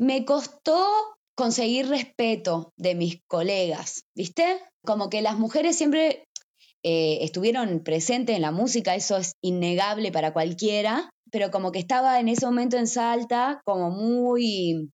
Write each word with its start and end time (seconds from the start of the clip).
me 0.00 0.24
costó 0.24 0.82
conseguir 1.36 1.88
respeto 1.88 2.72
de 2.78 2.94
mis 2.94 3.20
colegas, 3.28 4.04
¿viste? 4.16 4.58
Como 4.82 5.10
que 5.10 5.20
las 5.20 5.38
mujeres 5.38 5.76
siempre 5.76 6.24
eh, 6.82 7.18
estuvieron 7.20 7.80
presentes 7.84 8.34
en 8.34 8.42
la 8.42 8.50
música, 8.50 8.94
eso 8.94 9.18
es 9.18 9.34
innegable 9.42 10.10
para 10.10 10.32
cualquiera, 10.32 11.10
pero 11.30 11.50
como 11.50 11.70
que 11.70 11.80
estaba 11.80 12.18
en 12.18 12.28
ese 12.28 12.46
momento 12.46 12.78
en 12.78 12.86
Salta 12.86 13.60
como 13.66 13.90
muy 13.90 14.90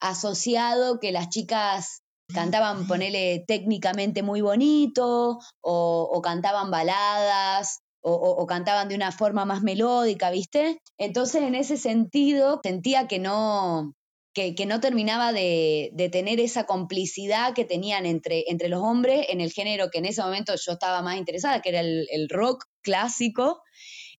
asociado 0.00 1.00
que 1.00 1.10
las 1.10 1.30
chicas 1.30 2.02
cantaban, 2.32 2.86
ponele 2.86 3.44
técnicamente 3.48 4.22
muy 4.22 4.40
bonito, 4.40 5.40
o, 5.60 6.20
cantaban 6.22 6.70
baladas, 6.70 7.80
o, 8.02 8.46
cantaban 8.46 8.88
de 8.88 8.94
una 8.94 9.10
forma 9.10 9.44
más 9.44 9.62
melódica, 9.62 10.30
¿viste? 10.30 10.78
Entonces, 10.96 11.42
en 11.42 11.56
ese 11.56 11.76
sentido, 11.76 12.60
sentía 12.62 13.08
que 13.08 13.18
no, 13.18 13.94
que, 14.34 14.66
no 14.66 14.80
terminaba 14.80 15.32
de, 15.32 15.92
tener 16.10 16.40
esa 16.40 16.64
complicidad 16.64 17.54
que 17.54 17.64
tenían 17.64 18.04
entre, 18.04 18.44
entre 18.48 18.68
los 18.68 18.82
hombres 18.82 19.26
en 19.28 19.40
el 19.40 19.52
género 19.52 19.90
que 19.90 19.98
en 19.98 20.06
ese 20.06 20.22
momento 20.22 20.54
yo 20.56 20.72
estaba 20.72 21.02
más 21.02 21.16
interesada, 21.16 21.62
que 21.62 21.68
era 21.68 21.80
el, 21.80 22.28
rock 22.28 22.64
clásico. 22.82 23.62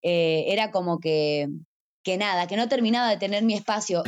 Eh, 0.02 0.45
era 0.48 0.72
como 0.72 0.99
que, 0.99 1.48
que 2.02 2.17
nada, 2.17 2.48
que 2.48 2.55
no 2.55 2.70
terminaba 2.70 3.09
de 3.09 3.17
tener 3.17 3.44
mi 3.44 3.55
espacio. 3.55 4.03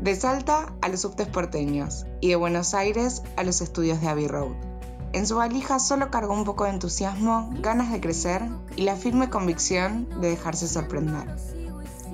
De 0.00 0.14
Salta 0.16 0.74
a 0.80 0.88
los 0.88 1.02
subtes 1.02 1.28
porteños 1.28 2.06
y 2.22 2.28
de 2.28 2.36
Buenos 2.36 2.72
Aires 2.72 3.22
a 3.36 3.44
los 3.44 3.60
estudios 3.60 4.00
de 4.00 4.08
Abbey 4.08 4.26
Road. 4.26 4.69
En 5.12 5.26
su 5.26 5.36
valija 5.36 5.80
solo 5.80 6.10
cargó 6.10 6.34
un 6.34 6.44
poco 6.44 6.64
de 6.64 6.70
entusiasmo, 6.70 7.50
ganas 7.60 7.90
de 7.90 8.00
crecer 8.00 8.42
y 8.76 8.82
la 8.82 8.94
firme 8.94 9.28
convicción 9.28 10.08
de 10.20 10.30
dejarse 10.30 10.68
sorprender. 10.68 11.26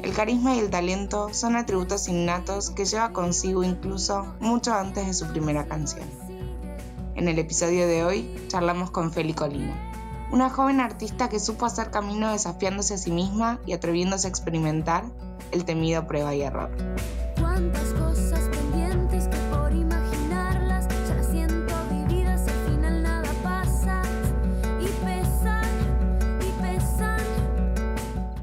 El 0.03 0.15
carisma 0.15 0.55
y 0.55 0.61
el 0.61 0.71
talento 0.71 1.29
son 1.35 1.57
atributos 1.57 2.09
innatos 2.09 2.71
que 2.71 2.87
lleva 2.87 3.13
consigo 3.13 3.65
incluso 3.65 4.35
mucho 4.41 4.73
antes 4.73 5.07
de 5.07 5.13
su 5.13 5.27
primera 5.27 5.67
canción. 5.67 6.09
En 7.17 7.29
el 7.29 7.39
episodio 7.39 7.87
de 7.87 8.03
hoy 8.03 8.35
charlamos 8.49 8.91
con 8.91 9.13
Feli 9.13 9.35
Colina, 9.35 9.75
una 10.33 10.49
joven 10.49 10.81
artista 10.81 11.29
que 11.29 11.39
supo 11.39 11.67
hacer 11.67 11.91
camino 11.91 12.33
desafiándose 12.33 12.95
a 12.95 12.99
sí 12.99 13.11
misma 13.11 13.59
y 13.67 13.75
atreviéndose 13.75 14.27
a 14.27 14.31
experimentar 14.31 15.05
el 15.51 15.67
temido 15.67 16.07
prueba 16.07 16.35
y 16.35 16.43
error. 16.43 16.71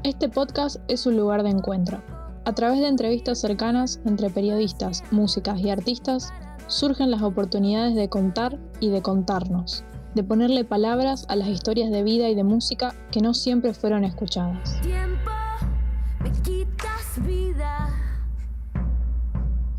Este 0.04 0.28
podcast 0.28 0.76
es 0.88 1.06
un 1.06 1.16
lugar 1.16 1.42
de 1.44 1.48
encuentro. 1.48 2.02
A 2.44 2.52
través 2.52 2.78
de 2.80 2.88
entrevistas 2.88 3.40
cercanas 3.40 4.02
entre 4.04 4.28
periodistas, 4.28 5.02
músicas 5.10 5.58
y 5.60 5.70
artistas, 5.70 6.30
surgen 6.66 7.10
las 7.10 7.22
oportunidades 7.22 7.94
de 7.94 8.10
contar 8.10 8.58
y 8.80 8.90
de 8.90 9.00
contarnos, 9.00 9.82
de 10.14 10.22
ponerle 10.22 10.66
palabras 10.66 11.24
a 11.30 11.36
las 11.36 11.48
historias 11.48 11.90
de 11.90 12.02
vida 12.02 12.28
y 12.28 12.34
de 12.34 12.44
música 12.44 12.94
que 13.10 13.22
no 13.22 13.32
siempre 13.32 13.72
fueron 13.72 14.04
escuchadas. 14.04 14.78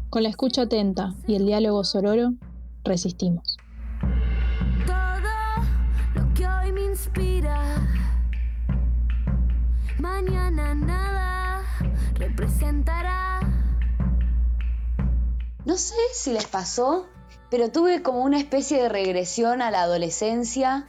Con 0.09 0.23
la 0.23 0.29
escucha 0.29 0.63
atenta 0.63 1.13
y 1.27 1.35
el 1.35 1.45
diálogo 1.45 1.83
sororo, 1.83 2.33
resistimos. 2.83 3.57
Todo 4.87 6.15
lo 6.15 6.33
que 6.33 6.47
hoy 6.47 6.71
me 6.71 6.83
inspira 6.83 7.74
mañana 9.99 10.75
nada 10.75 11.63
representará. 12.15 13.39
No 15.65 15.77
sé 15.77 15.95
si 16.13 16.31
les 16.31 16.45
pasó, 16.45 17.07
pero 17.49 17.71
tuve 17.71 18.01
como 18.01 18.21
una 18.21 18.37
especie 18.37 18.81
de 18.81 18.89
regresión 18.89 19.61
a 19.61 19.71
la 19.71 19.81
adolescencia, 19.81 20.87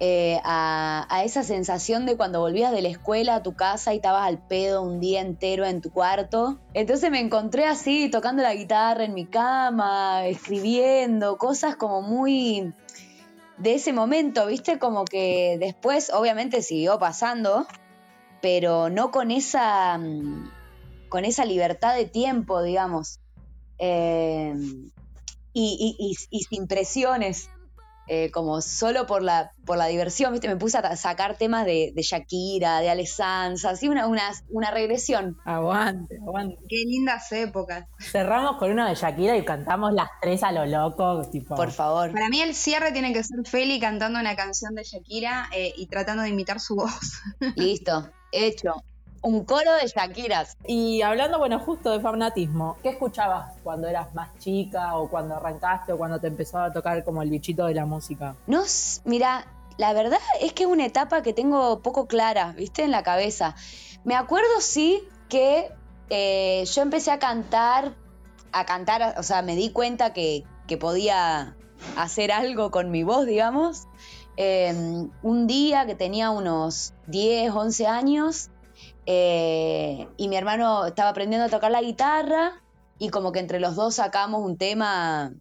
eh, 0.00 0.40
a, 0.44 1.22
esa 1.24 1.42
sensación 1.42 2.04
de 2.06 2.16
cuando 2.16 2.40
volvías 2.40 2.72
de 2.72 2.82
la 2.82 2.88
escuela 2.88 3.36
a 3.36 3.42
tu 3.42 3.54
casa 3.54 3.92
y 3.92 3.96
estabas 3.96 4.26
al 4.26 4.38
pedo 4.38 4.82
un 4.82 4.98
día 4.98 5.20
entero 5.20 5.64
en 5.66 5.80
tu 5.80 5.90
cuarto. 5.90 6.58
Entonces 6.72 7.10
me 7.10 7.20
encontré 7.20 7.66
así, 7.66 8.10
tocando 8.10 8.42
la 8.42 8.54
guitarra 8.54 9.04
en 9.04 9.14
mi 9.14 9.26
cama, 9.26 10.26
escribiendo, 10.26 11.38
cosas 11.38 11.76
como 11.76 12.02
muy 12.02 12.72
de 13.58 13.74
ese 13.74 13.92
momento, 13.92 14.46
¿viste? 14.46 14.78
Como 14.78 15.04
que 15.04 15.58
después, 15.60 16.10
obviamente, 16.12 16.62
siguió 16.62 16.98
pasando, 16.98 17.66
pero 18.44 18.90
no 18.90 19.10
con 19.10 19.30
esa, 19.30 19.96
mm, 19.96 20.50
con 21.08 21.24
esa 21.24 21.46
libertad 21.46 21.96
de 21.96 22.04
tiempo, 22.04 22.62
digamos, 22.62 23.18
eh, 23.78 24.54
y, 25.54 26.14
sin 26.50 26.66
presiones. 26.66 27.48
Eh, 28.06 28.30
como 28.32 28.60
solo 28.60 29.06
por 29.06 29.22
la, 29.22 29.52
por 29.64 29.78
la 29.78 29.86
diversión, 29.86 30.30
¿viste? 30.32 30.46
Me 30.46 30.56
puse 30.56 30.76
a 30.76 30.94
sacar 30.94 31.38
temas 31.38 31.64
de, 31.64 31.94
Shakira, 31.96 32.80
de 32.80 32.90
Alessandra, 32.90 33.70
así 33.70 33.88
una, 33.88 34.06
una, 34.06 34.70
regresión. 34.70 35.38
Aguante, 35.46 36.18
aguante. 36.20 36.58
Qué 36.68 36.84
lindas 36.84 37.32
épocas. 37.32 37.86
Cerramos 37.98 38.58
con 38.58 38.70
una 38.70 38.90
de 38.90 38.94
Shakira 38.94 39.38
y 39.38 39.44
cantamos 39.46 39.94
las 39.94 40.10
tres 40.20 40.42
a 40.42 40.52
lo 40.52 40.66
loco, 40.66 41.22
tipo. 41.30 41.54
Por 41.54 41.70
favor. 41.70 42.12
Para 42.12 42.28
mí 42.28 42.42
el 42.42 42.54
cierre 42.54 42.92
tiene 42.92 43.14
que 43.14 43.24
ser 43.24 43.38
Feli 43.46 43.80
cantando 43.80 44.20
una 44.20 44.36
canción 44.36 44.74
de 44.74 44.84
Shakira 44.84 45.48
eh, 45.56 45.72
y 45.74 45.86
tratando 45.86 46.24
de 46.24 46.28
imitar 46.28 46.60
su 46.60 46.76
voz. 46.76 47.22
Listo 47.56 48.12
hecho. 48.34 48.82
Un 49.22 49.44
coro 49.44 49.72
de 49.80 49.86
Shakiras. 49.86 50.58
Y 50.66 51.00
hablando, 51.00 51.38
bueno, 51.38 51.58
justo 51.58 51.90
de 51.92 52.00
fanatismo, 52.00 52.76
¿qué 52.82 52.90
escuchabas 52.90 53.54
cuando 53.62 53.88
eras 53.88 54.14
más 54.14 54.36
chica 54.38 54.96
o 54.98 55.08
cuando 55.08 55.36
arrancaste 55.36 55.92
o 55.92 55.98
cuando 55.98 56.20
te 56.20 56.26
empezó 56.26 56.58
a 56.58 56.72
tocar 56.72 57.02
como 57.04 57.22
el 57.22 57.30
bichito 57.30 57.64
de 57.64 57.74
la 57.74 57.86
música? 57.86 58.36
No, 58.46 58.64
mira, 59.04 59.46
la 59.78 59.92
verdad 59.94 60.18
es 60.40 60.52
que 60.52 60.64
es 60.64 60.68
una 60.68 60.84
etapa 60.84 61.22
que 61.22 61.32
tengo 61.32 61.80
poco 61.80 62.06
clara, 62.06 62.52
¿viste? 62.52 62.84
En 62.84 62.90
la 62.90 63.02
cabeza. 63.02 63.54
Me 64.04 64.14
acuerdo, 64.14 64.60
sí, 64.60 65.02
que 65.28 65.72
eh, 66.10 66.64
yo 66.66 66.82
empecé 66.82 67.10
a 67.10 67.18
cantar, 67.18 67.94
a 68.52 68.66
cantar, 68.66 69.18
o 69.18 69.22
sea, 69.22 69.40
me 69.42 69.56
di 69.56 69.70
cuenta 69.70 70.12
que, 70.12 70.44
que 70.66 70.76
podía 70.76 71.56
hacer 71.96 72.30
algo 72.30 72.70
con 72.70 72.90
mi 72.90 73.02
voz, 73.02 73.26
digamos, 73.26 73.86
Em, 74.36 75.10
un 75.22 75.46
día 75.46 75.86
que 75.86 75.94
tenía 75.94 76.30
unos 76.30 76.92
10, 77.06 77.52
11 77.52 77.86
años 77.86 78.50
eh, 79.06 80.08
y 80.16 80.28
mi 80.28 80.36
hermano 80.36 80.86
estaba 80.86 81.10
aprendiendo 81.10 81.46
a 81.46 81.50
tocar 81.50 81.70
la 81.70 81.82
guitarra 81.82 82.60
y 82.98 83.10
como 83.10 83.30
que 83.30 83.38
entre 83.38 83.60
los 83.60 83.76
dos 83.76 83.96
sacamos 83.96 84.42
un 84.42 84.56
tema, 84.56 85.32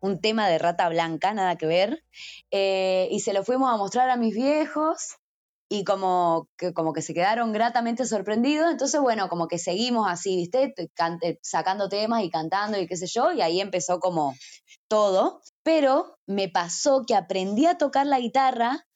un 0.00 0.20
tema 0.20 0.48
de 0.48 0.58
rata 0.58 0.88
blanca, 0.88 1.32
nada 1.32 1.56
que 1.56 1.66
ver, 1.66 2.04
eh, 2.50 3.08
y 3.10 3.20
se 3.20 3.32
lo 3.32 3.44
fuimos 3.44 3.72
a 3.72 3.76
mostrar 3.76 4.10
a 4.10 4.16
mis 4.16 4.34
viejos 4.34 5.16
y 5.70 5.84
como 5.84 6.48
que, 6.56 6.72
como 6.72 6.92
que 6.92 7.02
se 7.02 7.14
quedaron 7.14 7.52
gratamente 7.52 8.06
sorprendidos, 8.06 8.70
entonces 8.70 9.00
bueno, 9.00 9.28
como 9.28 9.48
que 9.48 9.58
seguimos 9.58 10.06
así, 10.08 10.36
¿viste? 10.36 10.74
sacando 11.42 11.88
temas 11.88 12.24
y 12.24 12.30
cantando 12.30 12.78
y 12.78 12.86
qué 12.86 12.96
sé 12.96 13.06
yo, 13.06 13.32
y 13.32 13.42
ahí 13.42 13.60
empezó 13.60 14.00
como 14.00 14.34
todo, 14.88 15.42
pero 15.68 16.18
me 16.26 16.48
pasó 16.48 17.04
que 17.06 17.14
aprendí 17.14 17.66
a 17.66 17.76
tocar 17.76 18.06
la 18.06 18.20
guitarra 18.20 18.86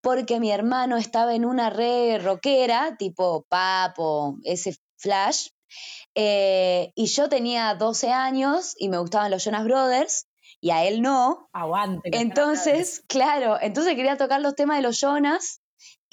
porque 0.00 0.40
mi 0.40 0.50
hermano 0.50 0.96
estaba 0.96 1.34
en 1.34 1.44
una 1.44 1.68
red 1.68 2.24
rockera, 2.24 2.96
tipo 2.96 3.44
papo, 3.50 4.38
ese 4.42 4.74
flash, 4.96 5.48
eh, 6.14 6.90
y 6.94 7.04
yo 7.08 7.28
tenía 7.28 7.74
12 7.74 8.12
años 8.12 8.74
y 8.78 8.88
me 8.88 8.96
gustaban 8.96 9.30
los 9.30 9.44
Jonas 9.44 9.64
Brothers, 9.64 10.26
y 10.58 10.70
a 10.70 10.84
él 10.84 11.02
no. 11.02 11.50
Aguante. 11.52 12.08
Entonces, 12.14 13.04
claro, 13.08 13.58
entonces 13.60 13.94
quería 13.94 14.16
tocar 14.16 14.40
los 14.40 14.54
temas 14.54 14.78
de 14.78 14.84
los 14.84 14.98
Jonas 14.98 15.60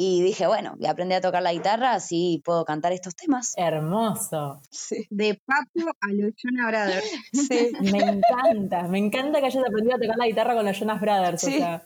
y 0.01 0.21
dije, 0.21 0.47
bueno, 0.47 0.75
voy 0.77 0.87
a 0.87 0.91
aprender 0.91 1.17
a 1.17 1.21
tocar 1.21 1.43
la 1.43 1.51
guitarra, 1.51 1.91
así 1.91 2.41
puedo 2.45 2.63
cantar 2.63 2.93
estos 2.93 3.17
temas. 3.17 3.51
Hermoso. 3.57 4.61
Sí. 4.69 5.05
De 5.09 5.41
Papo 5.45 5.91
a 5.99 6.07
los 6.13 6.31
Jonas 6.37 6.67
Brothers. 6.67 7.05
Sí, 7.33 7.71
me 7.81 7.99
encanta. 7.99 8.83
Me 8.83 8.97
encanta 8.97 9.41
que 9.41 9.47
hayas 9.47 9.61
aprendido 9.61 9.97
a 9.97 9.99
tocar 9.99 10.15
la 10.17 10.27
guitarra 10.27 10.55
con 10.55 10.65
los 10.65 10.79
Jonas 10.79 11.01
Brothers. 11.01 11.41
Sí. 11.41 11.55
O 11.55 11.57
sea, 11.57 11.83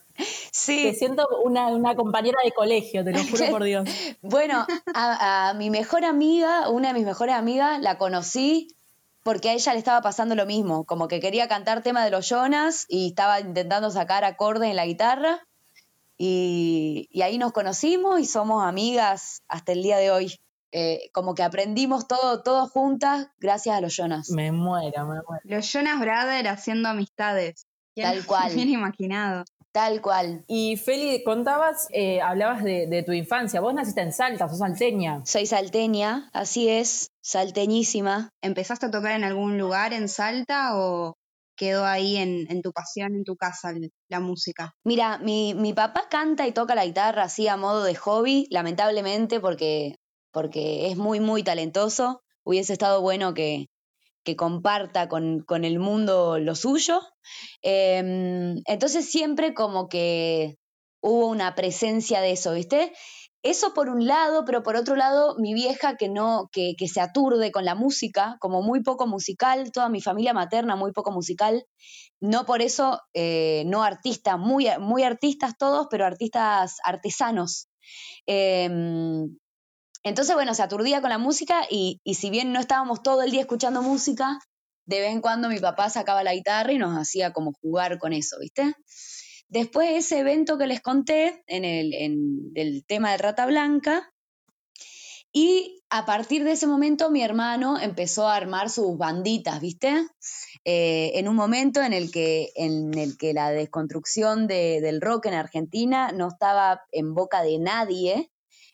sí. 0.52 0.84
Te 0.84 0.94
siento 0.94 1.28
una, 1.44 1.96
compañera 1.96 2.38
de 2.46 2.52
colegio, 2.52 3.04
te 3.04 3.14
lo 3.14 3.18
juro 3.32 3.48
por 3.50 3.64
Dios. 3.64 3.90
bueno, 4.22 4.68
a, 4.94 5.50
a 5.50 5.54
mi 5.56 5.72
mejor 5.72 6.06
amiga, 6.06 6.70
una 6.70 6.90
de 6.90 6.94
mis 6.94 7.06
mejores 7.06 7.34
amigas, 7.34 7.82
la 7.82 7.98
conocí 7.98 8.68
porque 9.24 9.50
a 9.50 9.54
ella 9.54 9.74
le 9.74 9.80
estaba 9.80 10.02
pasando 10.02 10.36
lo 10.36 10.46
mismo, 10.46 10.86
como 10.86 11.08
que 11.08 11.20
quería 11.20 11.48
cantar 11.48 11.82
tema 11.82 12.06
de 12.06 12.12
los 12.12 12.30
Jonas 12.30 12.86
y 12.90 13.08
estaba 13.08 13.40
intentando 13.40 13.90
sacar 13.90 14.24
acordes 14.24 14.70
en 14.70 14.76
la 14.76 14.86
guitarra 14.86 15.42
y, 16.18 17.10
ahí 17.22 17.38
nos 17.38 17.52
conocimos 17.52 18.20
y 18.20 18.26
somos 18.26 18.64
amigas 18.64 19.44
hasta 19.48 19.72
el 19.72 19.84
día 19.84 19.98
de 19.98 20.12
hoy. 20.12 20.36
Eh, 20.76 21.12
como 21.14 21.36
que 21.36 21.44
aprendimos 21.44 22.08
todo, 22.08 22.42
todo 22.42 22.68
juntas 22.68 23.28
gracias 23.40 23.78
a 23.78 23.82
los 23.82 23.96
Jonas. 23.96 24.32
Me 24.32 24.52
muero, 24.52 25.06
me 25.06 25.22
muero. 25.28 25.42
Los 25.44 25.72
Jonas 25.72 26.00
Brothers 26.00 26.50
haciendo 26.50 26.90
amistades. 26.90 27.68
Tal 27.96 28.26
cual. 28.26 28.56
Bien 28.56 28.70
imaginado. 28.70 29.46
Tal 29.72 30.02
cual. 30.02 30.46
Y 30.48 30.78
Feli, 30.78 31.24
contabas, 31.24 31.88
eh, 31.92 32.22
hablabas 32.22 32.64
de, 32.64 33.04
tu 33.04 33.12
infancia. 33.12 33.60
Vos 33.60 33.74
naciste 33.74 34.02
en 34.02 34.14
Salta, 34.14 34.48
sos 34.48 34.60
salteña. 34.60 35.22
Soy 35.26 35.48
salteña, 35.48 36.30
así 36.32 36.70
es, 36.70 37.10
salteñísima. 37.22 38.30
¿Empezaste 38.42 38.86
a 38.86 38.92
tocar 38.92 39.14
en 39.14 39.24
algún 39.24 39.58
lugar 39.58 39.94
en 39.94 40.10
Salta 40.10 40.78
o 40.78 41.16
quedó 41.56 41.86
ahí 41.86 42.18
en, 42.18 42.62
tu 42.62 42.72
pasión, 42.72 43.16
en 43.16 43.24
tu 43.24 43.36
casa, 43.36 43.74
la 44.10 44.20
música? 44.20 44.74
Mira, 44.84 45.18
mi, 45.20 45.54
mi, 45.54 45.74
papá 45.74 46.08
canta 46.10 46.48
y 46.48 46.52
toca 46.52 46.76
la 46.76 46.86
guitarra 46.86 47.24
así 47.24 47.48
a 47.48 47.58
modo 47.58 47.84
de 47.84 47.96
hobby, 47.96 48.48
lamentablemente, 48.50 49.40
porque, 49.40 49.96
porque 50.32 50.90
es 50.90 50.98
muy, 50.98 51.20
muy 51.20 51.44
talentoso. 51.44 52.22
Hubiese 52.44 52.74
estado 52.74 53.02
bueno 53.02 53.34
que, 53.34 53.68
que 54.24 54.36
comparta 54.36 55.10
con, 55.10 55.44
el 55.64 55.80
mundo 55.80 56.40
lo 56.40 56.56
suyo. 56.56 57.02
Em, 57.62 58.62
entonces 58.66 59.10
siempre 59.10 59.54
como 59.54 59.88
que 59.90 60.58
hubo 61.02 61.28
una 61.28 61.54
presencia 61.56 62.22
de 62.22 62.32
eso, 62.32 62.54
¿viste? 62.54 62.94
Eso 63.44 63.74
por 63.74 63.90
un 63.90 64.08
lado, 64.08 64.46
pero 64.46 64.64
por 64.64 64.78
otro 64.78 64.96
lado, 64.96 65.36
mi 65.38 65.54
vieja 65.54 65.98
que 65.98 66.08
no, 66.08 66.50
que, 66.54 66.76
se 66.88 67.02
aturde 67.02 67.52
con 67.52 67.66
la 67.66 67.76
música, 67.76 68.38
como 68.40 68.62
muy 68.62 68.82
poco 68.82 69.06
musical, 69.06 69.72
toda 69.74 69.90
mi 69.90 70.02
familia 70.02 70.34
materna 70.34 70.78
muy 70.78 70.94
poco 70.94 71.12
musical, 71.12 71.66
no 72.22 72.46
por 72.46 72.62
eso, 72.62 73.02
eh, 73.14 73.64
no 73.66 73.84
artistas, 73.84 74.40
muy, 74.40 74.68
muy 74.80 75.04
artistas 75.04 75.58
todos, 75.58 75.88
pero 75.92 76.06
artistas 76.06 76.78
artesanos. 76.86 77.68
Em, 78.26 79.38
entonces, 80.04 80.36
bueno, 80.36 80.54
se 80.54 80.64
aturdía 80.64 81.02
con 81.02 81.10
la 81.10 81.18
música 81.18 81.64
y, 81.70 82.00
si 82.14 82.30
bien 82.30 82.54
no 82.54 82.62
estábamos 82.62 83.04
todo 83.04 83.24
el 83.24 83.32
día 83.32 83.42
escuchando 83.42 83.82
música, 83.82 84.40
de 84.86 85.02
vez 85.02 85.12
en 85.12 85.22
cuando 85.22 85.50
mi 85.50 85.60
papá 85.60 85.90
sacaba 85.90 86.24
la 86.24 86.34
guitarra 86.34 86.72
y 86.72 86.78
nos 86.78 86.98
hacía 86.98 87.34
como 87.34 87.52
jugar 87.62 88.00
con 88.00 88.14
eso, 88.14 88.38
¿viste? 88.40 88.74
Después 89.54 89.88
de 89.88 89.98
ese 89.98 90.18
evento 90.18 90.58
que 90.58 90.66
les 90.66 90.82
conté 90.82 91.44
en 91.46 91.64
el, 91.64 92.84
tema 92.88 93.12
de 93.12 93.20
Rata 93.20 93.46
Blanca, 93.46 94.12
y 95.32 95.84
a 95.92 96.08
partir 96.08 96.44
de 96.44 96.54
ese 96.54 96.66
momento 96.66 97.12
mi 97.12 97.22
hermano 97.22 97.80
empezó 97.80 98.28
a 98.28 98.36
armar 98.36 98.72
sus 98.72 98.98
banditas, 98.98 99.62
¿viste? 99.62 100.08
Eh, 100.66 101.12
en 101.14 101.28
un 101.28 101.36
momento 101.36 101.84
en 101.84 101.94
el 101.94 102.12
que, 102.12 102.50
en 102.56 102.98
el 102.98 103.16
que 103.16 103.36
la 103.36 103.52
desconstrucción 103.52 104.48
del 104.48 105.02
rock 105.02 105.28
en 105.28 105.36
Argentina 105.36 106.12
no 106.12 106.30
estaba 106.30 106.82
en 106.92 107.14
boca 107.14 107.44
de 107.44 107.60
nadie, 107.60 108.32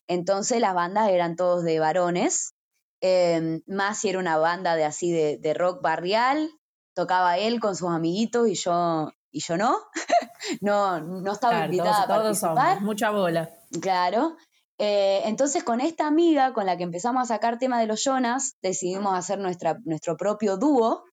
entonces 0.07 0.61
las 0.61 0.75
bandas 0.75 1.09
eran 1.09 1.35
todos 1.35 1.65
de 1.65 1.79
varones, 1.79 2.53
em, 3.01 3.61
más 3.67 3.99
si 3.99 4.07
era 4.07 4.19
una 4.19 4.37
banda 4.37 4.77
de 4.77 4.85
así 4.85 5.11
de, 5.11 5.53
rock 5.53 5.81
barrial, 5.81 6.49
tocaba 6.93 7.37
él 7.37 7.59
con 7.59 7.75
sus 7.75 7.89
amiguitos 7.89 8.47
y 8.47 8.55
yo, 8.55 9.11
y 9.31 9.41
yo 9.41 9.57
no, 9.57 9.77
no, 10.61 10.99
no 10.99 11.31
estaba 11.31 11.65
invitada 11.65 12.03
a 12.03 12.07
participar. 12.07 12.81
mucha 12.81 13.11
bola. 13.11 13.49
Claro. 13.81 14.35
Eh, 14.77 15.21
entonces 15.25 15.63
con 15.63 15.81
esta 15.81 16.07
amiga 16.07 16.53
con 16.53 16.65
la 16.65 16.77
que 16.77 16.83
empezamos 16.83 17.23
a 17.23 17.33
sacar 17.33 17.59
tema 17.59 17.79
de 17.79 17.87
los 17.87 18.01
Jonas, 18.01 18.55
decidimos 18.61 19.13
hacer 19.13 19.39
nuestra, 19.39 19.77
nuestro 19.83 20.15
propio 20.17 20.57
dúo. 20.57 21.03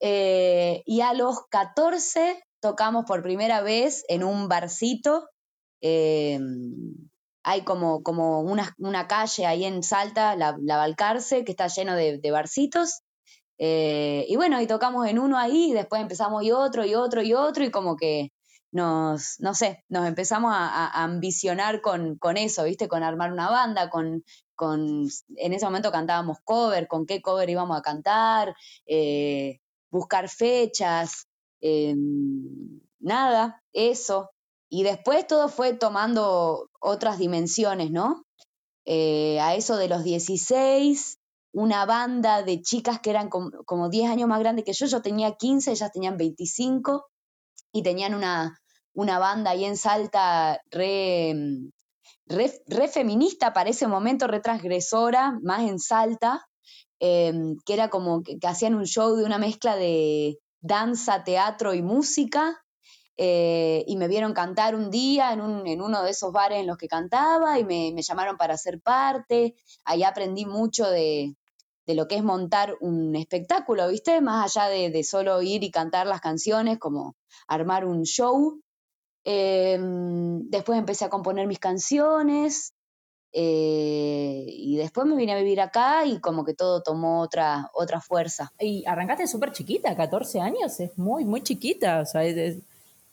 Eh, 0.00 0.82
y 0.86 1.00
a 1.00 1.12
los 1.12 1.46
14 1.50 2.42
tocamos 2.60 3.04
por 3.04 3.22
primera 3.22 3.60
vez 3.60 4.04
en 4.08 4.22
un 4.22 4.48
barcito 4.48 5.28
em, 5.80 7.08
hay 7.48 7.62
como, 7.62 8.02
como 8.02 8.40
una, 8.40 9.08
calle 9.08 9.46
ahí 9.46 9.64
en 9.64 9.82
Salta, 9.82 10.36
la, 10.36 10.56
la 10.60 10.76
Balcarce, 10.76 11.44
que 11.44 11.52
está 11.52 11.68
lleno 11.68 11.94
de, 11.94 12.30
barcitos. 12.30 13.00
Eh, 13.58 14.24
y 14.28 14.36
bueno, 14.36 14.60
y 14.60 14.66
tocamos 14.66 15.06
en 15.08 15.18
uno 15.18 15.36
ahí, 15.36 15.72
después 15.72 16.00
empezamos 16.00 16.44
y 16.44 16.52
otro, 16.52 16.84
y 16.84 16.94
otro, 16.94 17.22
y 17.22 17.34
otro, 17.34 17.64
y 17.64 17.70
como 17.70 17.96
que 17.96 18.32
nos, 18.70 19.40
no 19.40 19.54
sé, 19.54 19.84
nos 19.88 20.06
empezamos 20.06 20.52
a, 20.54 21.02
ambicionar 21.02 21.80
con, 21.80 22.18
eso, 22.36 22.64
¿viste? 22.64 22.88
Con 22.88 23.02
armar 23.02 23.32
una 23.32 23.50
banda, 23.50 23.90
con, 23.90 24.24
con, 24.54 25.08
en 25.36 25.52
ese 25.52 25.64
momento 25.64 25.90
cantábamos 25.90 26.38
cover, 26.44 26.86
con 26.86 27.06
qué 27.06 27.22
cover 27.22 27.48
íbamos 27.50 27.78
a 27.78 27.82
cantar, 27.82 28.54
eh, 28.86 29.60
buscar 29.90 30.28
fechas, 30.28 31.26
em, 31.60 32.80
nada, 33.00 33.62
eso. 33.72 34.30
Y 34.68 34.82
después 34.82 35.26
todo 35.26 35.48
fue 35.48 35.72
tomando 35.72 36.70
otras 36.80 37.18
dimensiones, 37.18 37.90
¿no? 37.90 38.24
Eh, 38.84 39.40
a 39.40 39.54
eso 39.54 39.76
de 39.76 39.88
los 39.88 40.04
16, 40.04 41.18
una 41.52 41.86
banda 41.86 42.42
de 42.42 42.60
chicas 42.60 43.00
que 43.00 43.10
eran 43.10 43.28
como, 43.28 43.88
10 43.88 44.10
años 44.10 44.28
más 44.28 44.40
grandes 44.40 44.64
que 44.64 44.72
yo, 44.72 44.86
yo 44.86 45.02
tenía 45.02 45.34
15, 45.34 45.70
ellas 45.72 45.90
tenían 45.92 46.16
25 46.16 47.06
y 47.72 47.82
tenían 47.82 48.14
una, 48.14 48.58
una 48.94 49.18
banda 49.18 49.50
ahí 49.52 49.64
en 49.64 49.76
Salta 49.76 50.60
re, 50.70 51.34
re, 52.26 52.88
feminista 52.88 53.52
para 53.52 53.70
ese 53.70 53.86
momento, 53.86 54.26
re 54.26 54.40
transgresora, 54.40 55.38
más 55.42 55.62
en 55.62 55.78
Salta, 55.78 56.46
em, 57.00 57.56
que 57.64 57.74
era 57.74 57.88
como 57.88 58.22
que, 58.22 58.38
hacían 58.46 58.74
un 58.74 58.86
show 58.86 59.16
de 59.16 59.24
una 59.24 59.38
mezcla 59.38 59.76
de 59.76 60.38
danza, 60.60 61.24
teatro 61.24 61.74
y 61.74 61.82
música, 61.82 62.60
eh, 63.20 63.84
y 63.88 63.96
me 63.96 64.06
vieron 64.06 64.32
cantar 64.32 64.76
un 64.76 64.92
día 64.92 65.32
en, 65.32 65.40
uno 65.40 66.02
de 66.04 66.10
esos 66.10 66.32
bares 66.32 66.60
en 66.60 66.68
los 66.68 66.78
que 66.78 66.86
cantaba 66.86 67.58
y 67.58 67.64
me, 67.64 68.00
llamaron 68.00 68.36
para 68.36 68.56
ser 68.56 68.80
parte. 68.80 69.56
Ahí 69.84 70.04
aprendí 70.04 70.46
mucho 70.46 70.88
de, 70.88 71.34
lo 71.86 72.06
que 72.06 72.14
es 72.14 72.22
montar 72.22 72.76
un 72.80 73.16
espectáculo, 73.16 73.88
¿viste? 73.88 74.20
Más 74.20 74.56
allá 74.56 74.68
de, 74.68 75.02
solo 75.02 75.42
ir 75.42 75.64
y 75.64 75.72
cantar 75.72 76.06
las 76.06 76.20
canciones, 76.20 76.78
como 76.78 77.16
armar 77.48 77.84
un 77.84 78.04
show. 78.04 78.60
Em, 79.24 80.48
después 80.48 80.78
empecé 80.78 81.04
a 81.04 81.10
componer 81.10 81.48
mis 81.48 81.58
canciones 81.58 82.72
eh, 83.32 84.44
y 84.46 84.76
después 84.76 85.06
me 85.08 85.16
vine 85.16 85.32
a 85.32 85.38
vivir 85.38 85.60
acá 85.60 86.06
y 86.06 86.20
como 86.20 86.44
que 86.44 86.54
todo 86.54 86.82
tomó 86.82 87.20
otra, 87.20 87.68
otra 87.74 88.00
fuerza. 88.00 88.52
Y 88.60 88.84
arrancaste 88.86 89.26
súper 89.26 89.50
chiquita, 89.50 89.96
14 89.96 90.40
años, 90.40 90.78
es 90.78 90.96
muy, 90.96 91.24
muy 91.24 91.42
chiquita, 91.42 92.00
o 92.00 92.06
sea, 92.06 92.24
es, 92.24 92.58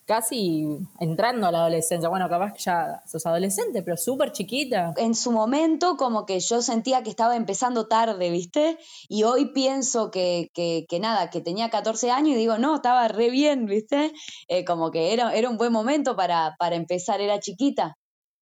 casi 0.06 0.66
entrando 1.00 1.48
a 1.48 1.52
la 1.52 1.60
adolescencia. 1.60 2.10
Bueno, 2.10 2.30
capaz 2.30 2.54
que 2.54 2.60
ya 2.60 3.02
sos 3.06 3.26
adolescente, 3.26 3.82
pero 3.82 3.98
súper 3.98 4.32
chiquita. 4.32 4.94
En 4.98 5.16
su 5.16 5.32
momento 5.32 5.98
como 5.98 6.26
que 6.26 6.40
yo 6.40 6.62
sentía 6.62 7.04
que 7.04 7.10
estaba 7.10 7.36
empezando 7.36 7.88
tarde, 7.88 8.30
¿viste? 8.30 8.78
Y 9.10 9.24
hoy 9.24 9.52
pienso 9.54 10.12
que, 10.12 10.52
que, 10.54 11.00
nada, 11.00 11.30
que 11.30 11.42
tenía 11.42 11.70
14 11.70 12.12
años 12.12 12.36
y 12.36 12.38
digo, 12.38 12.58
no, 12.58 12.76
estaba 12.76 13.08
re 13.08 13.30
bien, 13.30 13.66
¿viste? 13.66 14.14
Eh, 14.48 14.64
como 14.64 14.92
que 14.92 15.14
era, 15.14 15.34
era 15.34 15.50
un 15.50 15.58
buen 15.58 15.72
momento 15.72 16.16
para, 16.16 16.56
para 16.60 16.76
empezar, 16.76 17.20
era 17.22 17.40
chiquita. 17.40 17.98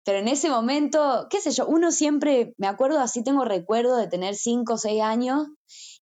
Pero 0.05 0.19
en 0.19 0.27
ese 0.27 0.51
momento, 0.51 1.29
qué 1.31 1.41
sé 1.41 1.53
yo, 1.53 1.67
uno 1.67 1.93
siempre, 1.93 2.55
me 2.57 2.67
acuerdo, 2.67 2.99
así 2.99 3.23
tengo 3.23 3.45
recuerdo 3.45 3.97
de 3.97 4.09
tener 4.09 4.35
5 4.35 4.75
o 4.75 4.79
6 4.79 5.01
años 5.01 5.47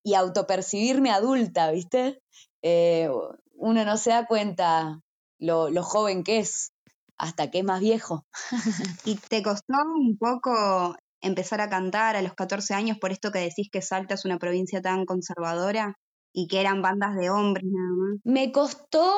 y 0.03 0.15
autopercibirme 0.15 1.11
adulta, 1.11 1.71
¿viste? 1.71 2.23
Eh, 2.63 3.11
uno 3.57 3.85
no 3.85 3.99
se 3.99 4.11
da 4.11 4.27
cuenta 4.27 5.01
lo, 5.41 5.83
joven 5.83 6.23
que 6.23 6.39
es 6.39 6.73
hasta 7.17 7.51
que 7.51 7.59
es 7.59 7.65
más 7.65 7.81
viejo. 7.81 8.25
¿Y 9.05 9.17
te 9.17 9.43
costó 9.43 9.75
un 9.97 10.17
poco 10.19 10.97
empezar 11.21 11.61
a 11.61 11.69
cantar 11.69 12.17
a 12.17 12.23
los 12.23 12.35
14 12.35 12.75
años 12.75 12.99
por 12.99 13.13
esto 13.13 13.31
que 13.31 13.41
decís 13.41 13.69
que 13.71 13.83
Salta 13.83 14.15
es 14.15 14.25
una 14.25 14.39
provincia 14.39 14.81
tan 14.81 15.05
conservadora 15.05 15.97
y 16.33 16.47
que 16.47 16.61
eran 16.61 16.81
bandas 16.81 17.17
de 17.17 17.31
hombres 17.31 17.67
nada 17.67 17.95
más? 17.97 18.21
Me 18.25 18.53
costó 18.53 19.13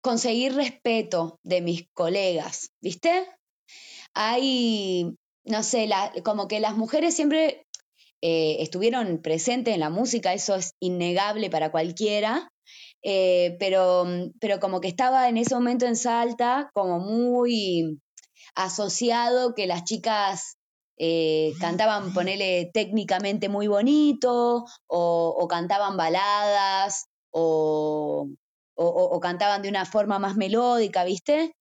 conseguir 0.00 0.54
respeto 0.54 1.38
de 1.42 1.60
mis 1.60 1.88
colegas, 1.92 2.70
¿viste? 2.80 3.26
Hay, 4.14 5.14
no 5.44 5.62
sé, 5.62 5.88
como 6.24 6.48
que 6.48 6.60
las 6.60 6.76
mujeres 6.76 7.14
siempre 7.14 7.66
eh, 8.20 8.56
estuvieron 8.60 9.20
presentes 9.20 9.74
en 9.74 9.80
la 9.80 9.90
música, 9.90 10.32
eso 10.32 10.54
es 10.54 10.74
innegable 10.80 11.50
para 11.50 11.70
cualquiera, 11.70 12.51
eh, 13.02 13.56
pero, 13.58 14.06
pero 14.40 14.60
como 14.60 14.80
que 14.80 14.88
estaba 14.88 15.28
en 15.28 15.36
ese 15.36 15.54
momento 15.54 15.86
en 15.86 15.96
Salta 15.96 16.70
como 16.74 17.00
muy 17.00 18.00
asociado 18.54 19.54
que 19.54 19.66
las 19.66 19.84
chicas 19.84 20.56
eh, 20.98 21.52
cantaban, 21.58 22.12
ponele 22.12 22.70
técnicamente 22.72 23.48
muy 23.48 23.66
bonito, 23.66 24.64
o, 24.86 25.48
cantaban 25.48 25.96
baladas, 25.96 27.06
o, 27.30 28.28
o, 28.74 29.20
cantaban 29.20 29.62
de 29.62 29.68
una 29.68 29.84
forma 29.84 30.18
más 30.18 30.36
melódica, 30.36 31.04
¿viste? 31.04 31.54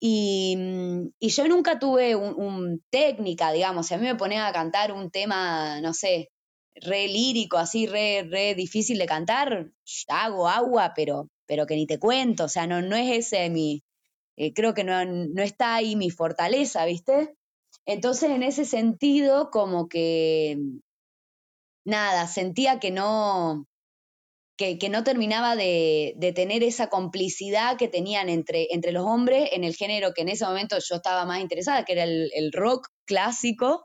Y, 0.00 0.56
mm, 0.56 1.08
y 1.18 1.28
yo 1.30 1.48
nunca 1.48 1.78
tuve 1.78 2.16
un, 2.16 2.82
técnica, 2.90 3.52
digamos, 3.52 3.86
si 3.86 3.94
a 3.94 3.98
mí 3.98 4.06
me 4.06 4.14
ponía 4.14 4.46
a 4.46 4.52
cantar 4.52 4.92
un 4.92 5.10
tema, 5.10 5.80
no 5.80 5.92
sé, 5.92 6.30
re 6.82 7.08
lírico, 7.08 7.58
así, 7.58 7.86
re, 7.86 8.26
re 8.28 8.54
difícil 8.54 8.98
de 8.98 9.06
cantar, 9.06 9.70
hago 10.08 10.48
agua, 10.48 10.92
pero, 10.94 11.28
pero 11.46 11.66
que 11.66 11.76
ni 11.76 11.86
te 11.86 11.98
cuento, 11.98 12.44
o 12.44 12.48
sea, 12.48 12.66
no, 12.66 12.82
no 12.82 12.96
es 12.96 13.26
ese 13.26 13.48
mi, 13.50 13.82
eh, 14.36 14.52
creo 14.52 14.74
que 14.74 14.84
no, 14.84 15.04
no 15.04 15.42
está 15.42 15.74
ahí 15.74 15.96
mi 15.96 16.10
fortaleza, 16.10 16.84
¿viste? 16.84 17.34
Entonces, 17.86 18.30
en 18.30 18.42
ese 18.42 18.64
sentido, 18.64 19.50
como 19.50 19.88
que, 19.88 20.58
nada, 21.84 22.26
sentía 22.26 22.80
que 22.80 22.90
no, 22.90 23.66
que, 24.56 24.88
no 24.90 25.04
terminaba 25.04 25.56
de, 25.56 26.16
tener 26.34 26.62
esa 26.62 26.88
complicidad 26.88 27.76
que 27.76 27.88
tenían 27.88 28.28
entre, 28.28 28.68
entre 28.72 28.92
los 28.92 29.04
hombres 29.04 29.50
en 29.52 29.64
el 29.64 29.74
género 29.74 30.12
que 30.14 30.22
en 30.22 30.30
ese 30.30 30.46
momento 30.46 30.76
yo 30.78 30.96
estaba 30.96 31.24
más 31.26 31.40
interesada, 31.40 31.84
que 31.84 31.92
era 31.92 32.04
el, 32.04 32.52
rock 32.52 32.88
clásico. 33.04 33.84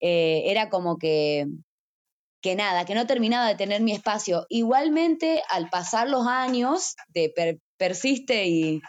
Eh, 0.00 0.44
era 0.46 0.68
como 0.68 0.98
que, 0.98 1.46
que 2.42 2.56
nada, 2.56 2.84
que 2.84 2.94
no 2.94 3.06
terminaba 3.06 3.48
de 3.48 3.54
tener 3.54 3.80
mi 3.80 3.92
espacio. 3.92 4.46
Igualmente, 4.48 5.42
al 5.48 5.70
pasar 5.70 6.10
los 6.10 6.26
años 6.26 6.94
de 7.08 7.60
persiste 7.78 8.46
y, 8.46 8.80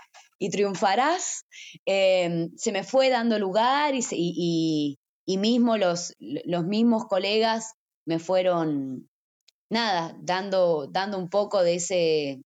triunfarás, 0.52 1.46
eh, 1.86 2.50
se 2.58 2.74
me 2.74 2.84
fue 2.84 3.10
dando 3.10 3.40
lugar 3.40 3.96
y, 3.96 4.98
y, 5.26 5.38
mismo 5.38 5.78
los, 5.78 6.14
los 6.20 6.66
mismos 6.66 7.06
colegas 7.06 7.76
me 8.06 8.20
fueron 8.20 9.10
nada, 9.70 10.18
dando, 10.20 10.88
dando 10.92 11.18
un 11.18 11.30
poco 11.30 11.64
de 11.64 11.76
ese, 11.76 12.42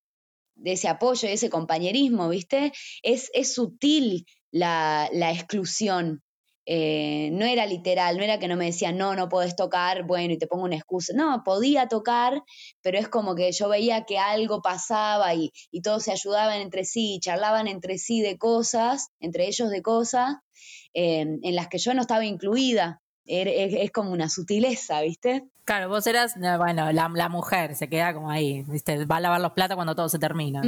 de 0.57 0.71
ese 0.73 0.87
apoyo, 0.87 1.27
de 1.27 1.33
ese 1.33 1.49
compañerismo, 1.49 2.29
¿viste? 2.29 2.71
Es, 3.03 3.29
es 3.33 3.53
sutil 3.53 4.25
la, 4.51 5.09
exclusión. 5.31 6.21
Eh, 6.69 7.29
no 7.31 7.45
era 7.45 7.65
literal, 7.65 8.17
no 8.17 8.23
era 8.23 8.39
que 8.39 8.49
no 8.49 8.57
me 8.57 8.65
decían, 8.65 8.97
no, 8.97 9.15
no 9.15 9.29
puedes 9.29 9.55
tocar, 9.55 10.03
bueno, 10.05 10.33
y 10.33 10.37
te 10.37 10.47
pongo 10.47 10.65
una 10.65 10.75
excusa. 10.75 11.13
No, 11.15 11.41
podía 11.45 11.87
tocar, 11.87 12.43
pero 12.81 12.99
es 12.99 13.07
como 13.07 13.35
que 13.35 13.53
yo 13.53 13.69
veía 13.69 14.03
que 14.03 14.19
algo 14.19 14.61
pasaba 14.61 15.33
y, 15.33 15.53
y 15.71 15.81
todos 15.81 16.03
se 16.03 16.11
ayudaban 16.11 16.59
entre 16.59 16.83
sí, 16.83 17.19
charlaban 17.21 17.69
entre 17.69 17.97
sí 17.97 18.19
de 18.19 18.37
cosas, 18.37 19.11
entre 19.21 19.47
ellos 19.47 19.69
de 19.69 19.81
cosas, 19.81 20.35
eh, 20.93 21.25
en 21.41 21.55
las 21.55 21.69
que 21.69 21.77
yo 21.77 21.93
no 21.93 22.01
estaba 22.01 22.25
incluida. 22.25 23.01
es, 23.25 23.89
como 23.91 24.11
una 24.11 24.27
sutileza, 24.27 24.99
¿viste? 25.01 25.47
Claro, 25.63 25.87
vos 25.87 26.05
eras, 26.05 26.35
bueno, 26.57 26.91
la, 26.91 27.29
mujer, 27.29 27.75
se 27.75 27.87
queda 27.87 28.13
como 28.13 28.29
ahí, 28.29 28.63
¿viste? 28.67 29.05
Va 29.05 29.17
a 29.17 29.21
lavar 29.21 29.39
los 29.39 29.53
platos 29.53 29.75
cuando 29.75 29.95
todo 29.95 30.09
se 30.09 30.19
termina. 30.19 30.61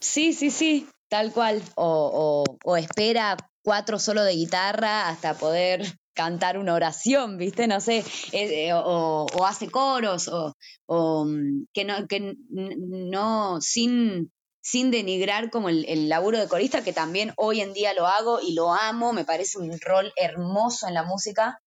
Sí, 0.00 0.34
sí, 0.34 0.50
sí, 0.50 0.86
tal 1.08 1.32
cual. 1.32 1.62
O, 1.76 2.44
espera 2.78 3.36
cuatro 3.62 3.98
solos 3.98 4.24
de 4.24 4.32
guitarra 4.32 5.08
hasta 5.08 5.34
poder 5.34 5.82
cantar 6.14 6.58
una 6.58 6.74
oración, 6.74 7.38
¿viste? 7.38 7.68
No 7.68 7.80
sé, 7.80 7.98
eh, 8.32 8.68
eh, 8.68 8.72
o, 8.74 9.26
hace 9.46 9.70
coros, 9.70 10.28
o, 10.28 11.24
mm, 11.24 11.66
que 11.72 11.84
no, 11.84 12.06
que 12.08 12.34
no, 12.48 13.60
sin, 13.60 14.32
sin 14.60 14.90
denigrar 14.90 15.50
como 15.50 15.68
el, 15.68 15.84
el, 15.88 16.08
laburo 16.08 16.38
de 16.38 16.48
corista, 16.48 16.82
que 16.82 16.92
también 16.92 17.32
hoy 17.36 17.60
en 17.60 17.72
día 17.72 17.94
lo 17.94 18.06
hago 18.06 18.40
y 18.40 18.54
lo 18.54 18.72
amo, 18.74 19.12
me 19.12 19.24
parece 19.24 19.58
un 19.58 19.78
rol 19.80 20.12
hermoso 20.16 20.88
en 20.88 20.94
la 20.94 21.04
música, 21.04 21.60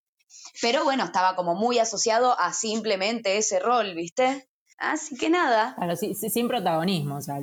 pero 0.61 0.83
bueno, 0.83 1.05
estaba 1.05 1.35
como 1.35 1.55
muy 1.55 1.79
asociado 1.79 2.37
a 2.37 2.51
simplemente 2.51 3.37
ese 3.37 3.59
rol, 3.59 3.95
¿viste? 3.95 4.47
Así 4.77 5.15
que 5.15 5.29
nada. 5.29 5.75
Claro, 5.75 5.95
sí, 5.95 6.15
sin 6.15 6.47
protagonismo, 6.47 7.17
o 7.17 7.21
sea, 7.21 7.39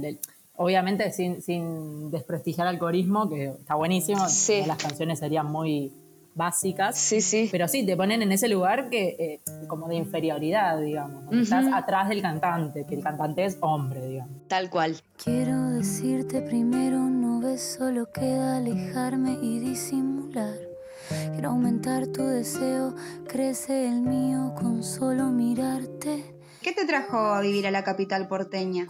obviamente 0.58 1.10
sin, 1.12 1.40
sin 1.40 2.10
desprestigiar 2.10 2.66
al 2.66 2.78
corismo, 2.78 3.28
que 3.28 3.46
está 3.46 3.74
buenísimo, 3.76 4.20
las 4.20 4.76
canciones 4.76 5.18
serían 5.18 5.46
muy 5.50 5.92
básicas. 6.34 6.96
Sí, 6.96 7.20
sí. 7.20 7.48
Pero 7.50 7.68
sí, 7.68 7.84
te 7.84 7.96
ponen 7.96 8.22
en 8.22 8.32
ese 8.32 8.48
lugar 8.48 8.90
que 8.90 9.16
eh, 9.18 9.40
como 9.66 9.88
de 9.88 9.96
inferioridad, 9.96 10.80
digamos. 10.80 11.32
Estás 11.32 11.66
atrás 11.72 12.08
del 12.08 12.22
cantante, 12.22 12.84
que 12.86 12.94
el 12.94 13.02
cantante 13.02 13.44
es 13.44 13.58
hombre, 13.60 14.06
digamos. 14.06 14.36
Tal 14.48 14.70
cual. 14.70 14.96
Quiero 15.22 15.70
decirte 15.70 16.42
primero, 16.42 16.98
no 16.98 17.40
ves, 17.40 17.76
solo 17.78 18.10
queda 18.12 18.56
alejarme 18.56 19.38
y 19.42 19.58
disimular. 19.58 20.56
Quiero 21.32 21.50
aumentar 21.50 22.06
tu 22.08 22.24
deseo, 22.24 22.94
crece 23.26 23.88
el 23.88 24.02
mío 24.02 24.54
con 24.56 24.82
solo 24.82 25.26
mirarte. 25.26 26.37
¿Qué 26.62 26.72
te 26.72 26.84
trajo 26.84 27.16
a 27.16 27.40
vivir 27.40 27.66
a 27.66 27.70
la 27.70 27.84
capital 27.84 28.28
porteña? 28.28 28.86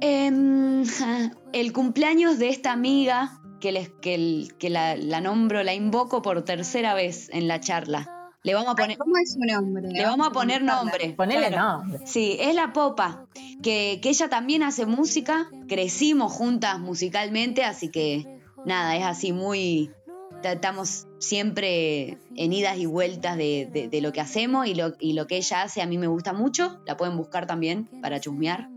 Em, 0.00 0.84
el 1.52 1.72
cumpleaños 1.72 2.38
de 2.38 2.48
esta 2.48 2.72
amiga 2.72 3.40
que, 3.60 3.72
les, 3.72 3.88
que, 3.88 4.48
que 4.58 4.70
la, 4.70 5.20
nombro, 5.20 5.62
la 5.62 5.74
invoco 5.74 6.22
por 6.22 6.42
tercera 6.44 6.94
vez 6.94 7.28
en 7.32 7.48
la 7.48 7.60
charla. 7.60 8.12
Le 8.42 8.54
vamos 8.54 8.72
a 8.72 8.74
poner. 8.76 8.96
¿Cómo 8.96 9.16
es 9.16 9.32
su 9.32 9.40
nombre? 9.40 9.88
Le 9.88 10.04
vamos 10.04 10.28
a 10.28 10.30
poner 10.30 10.62
nombre. 10.62 11.14
Ponele 11.14 11.50
nombre. 11.50 12.06
Sí, 12.06 12.36
es 12.38 12.54
la 12.54 12.72
Popa, 12.72 13.26
que, 13.62 13.98
que 14.00 14.08
ella 14.08 14.28
también 14.28 14.62
hace 14.62 14.86
música. 14.86 15.48
Crecimos 15.68 16.32
juntas 16.32 16.78
musicalmente, 16.78 17.64
así 17.64 17.90
que 17.90 18.40
nada, 18.64 18.94
es 18.96 19.04
así 19.04 19.32
muy, 19.32 19.90
estamos 20.42 21.05
siempre 21.18 22.18
en 22.34 22.52
idas 22.52 22.78
y 22.78 22.86
vueltas 22.86 23.36
de, 23.36 23.98
lo 24.02 24.12
que 24.12 24.20
hacemos 24.20 24.66
y 24.66 24.74
lo, 24.74 24.94
y 24.98 25.14
lo, 25.14 25.26
que 25.26 25.36
ella 25.36 25.62
hace 25.62 25.82
a 25.82 25.86
mí 25.86 25.98
me 25.98 26.06
gusta 26.06 26.32
mucho, 26.32 26.80
la 26.86 26.96
pueden 26.96 27.16
buscar 27.16 27.46
también 27.46 27.86
para 28.02 28.20
chusmear. 28.20 28.68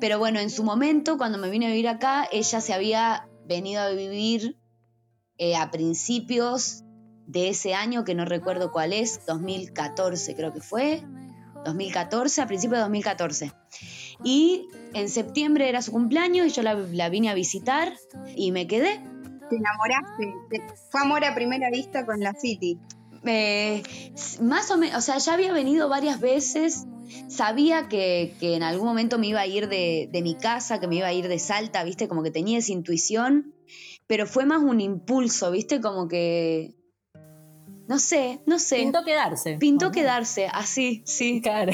Pero 0.00 0.18
bueno, 0.18 0.38
en 0.38 0.50
su 0.50 0.62
momento, 0.62 1.18
cuando 1.18 1.38
me 1.38 1.50
vine 1.50 1.66
a 1.66 1.70
vivir 1.70 1.88
acá, 1.88 2.28
ella 2.30 2.60
se 2.60 2.72
había 2.72 3.28
venido 3.46 3.82
a 3.82 3.90
vivir 3.90 4.56
eh, 5.38 5.56
a 5.56 5.70
principios 5.70 6.84
de 7.26 7.48
ese 7.48 7.74
año, 7.74 8.04
que 8.04 8.14
no 8.14 8.24
recuerdo 8.24 8.70
cuál 8.70 8.92
es, 8.92 9.26
2014 9.26 10.34
creo 10.34 10.52
que 10.52 10.60
fue, 10.60 11.02
2014, 11.64 12.40
a 12.40 12.46
principios 12.46 12.78
de 12.78 12.82
2014. 12.82 13.52
Y 14.24 14.68
en 14.94 15.08
septiembre 15.08 15.68
era 15.68 15.82
su 15.82 15.92
cumpleaños 15.92 16.46
y 16.46 16.50
yo 16.50 16.62
la, 16.62 16.74
la 16.74 17.08
vine 17.08 17.28
a 17.28 17.34
visitar 17.34 17.92
y 18.34 18.52
me 18.52 18.66
quedé 18.66 19.00
te 19.48 19.56
enamoraste. 19.56 20.34
Fue 20.90 21.00
amor 21.00 21.24
a 21.24 21.34
primera 21.34 21.70
vista 21.70 22.06
con 22.06 22.20
la 22.20 22.34
City. 22.34 22.78
más 24.42 24.70
o 24.70 24.78
menos, 24.78 24.98
o 24.98 25.00
sea, 25.00 25.18
ya 25.18 25.34
había 25.34 25.52
venido 25.52 25.88
varias 25.88 26.20
veces. 26.20 26.86
Sabía 27.28 27.88
que, 27.88 28.34
en 28.40 28.62
algún 28.62 28.86
momento 28.86 29.18
me 29.18 29.28
iba 29.28 29.40
a 29.40 29.46
ir 29.46 29.68
de, 29.68 30.08
de, 30.12 30.22
mi 30.22 30.34
casa, 30.34 30.78
que 30.78 30.86
me 30.86 30.96
iba 30.96 31.06
a 31.06 31.12
ir 31.12 31.28
de 31.28 31.38
Salta, 31.38 31.82
¿viste? 31.84 32.08
Como 32.08 32.22
que 32.22 32.30
tenía 32.30 32.58
esa 32.58 32.72
intuición, 32.72 33.54
pero 34.06 34.26
fue 34.26 34.44
más 34.44 34.62
un 34.62 34.80
impulso, 34.80 35.50
¿viste? 35.50 35.80
Como 35.80 36.08
que 36.08 36.77
no 37.88 37.98
sé, 37.98 38.40
no 38.44 38.58
sé. 38.58 38.76
Pintó 38.76 39.02
quedarse. 39.02 39.56
Pintó 39.58 39.90
quedarse, 39.90 40.46
así, 40.52 41.02
sí. 41.06 41.40
Claro. 41.40 41.72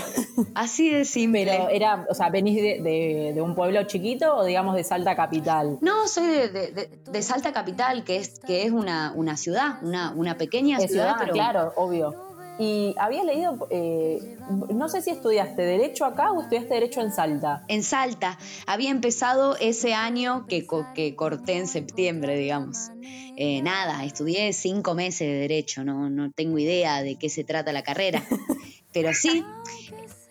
Así 0.55 0.89
de 0.89 1.05
simple. 1.05 1.45
Pero 1.45 1.69
era, 1.71 2.07
o 2.09 2.15
sea, 2.15 2.31
¿venís 2.31 2.55
de, 2.63 3.35
un 3.43 3.57
pueblo 3.57 3.83
chiquito 3.83 4.37
o 4.37 4.45
digamos 4.45 4.77
de 4.77 4.85
Salta 4.85 5.17
Capital? 5.17 5.79
No, 5.81 6.07
soy 6.07 6.27
de, 6.27 7.23
Salta 7.23 7.53
Capital, 7.53 8.05
que 8.05 8.17
es, 8.19 8.39
que 8.39 8.63
es 8.63 8.71
una, 8.71 9.13
una 9.17 9.37
ciudad, 9.37 9.83
una, 9.83 10.13
una 10.13 10.39
pequeña 10.39 10.79
ciudad, 10.79 11.17
ciudad, 11.17 11.33
Claro, 11.33 11.73
obvio. 11.75 12.15
Y 12.59 12.95
había 12.99 13.25
leído, 13.25 13.67
eh, 13.71 14.39
no 14.73 14.89
sé 14.89 15.03
si 15.03 15.11
estudiaste 15.11 15.63
Derecho 15.63 16.05
acá 16.05 16.31
o 16.31 16.41
estudiaste 16.41 16.75
Derecho 16.75 17.01
en 17.01 17.13
Salta. 17.13 17.65
En 17.69 17.83
Salta. 17.83 18.39
Había 18.67 18.91
empezado 18.91 19.57
ese 19.57 19.95
año 19.95 20.47
que, 20.47 20.67
que 20.95 21.17
corté 21.17 21.57
en 21.57 21.67
septiembre, 21.67 22.37
digamos. 22.39 22.91
Eh, 23.37 23.61
nada, 23.63 24.05
estudié 24.05 24.53
cinco 24.53 24.95
meses 24.95 25.27
de 25.27 25.35
Derecho, 25.35 25.83
no, 25.83 26.09
no 26.09 26.31
tengo 26.31 26.59
idea 26.59 27.03
de 27.03 27.17
qué 27.17 27.29
se 27.29 27.43
trata 27.43 27.73
la 27.73 27.83
carrera. 27.83 28.23
Pero 28.93 29.13
sí, 29.13 29.45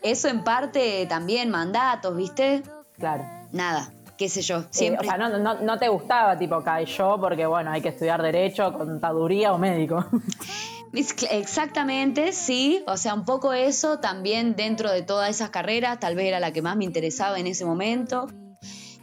eso 0.01 0.29
en 0.29 0.43
parte 0.45 1.05
también, 1.07 1.49
mandatos, 1.49 2.15
¿viste? 2.15 2.63
Claro. 2.97 3.25
Nada, 3.51 3.91
qué 4.17 4.29
sé 4.29 4.41
yo, 4.41 4.63
siempre. 4.69 5.05
o 5.05 5.09
sea, 5.09 5.17
no, 5.17 5.37
no, 5.37 5.59
no, 5.59 5.77
te 5.77 5.89
gustaba 5.89 6.37
tipo 6.37 6.63
yo 6.85 7.17
porque, 7.19 7.45
bueno, 7.45 7.71
hay 7.71 7.81
que 7.81 7.89
estudiar 7.89 8.21
Derecho, 8.21 8.71
Contaduría 8.71 9.53
o 9.53 9.57
Médico. 9.57 10.05
Exactamente, 10.93 12.33
sí. 12.33 12.83
O 12.87 12.97
sea, 12.97 13.13
un 13.13 13.25
poco 13.25 13.53
eso 13.53 13.99
también 13.99 14.55
dentro 14.55 14.91
de 14.91 15.01
todas 15.01 15.29
esas 15.29 15.49
carreras, 15.49 15.99
tal 15.99 16.15
vez 16.15 16.27
era 16.27 16.39
la 16.39 16.53
que 16.53 16.61
más 16.61 16.77
me 16.77 16.85
interesaba 16.85 17.39
en 17.39 17.47
ese 17.47 17.65
momento. 17.65 18.29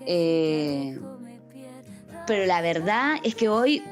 Eh, 0.07 0.99
pero 2.27 2.47
la 2.47 2.61
verdad 2.61 3.17
es 3.25 3.35
que 3.35 3.49
hoy 3.49 3.83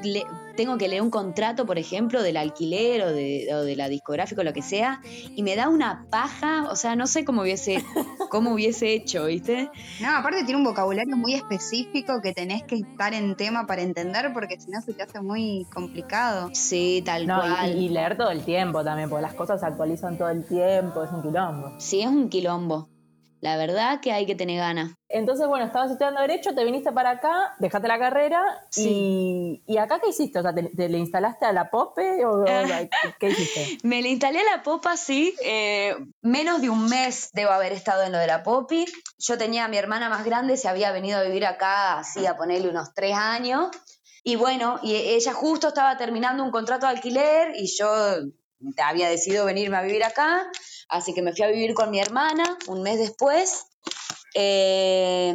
tengo 0.59 0.77
que 0.77 0.89
leer 0.89 1.01
un 1.01 1.09
contrato, 1.09 1.65
por 1.65 1.79
ejemplo, 1.79 2.21
del 2.21 2.35
alquiler 2.35 3.01
o 3.03 3.13
de, 3.13 3.75
la 3.77 3.87
discográfica 3.87 4.41
o 4.41 4.43
lo 4.43 4.51
que 4.51 4.61
sea, 4.61 4.99
y 5.33 5.41
me 5.41 5.55
da 5.55 5.69
una 5.69 6.05
paja, 6.11 6.69
o 6.69 6.75
sea, 6.75 6.97
no 6.97 7.07
sé 7.07 7.23
cómo 7.23 7.43
hubiese, 7.43 7.81
cómo 8.29 8.51
hubiese 8.51 8.91
hecho, 8.91 9.27
¿viste? 9.27 9.71
No, 10.01 10.13
aparte 10.17 10.43
tiene 10.43 10.57
un 10.57 10.65
vocabulario 10.65 11.15
muy 11.15 11.33
específico 11.35 12.19
que 12.21 12.33
tenés 12.33 12.63
que 12.63 12.75
estar 12.75 13.13
en 13.13 13.37
tema 13.37 13.67
para 13.67 13.83
entender, 13.83 14.33
porque 14.33 14.59
si 14.59 14.69
no 14.69 14.81
se 14.81 14.91
te 14.91 15.03
hace 15.03 15.21
muy 15.21 15.65
complicado. 15.73 16.49
Sí, 16.51 17.03
tal 17.05 17.23
cual. 17.23 17.77
Y, 17.77 17.85
y 17.85 17.89
leer 17.89 18.17
todo 18.17 18.29
el 18.29 18.43
tiempo 18.43 18.83
también, 18.83 19.09
porque 19.09 19.21
las 19.21 19.35
cosas 19.35 19.61
se 19.61 19.65
actualizan 19.65 20.17
todo 20.17 20.27
el 20.27 20.45
tiempo, 20.45 21.05
es 21.05 21.11
un 21.13 21.21
quilombo. 21.21 21.71
Sí, 21.77 22.01
es 22.01 22.07
un 22.07 22.27
quilombo. 22.27 22.89
La 23.41 23.55
verdad 23.57 24.01
que 24.01 24.11
hay 24.11 24.25
que 24.25 24.35
tener 24.35 24.57
ganas. 24.57 24.91
Entonces, 25.07 25.47
bueno, 25.47 25.65
estabas 25.65 25.91
estudiando 25.91 26.21
Derecho, 26.21 26.53
te 26.53 26.63
viniste 26.65 26.91
para 26.91 27.11
acá, 27.11 27.55
dejaste 27.59 27.87
la 27.87 27.97
carrera 27.97 28.43
y, 28.75 29.63
y 29.65 29.77
acá 29.77 29.99
qué 29.99 30.09
hiciste? 30.09 30.39
O 30.39 30.41
sea, 30.41 30.53
¿te, 30.53 30.89
le 30.89 30.97
instalaste 30.97 31.45
a 31.45 31.53
la 31.53 31.69
POPE 31.69 32.25
o 32.25 32.43
qué 33.19 33.29
hiciste? 33.29 33.77
Me 33.83 34.01
le 34.01 34.09
instalé 34.09 34.39
a 34.39 34.57
la 34.57 34.63
POPA, 34.63 34.97
sí. 34.97 35.35
Eh, 35.41 35.95
menos 36.21 36.61
de 36.61 36.69
un 36.69 36.87
mes 36.87 37.29
debo 37.33 37.51
haber 37.51 37.71
estado 37.71 38.03
en 38.03 38.11
lo 38.11 38.17
de 38.17 38.27
la 38.27 38.43
POPI. 38.43 38.85
Yo 39.17 39.37
tenía 39.37 39.65
a 39.65 39.67
mi 39.67 39.77
hermana 39.77 40.09
más 40.09 40.25
grande, 40.25 40.57
se 40.57 40.67
había 40.67 40.91
venido 40.91 41.17
a 41.17 41.23
vivir 41.23 41.45
acá, 41.45 41.99
así 41.99 42.25
a 42.25 42.35
ponerle 42.35 42.69
unos 42.69 42.93
tres 42.93 43.15
años. 43.15 43.69
Y 44.23 44.35
bueno, 44.35 44.79
y 44.83 44.95
ella 44.95 45.33
justo 45.33 45.69
estaba 45.69 45.97
terminando 45.97 46.43
un 46.43 46.51
contrato 46.51 46.85
de 46.85 46.91
alquiler 46.91 47.53
y 47.55 47.67
yo 47.75 47.89
había 48.83 49.09
decidido 49.09 49.45
venirme 49.45 49.77
a 49.77 49.81
vivir 49.81 50.03
acá, 50.03 50.49
así 50.89 51.13
que 51.13 51.21
me 51.21 51.33
fui 51.33 51.45
a 51.45 51.47
vivir 51.47 51.73
con 51.73 51.91
mi 51.91 51.99
hermana 51.99 52.57
un 52.67 52.81
mes 52.81 52.99
después 52.99 53.65
Eh, 54.35 55.33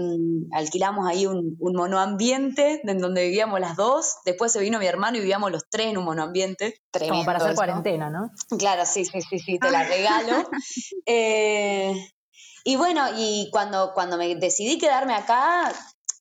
alquilamos 0.52 1.08
ahí 1.08 1.26
un, 1.26 1.56
un, 1.58 1.75
monoambiente 1.75 2.80
en 2.84 2.99
donde 2.99 3.25
vivíamos 3.25 3.58
las 3.58 3.76
dos. 3.76 4.18
Después 4.25 4.52
se 4.52 4.61
vino 4.61 4.78
mi 4.78 4.87
hermano 4.87 5.16
y 5.16 5.20
vivíamos 5.20 5.50
los 5.50 5.64
tres 5.68 5.88
en 5.88 5.99
un 5.99 6.04
monoambiente. 6.04 6.80
Tremendo 6.92 7.14
Como 7.14 7.25
para 7.25 7.38
hacer 7.38 7.56
cuarentena, 7.56 8.11
¿no? 8.11 8.30
Claro, 8.56 8.87
sí, 8.87 9.04
sí, 9.04 9.20
sí, 9.20 9.38
sí, 9.40 9.58
te 9.58 9.70
la 9.70 9.82
regalo. 9.82 10.49
eh, 11.06 11.92
y 12.62 12.76
bueno, 12.76 13.04
y 13.16 13.49
cuando, 13.50 13.92
cuando 13.94 14.16
me 14.16 14.37
decidí 14.37 14.78
quedarme 14.78 15.14
acá, 15.14 15.73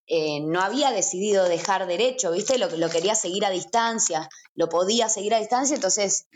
eh, 0.07 0.41
no 0.41 0.59
había 0.59 0.91
decidido 0.91 1.47
dejar 1.47 1.85
derecho, 1.85 2.31
¿viste? 2.31 2.57
Lo, 2.57 2.69
lo 2.69 2.89
quería 2.89 3.15
seguir 3.15 3.45
a 3.45 3.49
distancia, 3.49 4.27
lo 4.55 4.67
podía 4.67 5.09
seguir 5.09 5.33
a 5.33 5.39
distancia, 5.39 5.75
entonces 5.75 6.27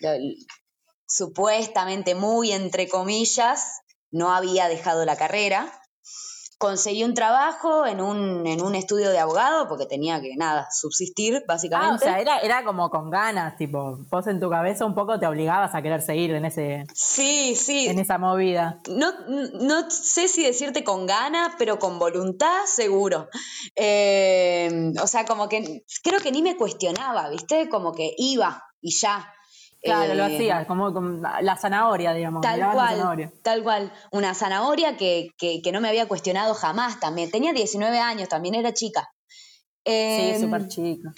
supuestamente 1.08 2.16
muy 2.16 2.52
entre 2.52 2.88
comillas, 2.88 3.82
no 4.12 4.32
había 4.34 4.68
dejado 4.68 5.06
la 5.06 5.16
carrera 5.16 5.72
conseguí 6.58 7.04
un 7.04 7.14
trabajo 7.14 7.86
en 7.86 8.02
un, 8.02 8.48
en 8.48 8.62
un 8.62 8.74
estudio 8.76 9.10
de 9.12 9.20
abogado 9.20 9.68
porque 9.68 9.86
tenía 9.86 10.20
que, 10.22 10.36
nada, 10.38 10.68
subsistir, 10.72 11.44
básicamente. 11.48 11.94
Ah, 11.94 11.96
o 11.96 12.00
sea, 12.00 12.20
era, 12.20 12.40
era 12.40 12.64
como 12.64 12.90
con 12.90 13.10
ganas, 13.10 13.56
tipo, 13.58 14.00
vos 14.10 14.28
en 14.28 14.40
tu 14.40 14.50
cabeza 14.50 14.86
un 14.86 14.96
poco 14.96 15.20
te 15.20 15.28
obligabas 15.28 15.76
a 15.76 15.82
querer 15.82 16.02
seguir 16.02 16.32
en 16.32 16.46
ese... 16.46 16.86
Sí, 16.94 17.56
sí. 17.56 17.88
En 17.88 18.00
esa 18.00 18.18
movida. 18.18 18.80
No, 18.90 19.12
no 19.28 19.90
sé 19.90 20.28
si 20.28 20.44
decirte 20.44 20.84
con 20.84 21.06
ganas, 21.06 21.54
pero 21.60 21.78
con 21.78 22.00
voluntad, 22.00 22.66
seguro. 22.66 23.30
Eh, 23.76 24.92
o 25.02 25.08
sea, 25.08 25.26
como 25.26 25.48
que 25.48 25.84
creo 26.04 26.20
que 26.20 26.32
ni 26.32 26.42
me 26.42 26.58
cuestionaba, 26.58 27.30
¿viste? 27.30 27.70
Como 27.70 27.94
que 27.94 28.14
iba 28.18 28.64
y 28.82 28.98
ya. 28.98 29.32
Claro, 29.88 30.14
lo 30.14 30.24
eh, 30.28 30.36
hacía, 30.36 30.68
como, 30.68 30.90
la 31.42 31.56
zanahoria, 31.58 32.14
digamos. 32.14 32.42
Tal 32.42 32.72
cual, 32.72 33.32
tal 33.42 33.64
cual. 33.64 33.94
Una 34.12 34.34
zanahoria 34.34 34.98
que, 34.98 35.32
no 35.72 35.82
me 35.82 35.90
había 35.90 36.08
cuestionado 36.08 36.54
jamás 36.54 37.00
también. 37.00 37.32
Tenía 37.32 37.54
19 37.54 38.00
años, 38.00 38.30
también 38.30 38.56
era 38.56 38.74
chica. 38.74 39.10
sí, 39.86 39.92
em, 39.94 40.42
súper 40.42 40.68
chica. 40.68 41.14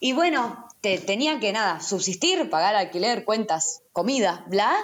Y 0.00 0.12
bueno, 0.12 0.66
te, 0.80 0.98
tenía 0.98 1.40
que 1.40 1.52
nada, 1.52 1.80
subsistir, 1.80 2.50
pagar 2.50 2.74
alquiler, 2.74 3.24
cuentas, 3.24 3.82
comida, 3.92 4.44
bla. 4.48 4.74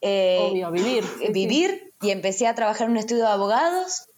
Eh, 0.00 0.48
Obvio, 0.50 0.70
vivir. 0.70 1.04
vivir. 1.32 1.94
Y 2.02 2.10
empecé 2.10 2.46
a 2.46 2.54
trabajar 2.54 2.86
en 2.86 2.92
un 2.92 2.98
estudio 2.98 3.22
de 3.24 3.30
abogados. 3.30 4.08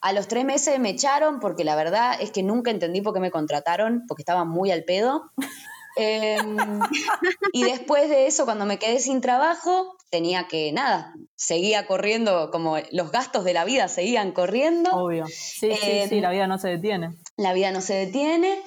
A 0.00 0.12
los 0.12 0.28
tres 0.28 0.44
meses 0.44 0.78
me 0.78 0.90
echaron 0.90 1.40
porque 1.40 1.64
la 1.64 1.74
verdad 1.74 2.16
es 2.20 2.30
que 2.30 2.42
nunca 2.42 2.70
entendí 2.70 3.00
por 3.00 3.14
qué 3.14 3.20
me 3.20 3.30
contrataron, 3.30 4.04
porque 4.06 4.22
estaba 4.22 4.44
muy 4.44 4.70
al 4.70 4.84
pedo. 4.84 5.32
Em, 5.96 6.80
y 7.52 7.64
después 7.64 8.10
de 8.10 8.26
eso, 8.26 8.44
cuando 8.44 8.66
me 8.66 8.78
quedé 8.78 9.00
sin 9.00 9.20
trabajo, 9.20 9.96
tenía 10.10 10.46
que, 10.46 10.70
nada, 10.72 11.14
seguía 11.34 11.86
corriendo, 11.86 12.50
como 12.50 12.76
los 12.92 13.10
gastos 13.10 13.44
de 13.44 13.54
la 13.54 13.64
vida 13.64 13.88
seguían 13.88 14.32
corriendo. 14.32 14.90
Obvio. 14.90 15.26
Sí, 15.26 15.72
sí, 15.72 15.78
sí, 16.08 16.16
em, 16.16 16.22
la 16.22 16.30
vida 16.30 16.46
no 16.46 16.58
se 16.58 16.68
detiene. 16.68 17.10
La 17.36 17.54
vida 17.54 17.72
no 17.72 17.80
se 17.80 17.94
detiene. 17.94 18.60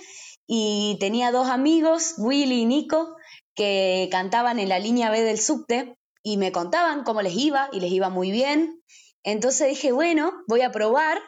Y 0.47 0.97
tenía 0.99 1.31
dos 1.31 1.47
amigos, 1.47 2.15
Willy 2.17 2.61
y 2.61 2.65
Nico, 2.65 3.15
que 3.53 4.09
cantaban 4.11 4.57
en 4.57 4.69
la 4.69 4.79
línea 4.79 5.11
B 5.11 5.21
del 5.21 5.39
subte 5.39 5.95
y 6.23 6.37
me 6.37 6.51
contaban 6.51 7.03
cómo 7.03 7.21
les 7.21 7.35
iba 7.35 7.69
y 7.71 7.79
les 7.79 7.91
iba 7.91 8.09
muy 8.09 8.31
bien. 8.31 8.81
Entonces 9.23 9.69
dije, 9.69 9.91
bueno, 9.91 10.33
voy 10.47 10.61
a 10.61 10.71
probar. 10.71 11.19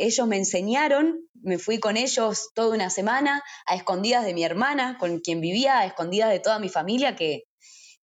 Ellos 0.00 0.26
me 0.26 0.36
enseñaron 0.36 1.30
me 1.42 1.58
fui 1.58 1.78
con 1.78 1.96
ellos 1.96 2.50
toda 2.54 2.74
una 2.74 2.90
semana 2.90 3.42
a 3.66 3.74
escondidas 3.74 4.24
de 4.24 4.34
mi 4.34 4.44
hermana, 4.44 4.98
con 4.98 5.20
quien 5.20 5.40
vivía, 5.40 5.78
a 5.78 5.86
escondidas 5.86 6.30
de 6.30 6.40
toda 6.40 6.58
mi 6.58 6.68
familia, 6.68 7.16
que, 7.16 7.44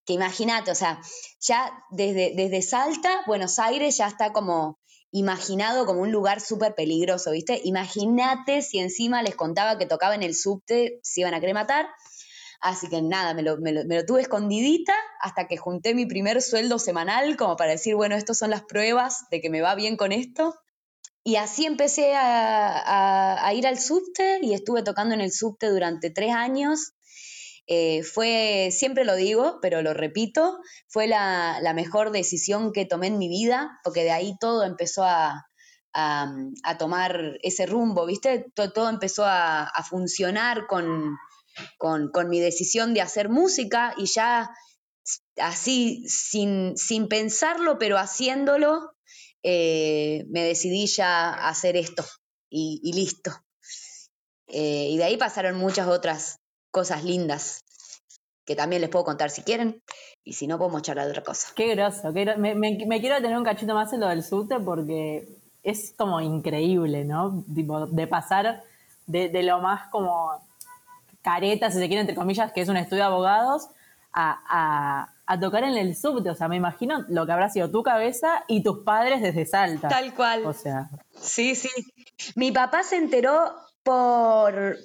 que 0.06 0.13
imagínate, 0.13 0.72
o 0.72 0.75
sea, 0.75 1.00
ya 1.39 1.72
desde, 1.92 2.34
desde 2.36 2.62
Salta, 2.62 3.22
Buenos 3.27 3.60
Aires 3.60 3.98
ya 3.98 4.08
está 4.08 4.34
como 4.34 4.80
imaginado 5.12 5.86
como 5.86 6.01
un 6.01 6.12
lugar 6.12 6.42
súper 6.42 6.75
peligroso, 6.75 7.32
¿viste? 7.32 7.62
Imagínate 7.63 8.62
si 8.62 8.80
encima 8.80 9.22
les 9.22 9.36
contaba 9.36 9.77
que 9.77 9.86
tocaba 9.86 10.16
en 10.16 10.24
el 10.24 10.36
subte, 10.36 11.00
se 11.01 11.22
iban 11.22 11.34
a 11.34 11.39
querer 11.39 11.56
matar. 11.56 11.88
Así 12.60 12.89
que 12.89 13.01
nada, 13.04 13.36
me 13.36 13.44
lo, 13.44 13.58
me, 13.58 13.72
lo, 13.72 13.86
me 13.86 13.98
lo, 13.98 14.06
tuve 14.06 14.22
escondidita 14.22 14.94
hasta 15.22 15.48
que 15.48 15.58
junté 15.58 15.93
mi 15.93 16.08
primer 16.08 16.41
sueldo 16.41 16.80
semanal, 16.80 17.38
como 17.38 17.56
para 17.56 17.72
decir, 17.72 17.95
bueno, 17.95 18.15
estas 18.15 18.39
son 18.39 18.50
las 18.50 18.63
pruebas 18.63 19.30
de 19.30 19.41
que 19.41 19.52
me 19.52 19.62
va 19.62 19.76
bien 19.76 19.95
con 19.95 20.12
esto. 20.12 20.56
Y 21.28 21.36
así 21.36 21.66
empecé 21.66 22.13
a, 22.16 23.52
ir 23.54 23.68
al 23.68 23.78
subte 23.78 24.40
y 24.42 24.54
estuve 24.54 24.82
tocando 24.82 25.13
en 25.13 25.20
el 25.20 25.34
subte 25.34 25.68
durante 25.68 26.10
tres 26.10 26.34
años. 26.34 26.94
Eh, 27.68 28.02
fue, 28.04 28.70
siempre 28.72 29.04
lo 29.04 29.13
digo, 29.13 29.60
pero 29.62 29.82
lo 29.82 29.94
repito, 29.94 30.58
fue 30.88 31.06
la, 31.06 31.60
mejor 31.76 32.12
decisión 32.12 32.72
que 32.72 32.86
tomé 32.86 33.08
en 33.08 33.18
mi 33.18 33.28
vida, 33.28 33.78
porque 33.84 34.06
de 34.06 34.12
ahí 34.12 34.38
todo 34.40 34.63
empezó 34.63 35.04
a, 35.04 35.44
tomar 36.80 37.38
ese 37.44 37.66
rumbo, 37.66 38.06
¿viste? 38.06 38.46
Todo, 38.56 38.88
empezó 38.88 39.26
a, 39.26 39.70
funcionar 39.90 40.66
con, 40.66 41.18
con, 41.78 42.30
mi 42.30 42.40
decisión 42.40 42.94
de 42.94 43.02
hacer 43.02 43.28
música 43.28 43.94
y 43.98 44.06
ya 44.06 44.50
así, 45.36 46.08
sin, 46.08 46.78
sin 46.78 47.10
pensarlo, 47.10 47.78
pero 47.78 47.98
haciéndolo, 47.98 48.94
eh, 49.50 50.26
me 50.28 50.44
decidí 50.44 50.88
ya 50.88 51.30
a 51.30 51.48
hacer 51.48 51.78
esto 51.78 52.04
y, 52.50 52.92
listo. 52.94 53.32
Eh, 54.48 54.90
y 54.90 54.98
de 54.98 55.06
ahí 55.06 55.16
pasaron 55.16 55.56
muchas 55.56 55.88
otras 55.88 56.42
cosas 56.70 57.06
lindas 57.06 57.64
que 58.44 58.58
también 58.58 58.82
les 58.82 58.90
puedo 58.90 59.06
contar 59.06 59.30
si 59.30 59.44
quieren. 59.44 59.82
Y 60.26 60.34
si 60.34 60.48
no, 60.48 60.58
podemos 60.58 60.82
charlar 60.82 61.06
de 61.06 61.12
otra 61.12 61.24
cosa. 61.24 61.54
Qué 61.56 61.74
groso. 61.76 62.12
Me, 62.12 63.00
quiero 63.00 63.22
tener 63.22 63.38
un 63.38 63.46
cachito 63.46 63.74
más 63.74 63.94
en 63.94 64.02
lo 64.02 64.10
del 64.10 64.22
subte 64.22 64.60
porque 64.60 65.30
es 65.64 65.94
como 65.98 66.20
increíble, 66.20 67.06
¿no? 67.06 67.46
de 67.48 68.08
pasar 68.08 68.66
de, 69.06 69.44
lo 69.44 69.62
más 69.62 69.90
como 69.92 70.30
careta, 71.22 71.72
si 71.72 71.78
se 71.80 71.88
quiere, 71.88 72.02
entre 72.02 72.16
comillas, 72.18 72.52
que 72.52 72.60
es 72.60 72.68
un 72.68 72.76
estudio 72.76 73.04
de 73.04 73.08
abogados, 73.08 73.70
a 74.12 75.14
tocar 75.40 75.63
en 75.63 75.78
el 75.78 75.96
subte. 75.96 76.30
O 76.30 76.36
sea, 76.36 76.48
me 76.48 76.56
imagino 76.56 77.06
lo 77.10 77.26
que 77.26 77.32
habrá 77.34 77.50
sido 77.50 77.70
tu 77.70 77.84
cabeza 77.84 78.44
y 78.48 78.63
tus 78.63 78.84
padres 78.84 79.22
desde 79.22 79.46
Salta. 79.46 79.90
Tal 79.90 80.13
cual. 80.13 80.46
O 80.46 80.54
sea. 80.54 80.90
Sí, 81.20 81.56
sí. 81.56 81.70
Mi 82.36 82.52
papá 82.52 82.84
se 82.84 82.96
enteró 82.96 83.54
por, 83.84 84.78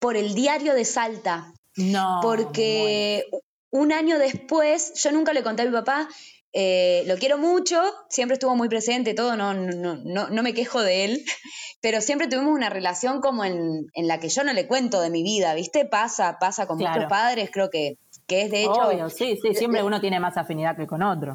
por 0.00 0.16
el 0.16 0.34
diario 0.34 0.74
de 0.74 0.84
Salta. 0.84 1.52
No. 1.76 2.20
Porque 2.22 3.24
un 3.70 3.92
año 3.92 4.18
después, 4.18 4.92
yo 5.02 5.12
nunca 5.12 5.32
le 5.32 5.42
conté 5.42 5.62
a 5.62 5.66
mi 5.66 5.72
papá. 5.72 6.08
Eh, 6.52 7.02
lo 7.06 7.16
quiero 7.16 7.36
mucho, 7.36 7.82
siempre 8.08 8.34
estuvo 8.34 8.54
muy 8.54 8.68
presente, 8.68 9.12
todo, 9.12 9.36
no, 9.36 9.54
no, 9.54 9.96
no, 9.96 10.28
no 10.28 10.42
me 10.44 10.54
quejo 10.54 10.80
de 10.80 11.04
él, 11.04 11.24
pero 11.80 12.00
siempre 12.00 12.28
tuvimos 12.28 12.54
una 12.54 12.70
relación 12.70 13.20
como 13.20 13.44
en, 13.44 13.88
en, 13.92 14.06
la 14.06 14.20
que 14.20 14.28
yo 14.28 14.44
no 14.44 14.52
le 14.52 14.68
cuento 14.68 15.00
de 15.00 15.10
mi 15.10 15.24
vida, 15.24 15.52
¿viste? 15.54 15.84
Pasa, 15.84 16.38
pasa 16.38 16.68
con 16.68 16.78
muchos 16.78 17.06
padres, 17.08 17.50
creo 17.52 17.70
que 17.70 17.98
que 18.26 18.42
es 18.42 18.50
de 18.50 18.64
hecho... 18.64 19.10
sí, 19.10 19.38
sí, 19.40 19.54
siempre 19.54 19.82
uno 19.82 20.00
tiene 20.00 20.20
más 20.20 20.36
afinidad 20.36 20.76
que 20.76 20.86
con 20.86 21.02
otro. 21.02 21.34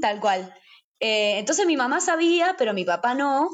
tal 0.00 0.20
cual. 0.20 0.54
Eh, 1.00 1.38
entonces 1.38 1.66
mi 1.66 1.76
mamá 1.76 2.00
sabía, 2.00 2.54
pero 2.58 2.74
mi 2.74 2.84
papá 2.84 3.14
no. 3.14 3.48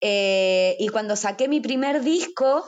Eh, 0.00 0.76
y 0.78 0.88
cuando 0.88 1.16
saqué 1.16 1.48
mi 1.48 1.60
primer 1.60 2.02
disco, 2.02 2.64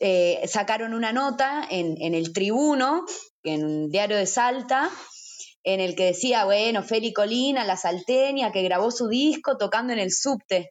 eh, 0.00 0.42
sacaron 0.46 0.94
una 0.94 1.12
nota 1.12 1.66
en, 1.70 1.94
en, 2.00 2.14
el 2.14 2.32
Tribuno, 2.32 3.04
en 3.44 3.64
un 3.64 3.90
diario 3.90 4.16
de 4.16 4.26
Salta, 4.26 4.90
en 5.64 5.80
el 5.80 5.94
que 5.94 6.06
decía, 6.06 6.44
bueno, 6.44 6.82
Feli 6.82 7.12
Colina, 7.12 7.64
la 7.64 7.76
salteña, 7.76 8.50
que 8.50 8.62
grabó 8.62 8.90
su 8.90 9.08
disco 9.08 9.56
tocando 9.56 9.92
en 9.92 10.00
el 10.00 10.12
subte. 10.12 10.70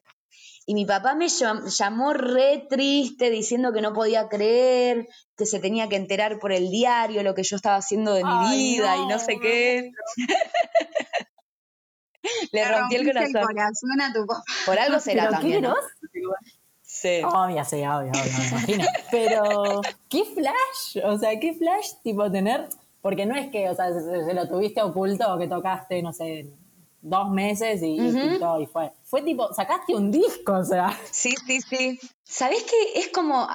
Y 0.64 0.74
mi 0.74 0.86
papá 0.86 1.14
me 1.14 1.28
llamó 1.28 2.12
re 2.12 2.66
triste 2.70 3.30
diciendo 3.30 3.72
que 3.72 3.80
no 3.80 3.92
podía 3.92 4.28
creer, 4.28 5.08
que 5.36 5.46
se 5.46 5.58
tenía 5.58 5.88
que 5.88 5.96
enterar 5.96 6.38
por 6.38 6.52
el 6.52 6.70
diario 6.70 7.22
lo 7.22 7.34
que 7.34 7.42
yo 7.42 7.56
estaba 7.56 7.76
haciendo 7.76 8.14
de 8.14 8.22
mi 8.24 8.48
vida 8.50 8.96
y 8.96 9.06
no 9.06 9.18
sé 9.18 9.38
qué. 9.40 9.90
Le 12.52 12.64
rompí 12.64 12.96
el 12.96 13.06
corazón. 13.06 13.36
el 13.36 13.46
corazón. 13.46 14.00
a 14.00 14.12
tu 14.12 14.26
papá. 14.26 14.44
Por 14.64 14.78
algo 14.78 15.00
será 15.00 15.30
también. 15.30 15.66
Sí. 16.82 17.20
Obvio, 17.24 17.64
sí, 17.64 17.76
obvio, 17.76 18.12
obvio, 18.12 18.38
me 18.38 18.46
imagino. 18.46 18.84
Pero, 19.10 19.80
¿qué 20.08 20.24
flash? 20.24 21.04
O 21.04 21.18
sea, 21.18 21.40
¿qué 21.40 21.54
flash 21.54 21.94
tipo 22.02 22.30
tener? 22.30 22.68
Porque 23.00 23.26
no 23.26 23.34
es 23.34 23.50
que, 23.50 23.68
o 23.68 23.74
sea, 23.74 23.92
se, 23.92 24.34
lo 24.34 24.46
tuviste 24.46 24.80
oculto 24.82 25.34
o 25.34 25.38
que 25.38 25.48
tocaste, 25.48 26.00
no 26.02 26.12
sé, 26.12 26.52
dos 27.02 27.30
meses 27.30 27.82
y, 27.82 27.96
y, 27.96 28.66
fue. 28.66 28.92
Fue 29.04 29.22
tipo, 29.22 29.52
sacaste 29.52 29.94
un 29.94 30.10
disco, 30.10 30.54
o 30.54 30.64
sea. 30.64 30.98
Sí, 31.10 31.34
sí, 31.46 31.60
sí. 31.60 32.00
¿Sabés 32.24 32.62
qué? 32.62 33.00
Es 33.00 33.08
como, 33.08 33.46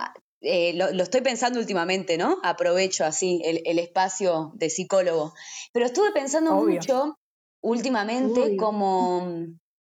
eh, 0.42 0.74
lo, 0.76 1.02
estoy 1.02 1.22
pensando 1.22 1.60
últimamente, 1.60 2.18
¿no? 2.18 2.38
Aprovecho 2.44 3.06
así 3.06 3.42
el, 3.44 3.80
espacio 3.80 4.52
de 4.56 4.70
psicólogo. 4.70 5.34
Pero 5.74 5.86
estuve 5.86 6.12
pensando 6.12 6.54
mucho 6.54 7.18
últimamente 7.62 8.56
como 8.56 9.48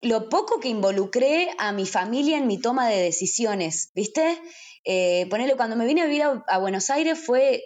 lo 0.02 0.30
poco 0.30 0.60
que 0.60 0.70
involucré 0.70 1.50
a 1.58 1.72
mi 1.72 1.86
familia 1.86 2.38
en 2.38 2.48
mi 2.48 2.60
toma 2.60 2.88
de 2.88 3.02
decisiones, 3.02 3.92
¿viste? 3.96 4.40
Eh, 4.84 5.28
ponerle, 5.30 5.56
cuando 5.56 5.76
me 5.76 5.86
vine 5.86 6.02
a 6.02 6.06
vivir 6.06 6.24
a, 6.24 6.58
Buenos 6.60 6.90
Aires 6.90 7.20
fue 7.20 7.64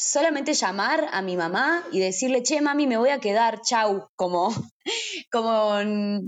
solamente 0.00 0.54
llamar 0.54 1.08
a 1.10 1.22
mi 1.22 1.36
mamá 1.36 1.84
y 1.90 1.98
decirle, 1.98 2.44
che, 2.44 2.60
mami, 2.60 2.86
me 2.86 2.96
voy 2.96 3.10
a 3.10 3.18
quedar, 3.18 3.62
chau, 3.62 4.08
como, 4.14 4.54
como... 5.32 5.76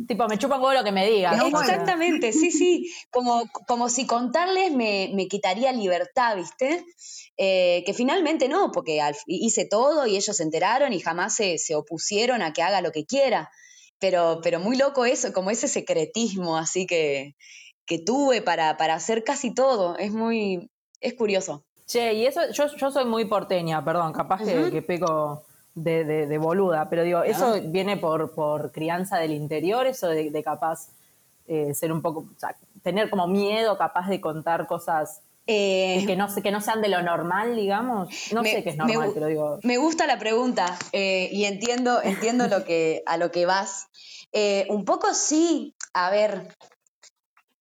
Tipo, 0.09 0.27
me 0.27 0.39
chupa 0.39 0.57
un 0.57 0.61
poco 0.61 0.75
lo 0.75 0.83
que 0.83 0.91
me 0.91 1.09
diga. 1.09 1.37
¿no? 1.37 1.47
Exactamente, 1.47 2.33
sí, 2.33 2.51
sí, 2.51 2.93
como, 3.13 3.45
como 3.69 3.89
si 3.89 4.09
contarles 4.09 4.73
me, 4.73 5.13
me 5.15 5.29
quitaría 5.29 5.71
libertad, 5.71 6.37
¿viste? 6.37 6.85
Eh, 7.37 7.85
que 7.87 7.95
finalmente 7.95 8.49
no, 8.49 8.73
porque 8.73 9.01
hice 9.27 9.67
todo 9.67 10.05
y 10.05 10.17
ellos 10.17 10.37
se 10.37 10.43
enteraron 10.43 10.93
y 10.93 10.99
jamás 10.99 11.37
se, 11.37 11.57
se, 11.59 11.77
opusieron 11.77 12.43
a 12.43 12.53
que 12.53 12.63
haga 12.63 12.81
lo 12.81 12.91
que 12.91 13.07
quiera. 13.07 13.51
Pero, 14.01 14.41
pero 14.43 14.59
muy 14.59 14.77
loco 14.77 15.05
eso, 15.05 15.33
como 15.33 15.53
ese 15.53 15.69
secretismo 15.69 16.57
así 16.57 16.87
que, 16.87 17.37
que 17.87 17.99
tuve 17.99 18.43
para, 18.43 18.77
para 18.77 18.95
hacer 18.95 19.23
casi 19.23 19.55
todo. 19.55 19.97
Es 19.97 20.11
muy, 20.11 20.71
es 21.01 21.15
curioso. 21.15 21.65
Che, 21.91 22.13
y 22.15 22.25
eso, 22.25 22.41
yo, 22.53 22.69
yo 22.77 22.93
soy 22.93 23.05
muy 23.05 23.25
porteña, 23.25 23.85
perdón, 23.85 24.13
capaz 24.13 24.45
que, 24.45 24.71
que 24.71 24.81
peco 24.81 25.43
de, 25.75 26.05
de, 26.05 26.39
boluda, 26.39 26.89
pero 26.89 27.03
digo, 27.03 27.25
¿eso 27.25 27.61
viene 27.65 27.97
por, 27.97 28.33
por 28.33 28.71
crianza 28.71 29.19
del 29.19 29.33
interior, 29.33 29.89
eso 29.89 30.07
de, 30.07 30.43
capaz 30.45 30.91
eh, 31.49 31.75
ser 31.75 31.91
un 31.91 32.01
poco, 32.01 32.21
o 32.21 32.39
sea, 32.39 32.55
tener 32.85 33.11
como 33.11 33.27
miedo 33.27 33.77
capaz 33.77 34.09
de 34.09 34.21
contar 34.21 34.69
cosas 34.69 35.21
eh, 35.49 36.05
que, 36.07 36.15
no, 36.15 36.29
que 36.33 36.53
no 36.53 36.61
sean 36.61 36.81
de 36.81 36.91
lo 36.91 37.03
normal, 37.03 37.57
digamos? 37.57 38.33
No 38.33 38.45
sé 38.45 38.63
qué 38.63 38.71
es 38.71 38.77
normal, 38.77 39.11
pero 39.13 39.27
digo... 39.27 39.59
Me 39.65 39.77
gusta 39.77 40.07
la 40.07 40.21
pregunta 40.21 40.79
eh, 40.93 41.29
y 41.33 41.45
entiendo, 41.45 42.01
entiendo 42.05 42.47
lo 42.47 42.65
que, 42.65 43.03
a 43.05 43.17
lo 43.17 43.33
que 43.33 43.47
vas. 43.47 43.89
un 44.69 44.85
poco 44.85 45.13
sí, 45.13 45.75
a 45.93 46.09
ver, 46.11 46.55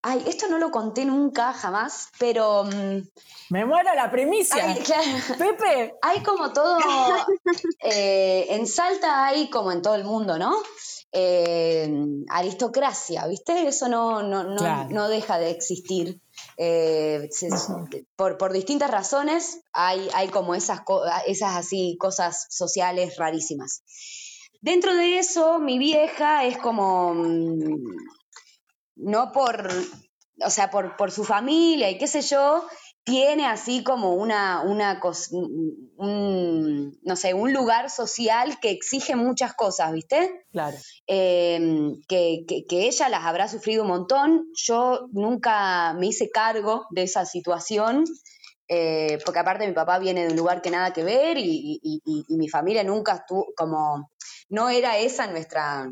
Ay, 0.10 0.24
esto 0.26 0.48
no 0.48 0.58
lo 0.58 0.72
conté 0.72 1.06
nunca, 1.06 1.54
jamás, 1.54 2.10
pero. 2.18 2.64
Mm, 2.64 3.08
Me 3.52 3.64
muero 3.64 3.94
la 3.94 4.10
primicia. 4.10 4.76
Pepe. 5.38 5.94
Hay 6.02 6.24
como 6.24 6.52
todo. 6.52 6.80
Eh, 7.82 8.46
en 8.50 8.68
Salta 8.68 9.26
hay 9.26 9.50
como 9.50 9.72
en 9.72 9.82
todo 9.82 9.96
el 9.96 10.04
mundo, 10.04 10.38
¿no? 10.38 10.54
Eh, 11.12 11.90
aristocracia, 12.30 13.26
¿viste? 13.28 13.68
Eso 13.68 13.88
no, 13.88 14.22
no, 14.22 14.44
no, 14.44 15.10
deja 15.10 15.40
de 15.40 15.52
existir. 15.52 16.20
Eh, 16.58 17.30
por, 18.16 18.38
por, 18.38 18.52
distintas 18.52 18.92
razones 18.92 19.62
hay, 19.72 20.10
hay 20.14 20.28
como 20.28 20.56
esas, 20.56 20.82
esas 21.26 21.56
así 21.56 21.98
cosas 22.00 22.48
sociales 22.50 23.16
rarísimas. 23.18 23.84
Dentro 24.62 24.94
de 24.94 25.20
eso, 25.20 25.60
mi 25.60 25.80
vieja 25.80 26.46
es 26.46 26.58
como 26.58 27.14
mm, 27.14 27.86
no 29.00 29.32
por, 29.32 29.68
o 30.46 30.50
sea, 30.50 30.70
por, 30.70 30.96
por 30.96 31.12
su 31.12 31.24
familia 31.24 31.90
y 31.90 31.98
qué 31.98 32.08
sé 32.08 32.22
yo, 32.22 32.66
tiene 33.04 33.48
así 33.48 33.84
como 33.84 34.14
una, 34.14 34.62
una 34.62 35.02
un, 35.98 37.00
no 37.02 37.16
sé, 37.16 37.34
un 37.34 37.54
lugar 37.54 37.90
social 37.90 38.60
que 38.60 38.70
exige 38.70 39.16
muchas 39.16 39.54
cosas, 39.54 39.92
¿viste? 39.94 40.46
Claro. 40.52 40.78
Em, 41.08 42.00
que, 42.08 42.46
que, 42.48 42.88
ella 42.88 43.10
las 43.10 43.26
habrá 43.26 43.48
sufrido 43.48 43.82
un 43.84 43.90
montón. 43.90 44.46
Yo 44.54 45.08
nunca 45.12 45.94
me 45.94 46.08
hice 46.08 46.30
cargo 46.30 46.86
de 46.92 47.04
esa 47.04 47.26
situación, 47.26 48.04
eh, 48.68 49.18
porque 49.26 49.40
aparte 49.40 49.68
mi 49.68 49.74
papá 49.74 49.98
viene 49.98 50.26
de 50.26 50.30
un 50.30 50.38
lugar 50.38 50.62
que 50.62 50.70
nada 50.70 50.94
que 50.94 51.04
ver 51.04 51.38
y, 51.40 51.80
y, 51.82 52.02
y 52.06 52.38
mi 52.38 52.48
familia 52.48 52.84
nunca 52.84 53.16
estuvo 53.16 53.48
como, 53.56 54.12
no 54.50 54.70
era 54.70 55.00
esa 55.00 55.26
nuestra, 55.26 55.90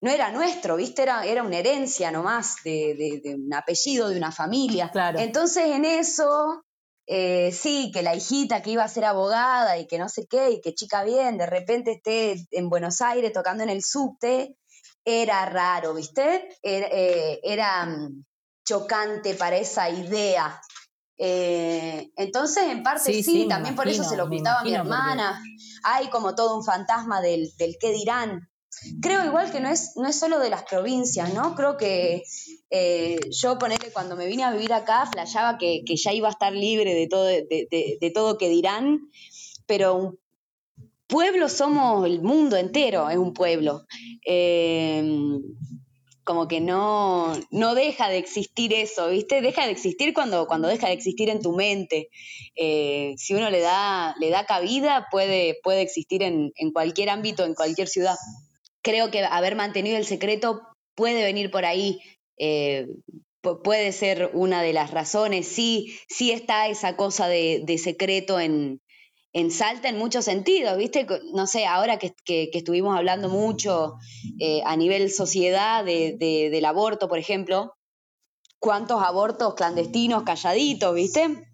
no 0.00 0.10
era 0.10 0.30
nuestro, 0.30 0.76
¿viste? 0.76 1.02
Era, 1.02 1.24
era 1.24 1.42
una 1.42 1.58
herencia 1.58 2.10
nomás 2.10 2.56
de, 2.64 3.20
de, 3.22 3.34
un 3.34 3.52
apellido, 3.52 4.08
de 4.08 4.16
una 4.16 4.32
familia. 4.32 4.90
Claro. 4.98 5.18
Entonces 5.20 5.64
en 5.66 5.84
eso, 5.84 6.64
eh, 7.06 7.52
sí, 7.52 7.90
que 7.92 8.02
la 8.02 8.16
hijita 8.16 8.62
que 8.62 8.70
iba 8.70 8.82
a 8.82 8.88
ser 8.88 9.04
abogada 9.04 9.78
y 9.78 9.86
que 9.86 9.98
no 9.98 10.08
sé 10.08 10.26
qué, 10.28 10.50
y 10.50 10.60
que 10.60 10.74
chica 10.74 11.04
bien, 11.04 11.38
de 11.38 11.46
repente 11.46 11.92
esté 11.92 12.46
en 12.50 12.68
Buenos 12.68 13.00
Aires 13.00 13.32
tocando 13.32 13.62
en 13.62 13.70
el 13.70 13.84
subte, 13.84 14.56
era 15.04 15.46
raro, 15.46 15.94
¿viste? 15.94 16.48
Era, 16.62 16.88
eh, 16.90 17.86
mm, 17.86 18.24
chocante 18.66 19.34
para 19.34 19.56
esa 19.56 19.88
idea. 19.88 20.60
Eh, 21.16 22.10
entonces, 22.16 22.64
en 22.64 22.82
parte 22.82 23.22
sí, 23.22 23.46
también 23.48 23.74
por 23.74 23.88
eso 23.88 24.04
se 24.04 24.16
lo 24.16 24.28
pintaba 24.28 24.60
a 24.60 24.64
mi 24.64 24.74
hermana. 24.74 25.40
Hay 25.84 26.08
como 26.10 26.34
todo 26.34 26.56
un 26.56 26.64
fantasma 26.64 27.20
del, 27.20 27.50
del 27.56 27.76
qué 27.80 27.92
dirán, 27.92 28.48
Creo 29.00 29.24
igual 29.24 29.50
que 29.50 29.60
no 29.60 29.68
es, 29.68 29.92
no 29.96 30.08
es 30.08 30.18
solo 30.18 30.38
de 30.38 30.50
las 30.50 30.64
provincias, 30.64 31.32
¿no? 31.34 31.54
Creo 31.54 31.76
que 31.76 32.22
eh, 32.70 33.18
yo 33.30 33.58
ponerle 33.58 33.90
cuando 33.92 34.16
me 34.16 34.26
vine 34.26 34.44
a 34.44 34.52
vivir 34.52 34.72
acá, 34.72 35.08
flayaba 35.10 35.58
que, 35.58 35.82
ya 35.86 36.12
iba 36.12 36.28
a 36.28 36.32
estar 36.32 36.52
libre 36.52 36.94
de 36.94 37.06
todo, 37.06 37.24
de, 37.24 38.12
todo 38.14 38.38
que 38.38 38.48
dirán, 38.48 39.00
pero 39.66 39.94
un 39.94 40.18
pueblo 41.06 41.48
somos 41.48 42.06
el 42.06 42.22
mundo 42.22 42.56
entero, 42.56 43.10
es 43.10 43.16
un 43.16 43.32
pueblo. 43.32 43.86
Eh, 44.26 45.40
como 46.28 46.46
que 46.46 46.60
no, 46.60 47.32
no 47.50 47.74
deja 47.74 48.10
de 48.10 48.18
existir 48.18 48.74
eso, 48.74 49.08
¿viste? 49.08 49.40
Deja 49.40 49.64
de 49.64 49.72
existir 49.72 50.12
cuando, 50.12 50.46
cuando 50.46 50.68
deja 50.68 50.88
de 50.88 50.92
existir 50.92 51.30
en 51.30 51.40
tu 51.40 51.52
mente. 51.52 52.10
Eh, 52.54 53.14
si 53.16 53.32
uno 53.32 53.48
le 53.48 53.60
da, 53.60 54.14
le 54.20 54.28
da 54.28 54.44
cabida, 54.44 55.06
puede, 55.10 55.58
puede 55.62 55.80
existir 55.80 56.22
en, 56.22 56.52
en 56.56 56.70
cualquier 56.70 57.08
ámbito, 57.08 57.46
en 57.46 57.54
cualquier 57.54 57.88
ciudad 57.88 58.14
creo 58.88 59.10
que 59.10 59.22
haber 59.22 59.54
mantenido 59.54 59.98
el 59.98 60.06
secreto 60.06 60.62
puede 60.94 61.22
venir 61.22 61.50
por 61.50 61.66
ahí. 61.66 62.00
Eh, 62.38 62.86
puede 63.62 63.92
ser 63.92 64.30
una 64.32 64.62
de 64.62 64.72
las 64.72 64.92
razones. 64.92 65.46
Sí, 65.46 65.98
sí 66.08 66.30
está 66.30 66.68
esa 66.68 66.96
cosa 66.96 67.28
de, 67.28 67.80
secreto 67.82 68.40
en, 68.40 68.80
Salta 69.50 69.90
en 69.90 69.98
muchos 69.98 70.24
sentidos, 70.24 70.76
¿viste? 70.78 71.06
No 71.34 71.46
sé, 71.46 71.66
ahora 71.66 71.98
que, 71.98 72.14
estuvimos 72.26 72.96
hablando 72.96 73.28
mucho 73.28 73.94
eh, 74.40 74.62
a 74.64 74.74
nivel 74.76 75.12
sociedad 75.12 75.84
del 75.84 76.64
aborto, 76.64 77.08
por 77.08 77.18
ejemplo, 77.18 77.74
¿cuántos 78.58 79.02
abortos 79.02 79.54
clandestinos 79.54 80.22
calladitos, 80.22 80.94
¿viste? 80.94 81.46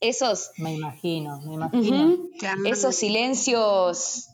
Esos... 0.00 0.50
Me 0.56 0.74
imagino, 0.74 1.38
me 1.42 1.54
imagino. 1.54 2.28
Esos 2.64 2.96
silencios 2.96 4.26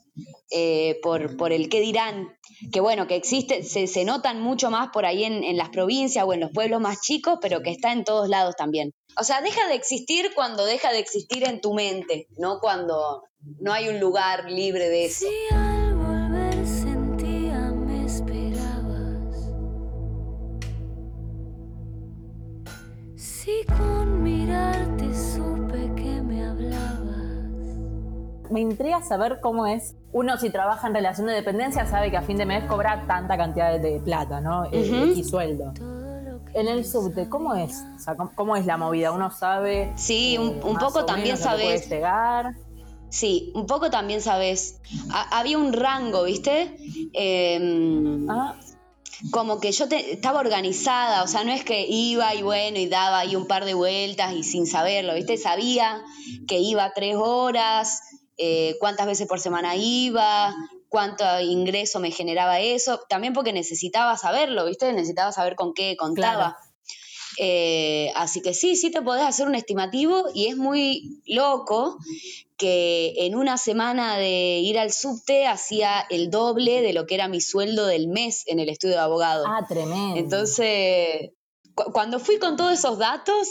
eh, 0.51 0.99
por, 1.01 1.35
por, 1.37 1.51
el 1.51 1.69
qué 1.69 1.81
dirán, 1.81 2.37
que 2.71 2.79
bueno, 2.79 3.07
que 3.07 3.15
existe, 3.15 3.63
se, 3.63 3.87
se 3.87 4.05
notan 4.05 4.41
mucho 4.41 4.69
más 4.69 4.89
por 4.93 5.05
ahí 5.05 5.23
en, 5.23 5.43
en, 5.43 5.57
las 5.57 5.69
provincias 5.69 6.23
o 6.25 6.33
en 6.33 6.39
los 6.39 6.51
pueblos 6.51 6.79
más 6.79 7.01
chicos, 7.01 7.39
pero 7.41 7.61
que 7.61 7.71
está 7.71 7.91
en 7.91 8.03
todos 8.03 8.29
lados 8.29 8.55
también. 8.55 8.93
O 9.19 9.23
sea, 9.23 9.41
deja 9.41 9.67
de 9.67 9.75
existir 9.75 10.31
cuando 10.35 10.65
deja 10.65 10.91
de 10.91 10.99
existir 10.99 11.43
en 11.45 11.61
tu 11.61 11.73
mente, 11.73 12.27
no 12.37 12.59
cuando 12.59 13.23
no 13.59 13.73
hay 13.73 13.89
un 13.89 13.99
lugar 13.99 14.49
libre 14.49 14.89
de 14.89 15.05
eso. 15.05 15.25
Al 15.51 15.95
me 17.75 18.05
esperabas, 18.05 19.51
si 23.15 23.63
con 23.65 24.23
mirarte 24.23 25.13
Me 28.55 28.61
intriga 28.61 29.03
saber 29.03 29.41
cómo 29.41 29.67
es 29.67 29.95
uno 30.13 30.37
si 30.37 30.49
trabaja 30.49 30.87
en 30.87 30.93
relación 30.93 31.27
de 31.27 31.33
dependencia 31.33 31.85
sabe 31.87 32.09
que 32.09 32.15
a 32.15 32.21
fin 32.21 32.37
de 32.37 32.45
mes 32.45 32.63
cobra 32.63 33.03
tanta 33.05 33.35
cantidad 33.35 33.77
de 33.77 33.99
plata, 33.99 34.39
¿no? 34.39 34.63
Eh, 34.71 35.11
y 35.13 35.25
sueldo. 35.25 35.73
En 36.53 36.69
el 36.69 36.85
subte, 36.85 37.27
¿cómo 37.27 37.53
es? 37.53 37.83
O 37.97 37.99
sea, 37.99 38.15
¿cómo, 38.15 38.55
es 38.55 38.65
la 38.65 38.77
movida? 38.77 39.11
¿Uno 39.11 39.29
sabe? 39.29 39.91
Sí, 39.97 40.37
un, 40.37 40.51
eh, 40.51 40.77
poco 40.79 41.03
también 41.03 41.35
sabes. 41.35 41.89
llegar? 41.89 42.55
Sí, 43.09 43.51
un 43.55 43.67
poco 43.67 43.89
también 43.89 44.21
sabes. 44.21 44.79
había 45.31 45.57
un 45.57 45.73
rango, 45.73 46.23
¿viste? 46.23 46.77
Em, 47.11 48.25
ah. 48.29 48.55
Como 49.31 49.59
que 49.59 49.71
yo 49.71 49.85
estaba 49.89 50.39
organizada, 50.39 51.23
o 51.23 51.27
sea, 51.27 51.43
no 51.43 51.51
es 51.51 51.63
que 51.65 51.87
iba 51.87 52.33
y 52.35 52.41
bueno, 52.41 52.77
y 52.77 52.87
daba 52.87 53.19
ahí 53.19 53.35
un 53.35 53.47
par 53.47 53.65
de 53.65 53.73
vueltas 53.73 54.33
y 54.33 54.43
sin 54.43 54.65
saberlo, 54.65 55.13
¿viste? 55.13 55.37
Sabía 55.37 56.01
que 56.47 56.59
iba 56.59 56.91
tres 56.93 57.15
horas, 57.17 58.01
eh, 58.37 58.75
cuántas 58.79 59.07
veces 59.07 59.27
por 59.27 59.39
semana 59.39 59.75
iba, 59.75 60.53
cuánto 60.89 61.23
ingreso 61.41 61.99
me 61.99 62.11
generaba 62.11 62.59
eso, 62.59 63.01
también 63.09 63.33
porque 63.33 63.53
necesitaba 63.53 64.17
saberlo, 64.17 64.65
¿viste? 64.65 64.91
Necesitaba 64.93 65.31
saber 65.31 65.55
con 65.55 65.73
qué 65.73 65.95
contaba. 65.97 66.57
Eh, 67.37 68.11
así 68.15 68.41
que 68.41 68.53
sí, 68.53 68.75
sí 68.75 68.91
te 68.91 69.01
podés 69.01 69.25
hacer 69.25 69.47
un 69.47 69.55
estimativo 69.55 70.25
y 70.33 70.47
es 70.47 70.55
muy 70.55 71.21
loco 71.25 71.97
que 72.57 73.13
en 73.17 73.35
una 73.35 73.57
semana 73.57 74.17
de 74.17 74.59
ir 74.59 74.79
al 74.79 74.93
subte 74.93 75.45
hacía 75.45 76.05
el 76.09 76.29
doble 76.29 76.81
de 76.81 76.93
lo 76.93 77.05
que 77.05 77.15
era 77.15 77.27
mi 77.27 77.41
sueldo 77.41 77.85
del 77.87 78.07
mes 78.07 78.43
en 78.47 78.59
el 78.59 78.69
estudio 78.69 78.95
de 78.95 79.01
abogado. 79.01 79.45
Ah, 79.47 79.65
tremendo. 79.67 80.15
Entonces, 80.15 81.31
cuando 81.91 82.19
fui 82.19 82.39
con 82.39 82.55
todos 82.55 82.71
esos 82.71 82.97
datos, 82.97 83.49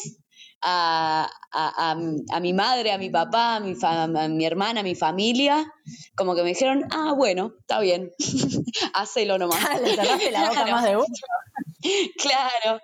a, 0.65 1.29
a, 1.53 2.41
mi 2.41 2.53
madre, 2.53 2.93
a 2.93 2.99
mi 2.99 3.11
papá, 3.11 3.57
a 3.57 3.61
mi, 3.61 3.75
a 3.83 4.29
mi 4.29 4.45
hermana, 4.45 4.81
a 4.81 4.83
mi 4.83 4.95
familia, 4.95 5.71
como 6.17 6.35
que 6.35 6.43
me 6.43 6.49
dijeron, 6.49 6.85
ah, 6.91 7.13
bueno, 7.15 7.53
está 7.61 7.81
bien, 7.81 8.11
hacelo 8.95 9.39
nomás. 9.39 9.61
Le 9.83 9.95
cerraste 9.95 10.31
la 10.31 10.49
boca 10.49 10.67
más 10.67 10.85
de 10.85 10.97
uno. 10.97 11.07
Claro, 12.17 12.81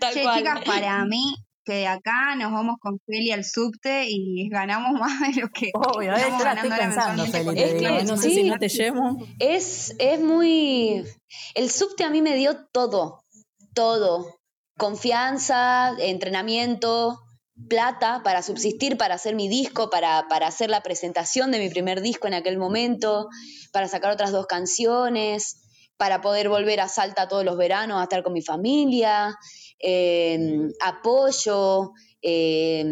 tal 0.00 0.14
che, 0.14 0.22
cual. 0.22 0.38
chicas, 0.38 0.64
para 0.64 1.04
mí 1.04 1.34
que 1.66 1.74
de 1.74 1.86
acá 1.86 2.34
nos 2.34 2.50
vamos 2.50 2.76
con 2.80 2.98
Feli 3.00 3.30
al 3.30 3.44
subte 3.44 4.06
y 4.08 4.48
ganamos 4.48 4.98
más 4.98 5.20
de 5.20 5.42
lo 5.42 5.50
que 5.50 5.70
Obvio, 5.74 6.14
estamos 6.14 6.40
estoy 6.40 6.70
ganando 6.70 6.74
ahora 6.74 6.84
pensando, 6.86 7.26
Feli, 7.26 7.60
Es 7.60 7.74
que 7.74 8.04
no 8.04 8.16
sé 8.16 8.30
sí. 8.30 8.34
si 8.36 8.44
no 8.44 8.58
te 8.58 8.70
llevo. 8.70 9.18
Es, 9.38 9.94
es 9.98 10.18
muy... 10.18 11.04
El 11.54 11.68
subte 11.68 12.04
a 12.04 12.08
mí 12.08 12.22
me 12.22 12.36
dio 12.36 12.56
todo, 12.72 13.22
todo. 13.74 14.37
Confianza, 14.78 15.94
entrenamiento, 15.98 17.20
plata 17.68 18.22
para 18.24 18.42
subsistir, 18.42 18.96
para 18.96 19.16
hacer 19.16 19.34
mi 19.34 19.48
disco, 19.48 19.90
para, 19.90 20.26
para 20.28 20.46
hacer 20.46 20.70
la 20.70 20.82
presentación 20.82 21.50
de 21.50 21.58
mi 21.58 21.68
primer 21.68 22.00
disco 22.00 22.28
en 22.28 22.34
aquel 22.34 22.58
momento, 22.58 23.28
para 23.72 23.88
sacar 23.88 24.12
otras 24.12 24.32
dos 24.32 24.46
canciones, 24.46 25.56
para 25.96 26.20
poder 26.20 26.48
volver 26.48 26.80
a 26.80 26.88
Salta 26.88 27.28
todos 27.28 27.44
los 27.44 27.56
veranos 27.56 28.00
a 28.00 28.04
estar 28.04 28.22
con 28.22 28.32
mi 28.32 28.42
familia, 28.42 29.36
eh, 29.80 30.38
apoyo, 30.80 31.92
eh, 32.22 32.84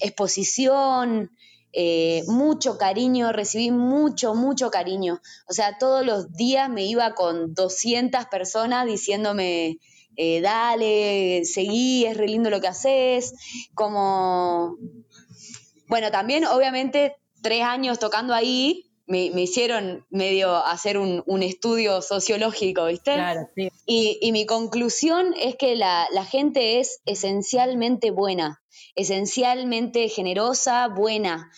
exposición, 0.00 1.30
eh, 1.72 2.22
mucho 2.26 2.76
cariño, 2.76 3.32
recibí 3.32 3.70
mucho, 3.70 4.34
mucho 4.34 4.70
cariño. 4.70 5.20
O 5.48 5.52
sea, 5.52 5.78
todos 5.78 6.04
los 6.04 6.32
días 6.32 6.68
me 6.68 6.84
iba 6.84 7.14
con 7.14 7.54
200 7.54 8.26
personas 8.26 8.86
diciéndome, 8.86 9.78
eh, 10.16 10.40
dale, 10.40 11.44
seguí, 11.44 12.04
es 12.06 12.16
re 12.16 12.26
lindo 12.26 12.50
lo 12.50 12.60
que 12.60 12.68
haces, 12.68 13.34
como... 13.74 14.76
Bueno, 15.88 16.10
también 16.10 16.46
obviamente 16.46 17.16
tres 17.42 17.62
años 17.62 17.98
tocando 17.98 18.32
ahí 18.32 18.86
me, 19.06 19.30
me 19.30 19.42
hicieron 19.42 20.06
medio 20.10 20.56
hacer 20.56 20.96
un, 20.96 21.22
un 21.26 21.42
estudio 21.42 22.00
sociológico, 22.00 22.86
¿viste? 22.86 23.14
Claro, 23.14 23.48
sí. 23.54 23.68
Y, 23.84 24.18
y 24.22 24.32
mi 24.32 24.46
conclusión 24.46 25.34
es 25.38 25.56
que 25.56 25.76
la, 25.76 26.06
la 26.12 26.24
gente 26.24 26.80
es 26.80 27.00
esencialmente 27.04 28.10
buena, 28.10 28.62
esencialmente 28.94 30.08
generosa, 30.08 30.88
buena. 30.88 31.50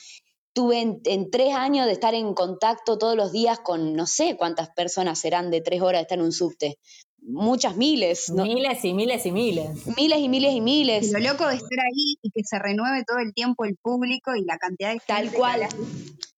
Tuve 0.53 0.81
en, 0.81 1.01
en 1.05 1.31
tres 1.31 1.55
años 1.55 1.87
de 1.87 1.93
estar 1.93 2.15
en 2.15 2.33
contacto 2.35 2.97
todos 2.97 3.17
los 3.17 3.31
días 3.31 3.61
con 3.61 3.95
no 3.95 4.07
sé 4.07 4.37
cuántas 4.37 4.71
personas 4.71 5.19
serán 5.19 5.51
de 5.51 5.61
tres 5.61 5.83
horas 5.83 6.01
de 6.01 6.03
estar 6.03 6.19
en 6.19 6.25
un 6.25 6.33
subte. 6.33 6.79
Muchas 7.27 7.77
miles, 7.77 8.31
¿no? 8.31 8.45
Miles 8.45 8.85
y 8.85 8.93
miles 8.93 9.25
y 9.27 9.33
miles. 9.33 9.69
miles 9.97 10.19
y 10.19 10.29
miles 10.29 10.53
y 10.53 10.57
Y 10.57 10.61
miles. 10.61 11.11
lo 11.13 11.19
loco 11.21 11.47
de 11.49 11.55
estar 11.55 11.79
ahí 11.81 12.17
y 12.23 12.31
que 12.31 12.43
se 12.45 12.59
renueve 12.59 13.03
todo 13.07 13.19
el 13.19 13.33
tiempo 13.33 13.65
el 13.65 13.77
público 13.77 14.35
y 14.37 14.45
la 14.45 14.59
cantidad 14.59 14.93
de 14.93 15.01
Tal 15.07 15.23
gente 15.25 15.37
cual. 15.39 15.61
que 15.69 15.77
la- 15.77 15.85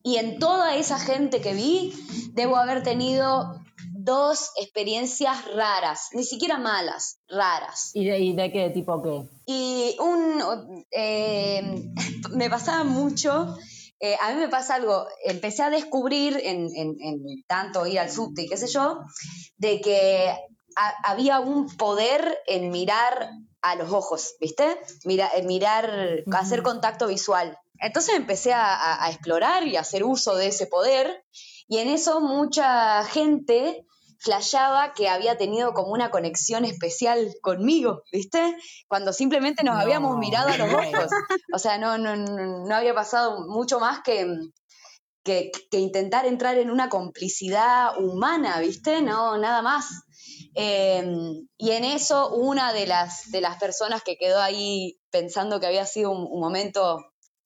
Y 0.05 0.17
en 0.19 0.39
toda 0.39 0.77
esa 0.77 0.99
gente 1.01 1.41
que 1.41 1.55
vi, 1.55 1.93
debo 2.35 2.57
haber 2.57 2.85
tenido 2.85 3.61
dos 3.93 4.51
experiencias 4.61 5.45
raras, 5.57 6.11
ni 6.13 6.23
siquiera 6.23 6.59
malas, 6.59 7.19
raras. 7.29 7.91
¿Y 7.95 8.05
de, 8.05 8.21
y 8.21 8.33
de 8.37 8.53
qué 8.53 8.71
tipo 8.71 9.03
qué? 9.03 9.29
Y 9.47 9.97
un, 9.99 10.85
eh, 10.93 11.91
me 12.33 12.49
pasaba 12.49 12.85
mucho, 12.85 13.57
eh, 13.99 14.15
a 14.23 14.33
mí 14.33 14.39
me 14.41 14.49
pasa 14.49 14.77
algo, 14.77 15.07
empecé 15.25 15.65
a 15.65 15.71
descubrir 15.71 16.37
en, 16.41 16.69
en- 16.77 16.97
en 17.01 17.19
tanto 17.49 17.85
ir 17.89 17.99
al 17.99 18.11
subte 18.11 18.43
y 18.43 18.47
qué 18.47 18.57
sé 18.57 18.69
yo, 18.69 19.01
de 19.57 19.81
que 19.81 20.33
ha- 20.77 20.95
había 21.05 21.41
un 21.41 21.75
poder 21.77 22.39
en 22.47 22.71
mirar 22.71 23.31
a 23.63 23.75
los 23.75 23.91
ojos, 23.93 24.35
¿viste? 24.41 24.79
Mira, 25.05 25.31
en 25.35 25.47
mirar, 25.47 26.23
hacer 26.33 26.63
contacto 26.63 27.07
visual. 27.09 27.59
Entonces 27.81 28.15
empecé 28.15 28.53
a, 28.53 28.75
a- 28.75 29.05
a 29.05 29.11
explorar 29.11 29.67
y 29.67 29.77
a 29.77 29.81
hacer 29.81 30.05
uso 30.05 30.37
de 30.37 30.49
ese 30.49 30.67
poder 30.67 31.25
y 31.69 31.79
en 31.79 31.89
eso 31.89 32.21
mucha 32.21 33.05
gente 33.05 33.85
flashaba 34.19 34.95
que 34.95 35.09
había 35.09 35.37
tenido 35.37 35.75
como 35.75 35.93
una 35.93 36.11
conexión 36.11 36.65
especial 36.65 37.35
conmigo, 37.43 38.03
¿viste? 38.13 38.57
Cuando 38.89 39.13
simplemente 39.13 39.63
nos 39.63 39.75
No, 39.75 39.81
habíamos 39.83 40.17
mirado 40.19 40.49
a 40.49 40.57
los 40.57 40.69
ojos. 40.73 41.13
O 41.53 41.59
sea, 41.59 41.77
no, 41.79 41.99
no, 41.99 42.17
no, 42.17 42.65
no 42.67 42.75
había 42.75 42.95
pasado 42.95 43.47
mucho 43.49 43.79
más 43.79 44.01
que, 44.03 44.27
que, 45.25 45.51
que 45.71 45.79
intentar 45.79 46.25
entrar 46.27 46.57
en 46.59 46.71
una 46.71 46.89
complicidad 46.89 47.99
humana, 47.99 48.61
¿viste? 48.61 49.03
No, 49.03 49.37
nada 49.39 49.61
más. 49.63 49.87
Eh, 50.57 51.05
y 51.59 51.71
en 51.71 51.85
eso, 51.85 52.31
una 52.31 52.73
de 52.73 52.87
las, 52.87 53.31
de 53.31 53.41
las 53.41 53.59
personas 53.59 54.03
que 54.03 54.17
quedó 54.17 54.41
ahí 54.41 54.99
pensando 55.11 55.61
que 55.61 55.67
había 55.67 55.87
sido 55.87 56.11
un, 56.11 56.27
un 56.31 56.41
momento 56.41 56.99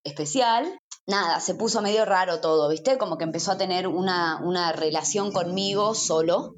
especial, 0.04 0.80
nada, 1.06 1.40
se 1.40 1.54
puso 1.54 1.82
medio 1.82 2.04
raro 2.04 2.40
todo, 2.40 2.68
¿viste? 2.68 2.96
Como 2.96 3.18
que 3.18 3.24
empezó 3.24 3.52
a 3.52 3.58
tener 3.58 3.86
una, 3.86 4.40
una 4.42 4.72
relación 4.72 5.32
conmigo 5.32 5.94
solo. 5.94 6.54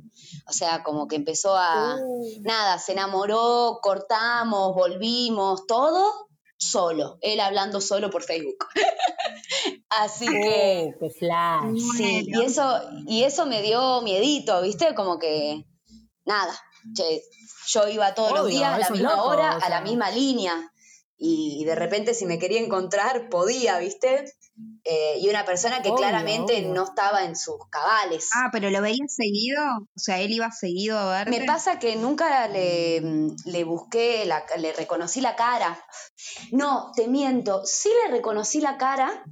O 0.49 0.53
sea, 0.53 0.83
como 0.83 1.09
que 1.09 1.17
empezó 1.17 1.57
a. 1.57 1.97
Nada, 2.43 2.79
se 2.79 2.93
enamoró, 2.93 3.79
cortamos, 3.83 4.75
volvimos, 4.75 5.67
todo 5.67 6.29
solo. 6.57 7.19
Él 7.21 7.41
hablando 7.41 7.81
solo 7.81 8.11
por 8.11 8.23
Facebook. 8.23 8.67
Así 9.88 10.27
que. 10.27 10.95
Uh, 10.95 10.99
qué 11.01 11.11
flash. 11.11 11.79
Sí, 11.97 12.27
y 12.29 12.43
eso, 12.43 12.81
y 13.07 13.23
eso 13.25 13.47
me 13.47 13.62
dio 13.62 14.03
miedito, 14.03 14.62
¿viste? 14.62 14.95
Como 14.95 15.19
que, 15.19 15.67
nada, 16.24 16.54
che, 16.94 17.22
yo 17.66 17.88
iba 17.88 18.14
todos 18.14 18.32
los 18.32 18.48
días 18.48 18.74
a 18.74 18.78
la 18.78 18.90
misma 18.90 19.16
loco, 19.16 19.28
hora, 19.28 19.58
o 19.58 19.64
a 19.64 19.68
la 19.68 19.80
misma 19.80 20.11
línea, 20.11 20.72
y 21.16 21.64
de 21.64 21.74
repente 21.74 22.14
si 22.14 22.26
me 22.26 22.38
quería 22.38 22.61
encontrar, 22.61 23.28
podía, 23.28 23.78
¿viste? 23.78 24.24
Eh, 24.85 25.18
y 25.20 25.28
una 25.28 25.44
persona 25.44 25.80
que 25.80 25.88
Obvio, 25.88 25.98
claramente 25.98 26.54
obvio. 26.54 26.74
no 26.74 26.85
estaba 26.85 27.24
en 27.24 27.37
sus 27.37 27.56
cabales. 27.70 28.28
Ah, 28.35 28.48
pero 28.52 28.70
lo 28.70 28.82
veías 28.82 29.14
seguido, 29.14 29.62
o 29.64 29.98
sea, 29.98 30.20
él 30.20 30.32
iba 30.32 30.50
seguido 30.50 30.98
a 30.98 31.24
verte. 31.24 31.38
Me 31.38 31.46
pasa 31.46 31.78
que 31.78 31.96
nunca 31.96 32.48
le, 32.48 33.00
le 33.44 33.64
busqué, 33.64 34.24
la, 34.26 34.44
le 34.58 34.72
reconocí 34.72 35.20
la 35.20 35.37
cara. 35.37 35.82
No, 36.50 36.90
te 36.94 37.06
miento, 37.08 37.62
sí 37.64 37.88
le 38.04 38.11
reconocí 38.12 38.61
la 38.61 38.76
cara. 38.76 39.24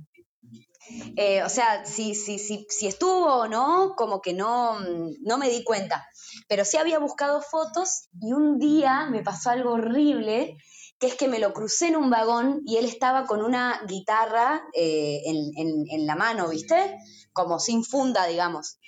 Eh, 1.16 1.42
o 1.42 1.48
sea, 1.48 1.85
si, 1.85 2.14
si, 2.14 2.38
si, 2.38 2.66
si 2.68 2.87
estuvo 2.87 3.26
o 3.26 3.48
no, 3.48 3.94
como 3.96 4.20
que 4.20 4.33
no, 4.33 4.81
no 4.81 5.38
me 5.38 5.48
di 5.48 5.62
cuenta. 5.64 6.09
Pero 6.51 6.65
sí 6.65 6.77
había 6.77 6.99
buscado 6.99 7.41
fotos 7.41 8.09
y 8.21 8.33
un 8.33 8.59
día 8.59 9.07
me 9.09 9.23
pasó 9.23 9.51
algo 9.51 9.71
horrible, 9.75 10.57
que 10.99 11.07
es 11.07 11.15
que 11.15 11.29
me 11.29 11.39
lo 11.39 11.53
crucé 11.53 11.87
en 11.87 11.97
un 11.97 12.11
vagón 12.11 12.61
y 12.67 12.77
él 12.79 12.85
estaba 12.87 13.25
con 13.27 13.41
una 13.43 13.81
guitarra 13.87 14.61
eh, 14.75 15.21
en, 15.27 15.37
en- 15.57 15.85
en 15.89 16.07
la 16.09 16.17
mano, 16.17 16.49
¿viste? 16.49 16.99
Como 17.33 17.61
sin 17.61 17.85
funda, 17.85 18.27
digamos. 18.27 18.79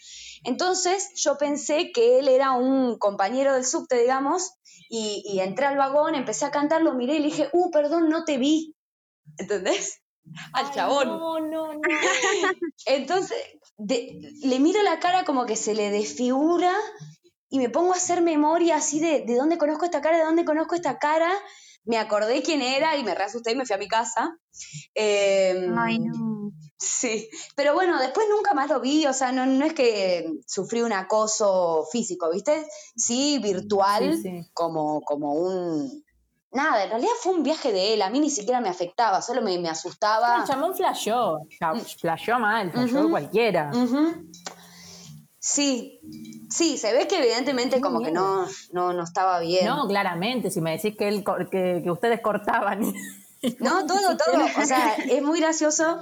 Entonces 0.42 1.12
yo 1.14 1.38
pensé 1.38 1.92
que 1.92 2.18
él 2.18 2.26
era 2.28 2.50
un 2.50 2.98
compañero 2.98 3.54
del 3.54 3.64
subte, 3.64 4.00
digamos, 4.00 4.50
y, 4.90 5.22
y 5.24 5.38
entré 5.38 5.66
al 5.66 5.78
vagón, 5.78 6.16
empecé 6.16 6.44
a 6.44 6.50
cantar, 6.50 6.82
lo 6.82 6.94
miré 6.94 7.14
y 7.14 7.18
le 7.20 7.26
dije, 7.26 7.48
uh, 7.52 7.70
perdón, 7.70 8.08
no 8.08 8.24
te 8.24 8.38
vi. 8.38 8.74
¿Entendés? 9.38 10.00
Al 10.52 10.72
chabón. 10.74 11.06
No, 11.08 11.38
no, 11.40 11.72
no. 11.74 11.80
Entonces, 12.86 13.38
de- 13.78 14.18
le 14.42 14.58
miro 14.58 14.82
la 14.82 14.98
cara 14.98 15.24
como 15.24 15.46
que 15.46 15.54
se 15.56 15.74
le 15.74 15.90
desfigura 15.90 16.72
y 17.52 17.58
me 17.58 17.68
pongo 17.68 17.92
a 17.92 17.96
hacer 17.96 18.22
memoria 18.22 18.76
así 18.76 18.98
de, 18.98 19.20
¿de 19.26 19.36
dónde 19.36 19.58
conozco 19.58 19.84
esta 19.84 20.00
cara? 20.00 20.16
¿De 20.18 20.24
dónde 20.24 20.44
conozco 20.44 20.74
esta 20.74 20.98
cara? 20.98 21.30
Me 21.84 21.98
acordé 21.98 22.42
quién 22.42 22.62
era 22.62 22.96
y 22.96 23.04
me 23.04 23.14
reasusté 23.14 23.52
y 23.52 23.56
me 23.56 23.66
fui 23.66 23.74
a 23.74 23.78
mi 23.78 23.88
casa. 23.88 24.36
Eh, 24.94 25.68
Ay, 25.78 25.98
no. 25.98 26.50
Sí, 26.78 27.28
pero 27.54 27.74
bueno, 27.74 27.98
después 28.00 28.26
nunca 28.28 28.54
más 28.54 28.68
lo 28.70 28.80
vi, 28.80 29.06
o 29.06 29.12
sea, 29.12 29.30
no, 29.32 29.46
no 29.46 29.64
es 29.64 29.72
que 29.74 30.26
sufrí 30.46 30.82
un 30.82 30.92
acoso 30.92 31.86
físico, 31.92 32.30
¿viste? 32.32 32.66
Sí, 32.96 33.38
virtual, 33.38 34.14
Sí, 34.14 34.22
sí. 34.22 34.50
Como, 34.52 35.00
como 35.02 35.32
un... 35.34 36.04
Nada, 36.52 36.84
en 36.84 36.90
realidad 36.90 37.12
fue 37.20 37.32
un 37.32 37.42
viaje 37.42 37.70
de 37.72 37.94
él, 37.94 38.02
a 38.02 38.10
mí 38.10 38.18
ni 38.20 38.30
siquiera 38.30 38.60
me 38.60 38.68
afectaba, 38.68 39.22
solo 39.22 39.42
me, 39.42 39.58
me 39.58 39.68
asustaba. 39.68 40.40
El 40.40 40.44
chamón 40.48 40.74
flasheó. 40.74 41.38
ya- 41.60 41.74
Flasheó 42.00 42.38
mal, 42.38 42.70
flasheó 42.72 43.08
cualquiera. 43.10 43.70
Ujú. 43.74 44.28
Sí, 45.44 45.98
sí, 46.50 46.78
se 46.78 46.92
ve 46.92 47.08
que 47.08 47.18
evidentemente 47.18 47.80
como 47.80 48.00
que 48.00 48.12
no, 48.12 48.46
no, 48.70 48.92
no 48.92 49.02
estaba 49.02 49.40
bien. 49.40 49.66
No, 49.66 49.88
claramente, 49.88 50.52
si 50.52 50.60
me 50.60 50.70
decís 50.76 50.96
que, 50.96 51.08
él, 51.08 51.24
que, 51.50 51.80
que 51.82 51.90
ustedes 51.90 52.20
cortaban. 52.20 52.80
No, 53.58 53.84
todo, 53.88 54.16
todo. 54.16 54.44
O 54.56 54.64
sea, 54.64 54.94
es 55.10 55.20
muy 55.20 55.40
gracioso 55.40 56.00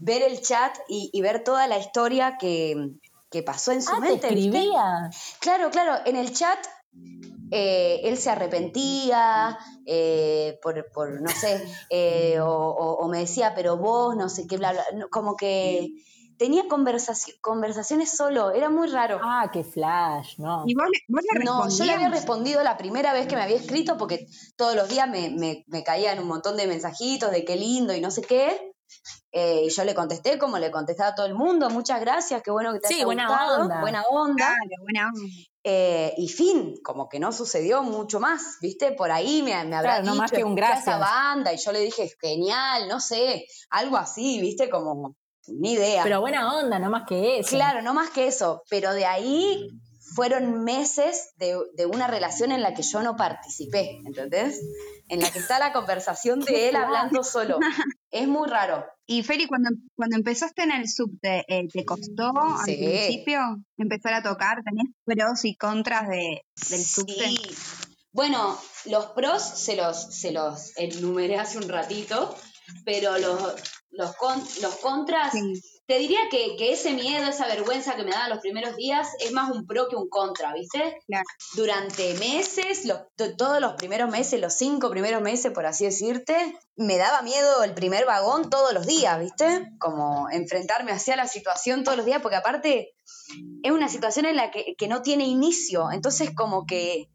ver 0.00 0.22
el 0.22 0.40
chat 0.42 0.76
y, 0.88 1.10
y 1.12 1.20
ver 1.22 1.42
toda 1.42 1.66
la 1.66 1.76
historia 1.78 2.38
que, 2.38 2.90
que 3.32 3.42
pasó 3.42 3.72
en 3.72 3.82
su 3.82 3.90
ah, 3.90 3.96
te 3.96 4.00
mente. 4.02 4.28
¿viste? 4.32 4.38
escribía. 4.46 5.10
Claro, 5.40 5.70
claro, 5.72 5.96
en 6.06 6.14
el 6.14 6.32
chat 6.32 6.58
eh, 7.50 8.00
él 8.04 8.16
se 8.16 8.30
arrepentía 8.30 9.58
eh, 9.86 10.60
por, 10.62 10.86
por, 10.92 11.20
no 11.20 11.30
sé, 11.30 11.60
eh, 11.90 12.38
o, 12.38 12.46
o- 12.48 12.94
o 13.04 13.08
me 13.08 13.18
decía, 13.18 13.54
pero 13.56 13.76
vos, 13.76 14.14
no 14.14 14.28
sé 14.28 14.46
qué, 14.46 14.56
bla, 14.56 14.72
bla, 14.72 14.84
como 15.10 15.34
que 15.36 15.88
tenía 16.42 16.64
conversaci- 16.64 17.38
conversaciones 17.40 18.16
solo, 18.16 18.50
era 18.50 18.68
muy 18.68 18.88
raro. 18.88 19.20
Ah, 19.22 19.48
qué 19.52 19.62
flash, 19.62 20.38
no. 20.38 20.64
¿Y 20.66 20.74
vos, 20.74 20.86
le- 20.92 20.98
vos 21.06 21.22
le 21.32 21.44
No, 21.44 21.68
yo 21.68 21.84
le 21.84 21.92
había 21.92 22.08
respondido 22.08 22.64
la 22.64 22.76
primera 22.76 23.12
vez 23.12 23.28
que 23.28 23.36
me 23.36 23.42
había 23.42 23.58
escrito 23.64 23.96
porque 23.96 24.26
todos 24.56 24.74
los 24.74 24.88
días 24.88 25.08
me, 25.08 25.30
me, 25.30 25.62
me 25.68 25.84
caían 25.84 26.18
un 26.18 26.26
montón 26.26 26.56
de 26.56 26.66
mensajitos 26.66 27.30
de 27.30 27.44
qué 27.44 27.54
lindo 27.54 27.94
y 27.94 28.00
no 28.00 28.10
sé 28.10 28.22
qué. 28.22 28.72
Eh, 29.30 29.62
y 29.66 29.70
yo 29.70 29.84
le 29.84 29.94
contesté 29.94 30.36
como 30.36 30.58
le 30.58 30.70
contestaba 30.72 31.10
a 31.10 31.14
todo 31.14 31.26
el 31.26 31.34
mundo, 31.34 31.70
muchas 31.70 32.00
gracias, 32.00 32.42
qué 32.42 32.50
bueno 32.50 32.72
que 32.72 32.80
te 32.80 32.88
Sí, 32.88 32.94
haya 32.96 33.04
buena 33.06 33.28
gustado, 33.28 33.62
onda. 33.62 33.80
buena 33.80 34.02
onda. 34.10 34.34
Claro, 34.36 34.82
buena 34.82 35.08
onda. 35.14 35.28
Eh, 35.64 36.12
y 36.16 36.28
fin, 36.28 36.74
como 36.82 37.08
que 37.08 37.20
no 37.20 37.30
sucedió 37.30 37.82
mucho 37.84 38.18
más, 38.18 38.58
¿viste? 38.60 38.92
Por 38.92 39.12
ahí 39.12 39.42
me, 39.42 39.50
me 39.64 39.76
habrá 39.76 40.02
Claro, 40.02 40.04
no 40.06 40.10
dicho 40.12 40.22
más 40.22 40.30
que 40.32 40.42
un 40.44 40.58
"Escuchá 40.58 40.80
esa 40.80 40.98
gracias". 40.98 41.00
banda 41.00 41.52
y 41.52 41.56
yo 41.56 41.70
le 41.72 41.80
dije, 41.80 42.10
genial, 42.20 42.88
no 42.88 42.98
sé, 43.00 43.46
algo 43.70 43.96
así, 43.96 44.40
¿viste? 44.40 44.68
Como, 44.68 45.14
ni 45.48 45.72
idea. 45.72 46.02
Pero 46.02 46.20
buena 46.20 46.56
onda, 46.56 46.78
no 46.78 46.90
más 46.90 47.04
que 47.06 47.38
eso. 47.38 47.50
Claro, 47.50 47.82
no 47.82 47.94
más 47.94 48.10
que 48.10 48.26
eso, 48.26 48.62
pero 48.68 48.92
de 48.92 49.06
ahí 49.06 49.68
fueron 50.14 50.64
meses 50.64 51.32
de, 51.36 51.56
de 51.74 51.86
una 51.86 52.06
relación 52.06 52.52
en 52.52 52.62
la 52.62 52.74
que 52.74 52.82
yo 52.82 53.02
no 53.02 53.16
participé, 53.16 54.00
¿entendés? 54.04 54.60
En 55.08 55.20
la 55.20 55.30
que 55.30 55.38
está 55.38 55.58
la 55.58 55.72
conversación 55.72 56.40
de 56.40 56.68
él 56.68 56.76
hablando 56.76 57.22
solo. 57.22 57.58
Es 58.10 58.28
muy 58.28 58.46
raro. 58.46 58.84
Y 59.06 59.22
Feli, 59.22 59.46
cuando, 59.46 59.70
cuando 59.96 60.16
empezaste 60.16 60.64
en 60.64 60.72
el 60.72 60.86
subte, 60.86 61.46
eh, 61.48 61.66
¿te 61.72 61.82
costó 61.82 62.30
al 62.36 62.64
principio 62.66 63.40
empezar 63.78 64.12
a 64.12 64.22
tocar? 64.22 64.58
¿Tenés 64.62 64.92
pros 65.02 65.46
y 65.46 65.56
contras 65.56 66.10
de, 66.10 66.42
del 66.68 66.84
subte? 66.84 67.14
Sí. 67.14 67.38
Bueno, 68.12 68.58
los 68.84 69.06
pros 69.12 69.42
se 69.42 69.76
los, 69.76 70.14
se 70.14 70.30
los 70.30 70.76
enumeré 70.76 71.38
hace 71.38 71.56
un 71.56 71.70
ratito, 71.70 72.36
pero 72.84 73.16
los, 73.16 73.54
los, 73.92 74.16
con- 74.16 74.42
los 74.62 74.76
contras, 74.76 75.32
Sí. 75.32 75.60
te 75.86 75.98
diría 75.98 76.20
que, 76.30 76.56
que 76.56 76.72
ese 76.72 76.92
miedo, 76.92 77.28
esa 77.28 77.46
vergüenza 77.46 77.94
que 77.94 78.04
me 78.04 78.10
daban 78.10 78.30
los 78.30 78.38
primeros 78.40 78.74
días 78.76 79.08
es 79.20 79.32
más 79.32 79.50
un 79.50 79.66
pro 79.66 79.88
que 79.88 79.96
un 79.96 80.08
contra, 80.08 80.52
¿viste? 80.54 80.96
Claro. 81.06 81.24
Durante 81.54 82.14
meses, 82.14 82.84
los- 82.86 83.00
todos 83.36 83.60
los 83.60 83.74
primeros 83.74 84.10
meses, 84.10 84.40
los 84.40 84.54
cinco 84.54 84.88
primeros 84.90 85.20
meses, 85.22 85.52
por 85.52 85.66
así 85.66 85.84
decirte, 85.84 86.56
me 86.76 86.96
daba 86.96 87.20
miedo 87.22 87.62
el 87.64 87.74
primer 87.74 88.06
vagón 88.06 88.48
todos 88.48 88.72
los 88.72 88.86
días, 88.86 89.20
¿viste? 89.20 89.70
Como 89.78 90.28
enfrentarme 90.30 90.92
hacia 90.92 91.16
la 91.16 91.26
situación 91.28 91.84
todos 91.84 91.96
los 91.98 92.06
días, 92.06 92.22
porque 92.22 92.36
aparte 92.36 92.94
es 93.62 93.70
una 93.72 93.88
situación 93.88 94.24
en 94.26 94.36
la 94.36 94.50
que, 94.50 94.74
que 94.78 94.88
no 94.88 95.02
tiene 95.02 95.24
inicio, 95.26 95.90
entonces 95.92 96.30
como 96.34 96.64
que 96.64 97.08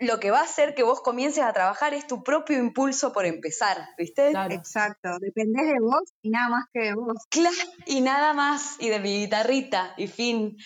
lo 0.00 0.18
que 0.18 0.30
va 0.30 0.40
a 0.40 0.44
hacer 0.44 0.74
que 0.74 0.82
vos 0.82 1.02
comiences 1.02 1.44
a 1.44 1.52
trabajar 1.52 1.92
es 1.92 2.06
tu 2.06 2.22
propio 2.22 2.58
impulso 2.58 3.12
por 3.12 3.26
empezar, 3.26 3.90
¿viste? 3.98 4.30
Claro. 4.30 4.54
Exacto, 4.54 5.10
dependés 5.20 5.66
de 5.66 5.78
vos 5.78 6.02
y 6.22 6.30
nada 6.30 6.48
más 6.48 6.64
que 6.72 6.80
de 6.80 6.94
vos. 6.94 7.18
Claro, 7.28 7.56
y 7.84 8.00
nada 8.00 8.32
más, 8.32 8.76
y 8.78 8.88
de 8.88 8.98
mi 8.98 9.20
guitarrita, 9.20 9.92
y 9.98 10.06
fin. 10.06 10.56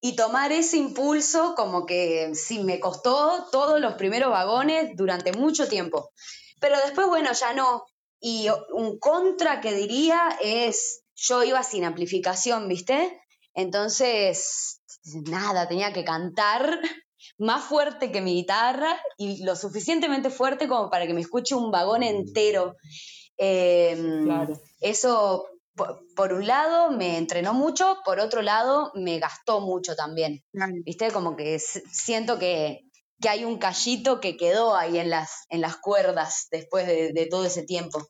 Y 0.00 0.14
tomar 0.14 0.52
ese 0.52 0.76
impulso 0.76 1.54
como 1.56 1.86
que 1.86 2.34
sí, 2.34 2.62
me 2.62 2.78
costó 2.78 3.48
todos 3.50 3.80
los 3.80 3.94
primeros 3.94 4.30
vagones 4.30 4.92
durante 4.94 5.32
mucho 5.32 5.68
tiempo. 5.68 6.10
Pero 6.60 6.76
después, 6.84 7.08
bueno, 7.08 7.32
ya 7.32 7.52
no. 7.52 7.84
Y 8.20 8.46
un 8.72 8.98
contra 9.00 9.60
que 9.60 9.74
diría 9.74 10.38
es, 10.40 11.02
yo 11.16 11.42
iba 11.42 11.62
sin 11.64 11.84
amplificación, 11.84 12.68
¿viste? 12.68 13.20
Entonces, 13.54 14.80
nada, 15.28 15.66
tenía 15.66 15.92
que 15.92 16.04
cantar 16.04 16.78
más 17.38 17.64
fuerte 17.64 18.12
que 18.12 18.20
mi 18.20 18.34
guitarra 18.34 18.96
y 19.18 19.42
lo 19.44 19.56
suficientemente 19.56 20.30
fuerte 20.30 20.68
como 20.68 20.90
para 20.90 21.06
que 21.06 21.14
me 21.14 21.20
escuche 21.20 21.54
un 21.54 21.70
vagón 21.70 22.02
entero. 22.02 22.76
Em, 23.36 24.24
Claro. 24.24 24.60
eso, 24.80 25.48
por, 25.74 26.00
por 26.14 26.32
un 26.32 26.46
lado, 26.46 26.90
me 26.92 27.16
entrenó 27.18 27.52
mucho, 27.52 27.98
por 28.04 28.20
otro 28.20 28.42
lado, 28.42 28.92
me 28.94 29.18
gastó 29.18 29.60
mucho 29.60 29.96
también. 29.96 30.44
Claro. 30.52 30.72
¿Viste? 30.84 31.10
Como 31.10 31.34
que 31.36 31.58
siento 31.58 32.38
que, 32.38 32.80
que 33.20 33.28
hay 33.28 33.44
un 33.44 33.58
callito 33.58 34.20
que 34.20 34.36
quedó 34.36 34.76
ahí 34.76 34.98
en 34.98 35.10
las, 35.10 35.46
en 35.48 35.60
las 35.60 35.76
cuerdas 35.76 36.46
después 36.52 36.86
de, 36.86 37.12
de 37.12 37.26
todo 37.26 37.44
ese 37.44 37.64
tiempo. 37.64 38.06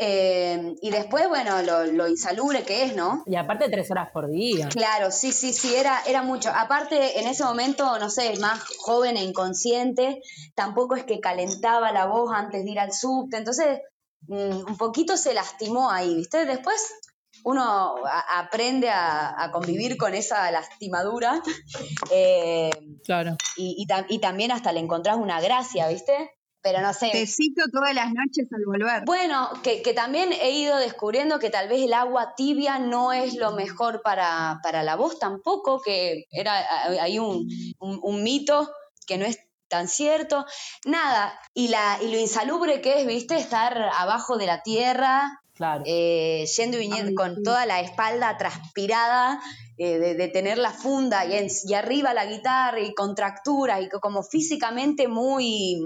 Eh, 0.00 0.76
y 0.80 0.90
después, 0.90 1.28
bueno, 1.28 1.60
lo, 1.62 1.84
lo 1.86 2.06
insalubre 2.08 2.62
que 2.62 2.84
es, 2.84 2.94
¿no? 2.94 3.24
Y 3.26 3.34
aparte 3.34 3.68
tres 3.68 3.90
horas 3.90 4.10
por 4.12 4.28
día. 4.30 4.68
Claro, 4.68 5.10
sí, 5.10 5.32
sí, 5.32 5.52
sí, 5.52 5.74
era, 5.74 6.00
era 6.06 6.22
mucho. 6.22 6.50
Aparte, 6.54 7.18
en 7.20 7.26
ese 7.26 7.42
momento, 7.42 7.98
no 7.98 8.08
sé, 8.08 8.36
más 8.38 8.60
joven 8.78 9.16
e 9.16 9.24
inconsciente, 9.24 10.20
tampoco 10.54 10.94
es 10.94 11.02
que 11.04 11.18
calentaba 11.18 11.90
la 11.90 12.06
voz 12.06 12.30
antes 12.32 12.64
de 12.64 12.70
ir 12.70 12.78
al 12.78 12.92
subte, 12.92 13.38
entonces 13.38 13.80
mm, 14.28 14.68
un 14.68 14.76
poquito 14.76 15.16
se 15.16 15.34
lastimó 15.34 15.90
ahí, 15.90 16.14
¿viste? 16.14 16.46
Después 16.46 16.80
uno 17.44 17.96
a- 18.06 18.38
aprende 18.40 18.88
a, 18.90 19.42
a 19.42 19.50
convivir 19.50 19.96
con 19.96 20.14
esa 20.14 20.48
lastimadura 20.52 21.42
eh, 22.12 22.70
Claro. 23.04 23.36
y, 23.56 23.74
y 23.78 23.86
tam- 23.86 24.06
y 24.08 24.18
también 24.20 24.52
hasta 24.52 24.70
le 24.72 24.80
encontrás 24.80 25.16
una 25.16 25.40
gracia, 25.40 25.88
¿viste? 25.88 26.30
Pero 26.60 26.80
no 26.80 26.92
sé. 26.92 27.10
Te 27.12 27.26
cito 27.26 27.62
todas 27.72 27.94
las 27.94 28.08
noches 28.12 28.48
al 28.52 28.62
volver. 28.66 29.04
Bueno, 29.06 29.50
que, 29.62 29.80
que 29.82 29.94
también 29.94 30.32
he 30.32 30.50
ido 30.50 30.76
descubriendo 30.76 31.38
que 31.38 31.50
tal 31.50 31.68
vez 31.68 31.80
el 31.82 31.92
agua 31.92 32.34
tibia 32.36 32.78
no 32.78 33.12
es 33.12 33.34
lo 33.36 33.52
mejor 33.52 34.02
para, 34.02 34.58
para 34.62 34.82
la 34.82 34.96
voz 34.96 35.18
tampoco, 35.18 35.80
que 35.80 36.24
era 36.30 36.54
hay 37.00 37.18
un, 37.18 37.48
un- 37.78 38.00
un 38.02 38.22
mito 38.22 38.70
que 39.06 39.18
no 39.18 39.24
es 39.24 39.38
tan 39.68 39.86
cierto. 39.86 40.46
Nada, 40.84 41.38
y, 41.54 41.68
la, 41.68 41.98
y 42.02 42.10
lo 42.10 42.18
insalubre 42.18 42.80
que 42.80 43.00
es, 43.00 43.06
viste, 43.06 43.36
estar 43.36 43.78
abajo 43.96 44.36
de 44.36 44.46
la 44.46 44.62
tierra, 44.62 45.40
Claro. 45.58 45.82
eh, 45.86 46.46
yendo 46.56 46.76
y 46.78 46.80
viniendo 46.80 47.08
Ay, 47.10 47.14
con 47.14 47.34
sí. 47.36 47.42
toda 47.42 47.66
la 47.66 47.80
espalda 47.80 48.36
transpirada, 48.38 49.40
eh, 49.76 49.98
de, 49.98 50.14
de 50.14 50.28
tener 50.28 50.56
la 50.58 50.70
funda 50.72 51.24
y, 51.26 51.34
en- 51.36 51.48
y 51.66 51.74
arriba 51.74 52.14
la 52.14 52.24
guitarra 52.26 52.80
y 52.80 52.94
contracturas 52.94 53.82
y 53.82 53.88
co- 53.88 54.00
como 54.00 54.22
físicamente 54.22 55.06
muy 55.08 55.76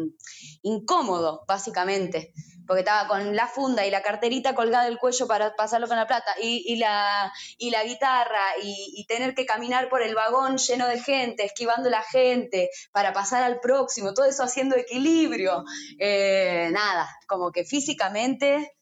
incómodo, 0.63 1.45
básicamente. 1.49 2.33
Porque 2.67 2.81
estaba 2.83 3.09
con 3.09 3.35
la 3.35 3.49
funda 3.49 3.85
y 3.85 3.91
la 3.91 4.03
carterita 4.03 4.55
colgada 4.55 4.85
del 4.85 4.97
cuello 4.99 5.27
para 5.27 5.55
pasarlo 5.57 5.89
con 5.89 5.97
la 5.97 6.07
plata 6.07 6.31
y, 6.41 6.63
y 6.73 6.77
la, 6.77 7.31
y 7.59 7.71
la 7.71 7.83
guitarra 7.83 8.41
y, 8.63 8.95
y 8.97 9.05
tener 9.07 9.35
que 9.35 9.45
caminar 9.45 9.89
por 9.89 10.01
el 10.01 10.15
vagón 10.15 10.59
lleno 10.59 10.87
de 10.87 11.01
gente, 11.01 11.45
esquivando 11.45 11.91
la 11.91 12.03
gente 12.03 12.71
para 12.93 13.13
pasar 13.13 13.43
al 13.43 13.59
próximo, 13.59 14.15
todo 14.15 14.27
eso 14.27 14.45
haciendo 14.45 14.77
equilibrio. 14.77 15.65
Eh, 15.99 16.69
nada, 16.73 17.09
como 17.27 17.51
que 17.51 17.65
físicamente, 17.65 18.73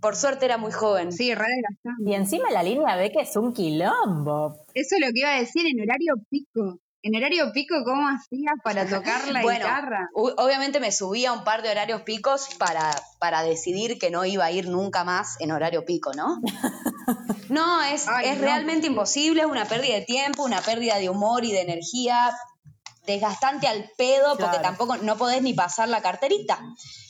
por 0.00 0.16
suerte 0.16 0.44
era 0.44 0.58
muy 0.58 0.72
joven. 0.72 1.12
Sí, 1.12 1.34
re. 1.34 1.46
Y 2.04 2.14
encima 2.14 2.50
la 2.50 2.62
línea 2.62 2.96
B 2.96 3.10
que 3.12 3.20
es 3.20 3.36
un 3.36 3.52
quilombo. 3.52 4.56
Eso 4.74 4.96
es 4.96 5.00
lo 5.06 5.12
que 5.12 5.20
iba 5.20 5.30
a 5.34 5.38
decir 5.38 5.66
en 5.66 5.80
horario 5.80 6.14
pico. 6.28 6.78
En 7.02 7.14
horario 7.14 7.52
pico, 7.52 7.76
¿cómo 7.84 8.08
hacías 8.08 8.54
para 8.64 8.84
tocar 8.88 9.28
la 9.28 9.42
Bueno, 9.42 9.60
guitarra? 9.64 10.08
obviamente 10.14 10.80
me 10.80 10.90
subí 10.90 11.24
a 11.24 11.32
un 11.32 11.44
par 11.44 11.62
de 11.62 11.70
horarios 11.70 12.02
picos 12.02 12.48
para, 12.58 12.90
para 13.20 13.42
decidir 13.42 13.98
que 13.98 14.10
no 14.10 14.24
iba 14.24 14.44
a 14.44 14.50
ir 14.50 14.68
nunca 14.68 15.04
más 15.04 15.36
en 15.40 15.52
horario 15.52 15.84
pico, 15.84 16.12
¿no? 16.14 16.40
No, 17.48 17.80
es, 17.84 18.08
Ay, 18.08 18.30
es 18.30 18.38
no. 18.38 18.42
realmente 18.42 18.88
imposible, 18.88 19.42
es 19.42 19.46
una 19.46 19.66
pérdida 19.66 19.94
de 19.94 20.02
tiempo, 20.02 20.42
una 20.42 20.60
pérdida 20.60 20.98
de 20.98 21.08
humor 21.08 21.44
y 21.44 21.52
de 21.52 21.60
energía, 21.60 22.30
desgastante 23.06 23.66
al 23.66 23.90
pedo, 23.96 24.36
porque 24.36 24.58
tampoco 24.58 24.96
no 24.96 25.16
podés 25.16 25.42
ni 25.42 25.54
pasar 25.54 25.88
la 25.88 26.02
carterita, 26.02 26.60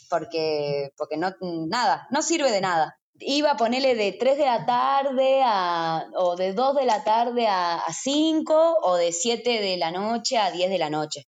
porque, 0.09 0.93
porque 0.97 1.17
no, 1.17 1.33
nada, 1.41 2.07
no 2.11 2.23
sirve 2.23 2.51
de 2.51 2.61
nada. 2.61 2.99
Iba 3.19 3.53
a 3.53 3.57
ponerle 3.57 3.95
de 3.95 4.13
3 4.13 4.37
de 4.37 4.45
la 4.45 4.67
tarde 4.67 5.43
a, 5.43 6.05
o 6.17 6.37
de 6.37 6.53
2 6.53 6.77
de 6.77 6.85
la 6.85 7.03
tarde 7.03 7.47
a, 7.47 7.77
a 7.77 7.93
5 7.93 8.79
o 8.83 8.97
de 8.97 9.11
7 9.11 9.61
de 9.61 9.77
la 9.79 9.91
noche 9.91 10.37
a 10.37 10.51
10 10.51 10.69
de 10.69 10.79
la 10.79 10.91
noche. 10.91 11.27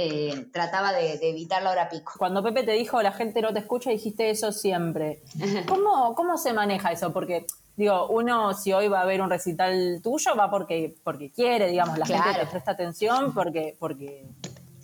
Eh, 0.00 0.46
trataba 0.52 0.92
de, 0.92 1.18
de 1.18 1.30
evitar 1.30 1.60
la 1.60 1.70
hora 1.72 1.88
pico. 1.88 2.12
Cuando 2.18 2.40
Pepe 2.40 2.62
te 2.62 2.70
dijo 2.70 3.02
la 3.02 3.10
gente 3.10 3.42
no 3.42 3.52
te 3.52 3.58
escucha, 3.58 3.90
dijiste 3.90 4.30
eso 4.30 4.52
siempre. 4.52 5.22
¿Cómo, 5.66 6.14
cómo 6.14 6.38
se 6.38 6.52
maneja 6.52 6.92
eso? 6.92 7.12
Porque, 7.12 7.46
digo, 7.76 8.06
uno 8.06 8.54
si 8.54 8.72
hoy 8.72 8.86
va 8.86 9.00
a 9.00 9.04
ver 9.06 9.20
un 9.20 9.28
recital 9.28 10.00
tuyo, 10.00 10.36
va 10.36 10.50
porque, 10.50 10.94
porque 11.02 11.30
quiere, 11.32 11.66
digamos, 11.66 11.98
la 11.98 12.06
gente 12.06 12.28
te 12.38 12.46
presta 12.46 12.70
atención 12.70 13.34
porque, 13.34 13.74
porque, 13.80 14.24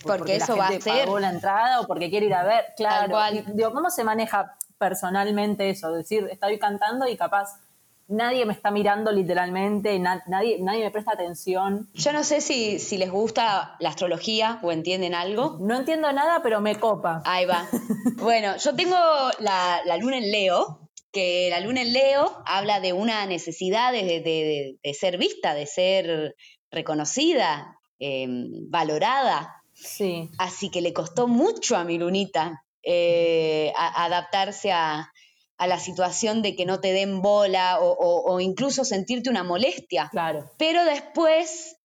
Porque 0.04 0.38
la 0.38 0.44
eso 0.44 0.56
va 0.56 0.66
a 0.66 0.80
ser. 0.80 1.04
pagó 1.04 1.20
la 1.20 1.30
entrada 1.30 1.80
o 1.80 1.86
porque 1.86 2.10
quiere 2.10 2.26
ir 2.26 2.34
a 2.34 2.42
ver. 2.42 2.64
Claro. 2.76 3.16
Y, 3.32 3.42
digo, 3.52 3.72
¿cómo 3.72 3.90
se 3.90 4.02
maneja 4.02 4.56
personalmente 4.78 5.70
eso? 5.70 5.92
Decir, 5.92 6.28
estoy 6.32 6.58
cantando 6.58 7.06
y 7.06 7.16
capaz 7.16 7.60
nadie 8.08 8.44
me 8.46 8.52
está 8.52 8.70
mirando 8.70 9.10
literalmente, 9.12 9.98
na- 9.98 10.22
nadie, 10.26 10.58
nadie 10.60 10.84
me 10.84 10.90
presta 10.90 11.12
atención. 11.12 11.88
Yo 11.94 12.12
no 12.12 12.22
sé 12.24 12.40
si, 12.40 12.78
si 12.78 12.98
les 12.98 13.10
gusta 13.10 13.76
la 13.80 13.88
astrología 13.90 14.58
o 14.62 14.72
entienden 14.72 15.14
algo. 15.14 15.56
No 15.60 15.76
entiendo 15.76 16.12
nada, 16.12 16.40
pero 16.42 16.60
me 16.60 16.78
copa. 16.78 17.22
Ahí 17.24 17.46
va. 17.46 17.66
Bueno, 18.16 18.56
yo 18.56 18.74
tengo 18.74 18.96
la, 19.40 19.80
la 19.84 19.96
luna 19.96 20.18
en 20.18 20.30
Leo, 20.30 20.88
que 21.12 21.48
la 21.50 21.60
luna 21.60 21.82
en 21.82 21.92
Leo 21.92 22.42
habla 22.46 22.80
de 22.80 22.92
una 22.92 23.26
necesidad 23.26 23.92
de, 23.92 24.02
de- 24.04 24.20
de- 24.20 24.76
de 24.82 24.94
ser 24.94 25.18
vista, 25.18 25.52
de 25.54 25.66
ser 25.66 26.34
reconocida, 26.70 27.78
eh, 27.98 28.26
valorada. 28.68 29.62
Sí. 29.72 30.30
Así 30.38 30.70
que 30.70 30.80
le 30.80 30.92
costó 30.92 31.26
mucho 31.28 31.76
a 31.76 31.84
mi 31.84 31.98
lunita 31.98 32.62
eh, 32.82 33.72
a- 33.76 34.04
adaptarse 34.04 34.70
a, 34.72 35.10
a 35.58 35.66
la 35.66 35.78
situación 35.78 36.42
de 36.42 36.56
que 36.56 36.66
no 36.66 36.80
te 36.80 36.92
den 36.92 37.22
bola 37.22 37.78
o, 37.80 37.90
o- 37.92 38.32
o 38.34 38.40
incluso 38.40 38.84
sentirte 38.84 39.30
una 39.30 39.44
molestia. 39.44 40.08
Claro. 40.10 40.50
Pero 40.58 40.84
después 40.84 41.76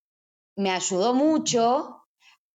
me 0.56 0.72
ayudó 0.72 1.14
mucho 1.14 1.96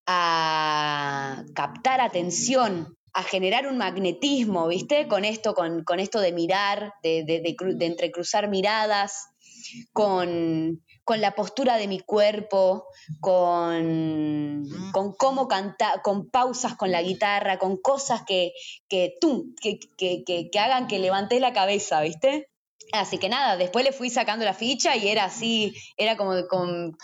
a 0.07 1.45
captar 1.55 2.01
atención 2.01 2.97
a 3.17 3.23
generar 3.23 3.67
un 3.69 3.79
magnetismo, 3.79 4.67
¿viste? 4.67 5.07
Con 5.07 5.25
esto, 5.25 5.55
con, 5.55 5.85
con 5.85 6.01
esto 6.01 6.21
de 6.21 6.33
mirar, 6.33 6.93
de, 7.03 7.23
de, 7.25 7.41
de, 7.77 7.87
entrecruzar 7.87 8.49
miradas, 8.49 9.29
con, 9.93 10.83
con, 11.05 11.21
la 11.21 11.35
postura 11.35 11.77
de 11.77 11.87
mi 11.87 12.01
cuerpo, 12.01 12.87
con, 13.21 14.67
con 14.93 15.15
cómo 15.15 15.49
cantar, 15.49 16.03
con 16.03 16.31
pausas 16.31 16.75
con 16.75 16.91
la 16.91 17.03
guitarra, 17.03 17.59
con 17.59 17.77
cosas 17.77 18.23
que, 18.27 18.53
que, 18.89 19.15
tú, 19.21 19.55
que, 19.61 19.79
que, 19.97 20.25
que, 20.25 20.59
hagan 20.59 20.87
que 20.87 20.99
levantes 20.99 21.41
la 21.41 21.53
cabeza, 21.53 22.01
¿viste? 22.01 22.49
Así 22.93 23.19
que 23.19 23.29
nada, 23.29 23.57
después 23.57 23.85
le 23.85 23.93
fui 23.93 24.11
sacando 24.11 24.45
la 24.45 24.55
ficha 24.55 24.97
y 24.97 25.09
era 25.09 25.25
así, 25.25 25.75
era 25.97 26.17
como, 26.17 26.47
con, 26.49 26.97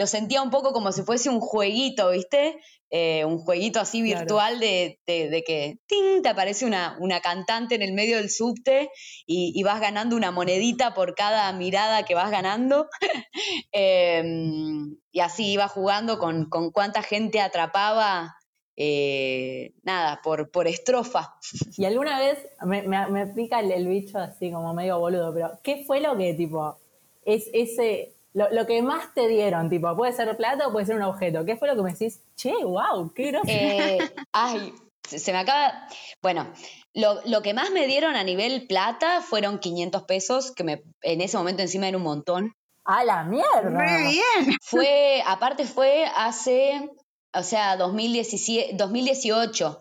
lo 0.00 0.06
sentía 0.06 0.40
un 0.40 0.48
poco 0.48 0.72
como 0.72 0.92
si 0.92 1.02
fuese 1.02 1.28
un 1.28 1.40
jueguito, 1.40 2.08
¿viste? 2.08 2.58
Eh, 2.88 3.22
un 3.26 3.36
jueguito 3.36 3.80
así 3.80 4.00
virtual 4.00 4.58
de, 4.58 4.98
que 5.06 5.76
te 6.22 6.26
aparece 6.26 6.64
una, 6.64 6.96
una, 7.00 7.20
cantante 7.20 7.74
en 7.74 7.82
el 7.82 7.92
medio 7.92 8.16
del 8.16 8.30
subte 8.30 8.88
y, 9.26 9.62
vas 9.62 9.78
ganando 9.78 10.16
una 10.16 10.30
monedita 10.30 10.94
por 10.94 11.14
cada 11.14 11.52
mirada 11.52 12.06
que 12.06 12.14
vas 12.14 12.30
ganando. 12.30 12.88
Em, 13.72 14.96
y 15.12 15.20
así 15.20 15.52
iba 15.52 15.68
jugando 15.68 16.18
con, 16.18 16.48
con 16.48 16.70
cuánta 16.70 17.02
gente 17.02 17.42
atrapaba. 17.42 18.36
Eh, 18.76 19.74
nada, 19.82 20.22
por, 20.22 20.50
por 20.50 20.66
estrofa. 20.66 21.34
Y 21.76 21.84
alguna 21.84 22.18
vez 22.18 22.38
me, 22.64 22.80
me, 22.80 23.26
pica 23.26 23.60
el, 23.60 23.70
el, 23.70 23.86
bicho 23.86 24.16
así 24.16 24.50
como 24.50 24.72
medio 24.72 24.98
boludo, 24.98 25.34
pero 25.34 25.60
¿qué 25.62 25.84
fue 25.84 26.00
lo 26.00 26.16
que 26.16 26.32
tipo 26.32 26.78
es 27.26 27.50
ese 27.52 28.14
lo, 28.32 28.66
que 28.66 28.80
más 28.82 29.12
te 29.14 29.26
dieron, 29.28 29.68
tipo, 29.68 29.96
puede 29.96 30.12
ser 30.12 30.36
plata 30.36 30.68
o 30.68 30.72
puede 30.72 30.86
ser 30.86 30.96
un 30.96 31.02
objeto. 31.02 31.44
¿Qué 31.44 31.56
fue 31.56 31.68
lo 31.68 31.74
que 31.74 31.82
me 31.82 31.92
decís? 31.92 32.22
Che, 32.36 32.52
wow, 32.64 33.12
qué 33.12 33.32
groso. 33.32 33.48
Eh, 33.48 33.98
ay, 34.32 34.72
se 35.02 35.32
me 35.32 35.38
acaba. 35.38 35.88
Bueno, 36.22 36.52
lo, 36.94 37.42
que 37.42 37.54
más 37.54 37.70
me 37.70 37.86
dieron 37.86 38.14
a 38.14 38.22
nivel 38.22 38.66
plata 38.66 39.20
fueron 39.20 39.58
500 39.58 40.04
pesos, 40.04 40.52
que 40.52 40.64
me, 40.64 40.82
en 41.02 41.20
ese 41.20 41.36
momento 41.36 41.62
encima 41.62 41.88
era 41.88 41.96
un 41.96 42.04
montón. 42.04 42.54
¡A 42.84 43.04
la 43.04 43.24
mierda! 43.24 43.70
Muy 43.70 44.12
bien. 44.12 44.56
Fue, 44.62 45.22
aparte 45.26 45.64
fue 45.64 46.06
hace, 46.16 46.88
o 47.34 47.42
sea, 47.42 47.76
2017, 47.76 48.74
2018. 48.74 49.78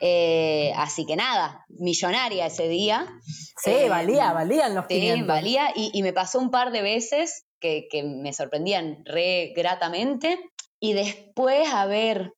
Eh, 0.00 0.72
así 0.76 1.06
que 1.06 1.14
nada, 1.14 1.64
millonaria 1.68 2.46
ese 2.46 2.68
día. 2.68 3.06
Sí, 3.62 3.70
eh, 3.70 3.88
valía, 3.88 4.32
valían 4.32 4.74
los 4.74 4.86
500. 4.86 5.18
Sí, 5.18 5.22
valía 5.22 5.72
y, 5.76 5.90
y, 5.92 6.02
me 6.02 6.12
pasó 6.12 6.40
un 6.40 6.50
par 6.50 6.72
de 6.72 6.82
veces 6.82 7.44
que, 7.62 8.02
me 8.02 8.32
sorprendían 8.32 9.04
re 9.04 9.52
gratamente. 9.54 10.38
Y 10.80 10.94
después, 10.94 11.68
a 11.72 11.86
ver, 11.86 12.34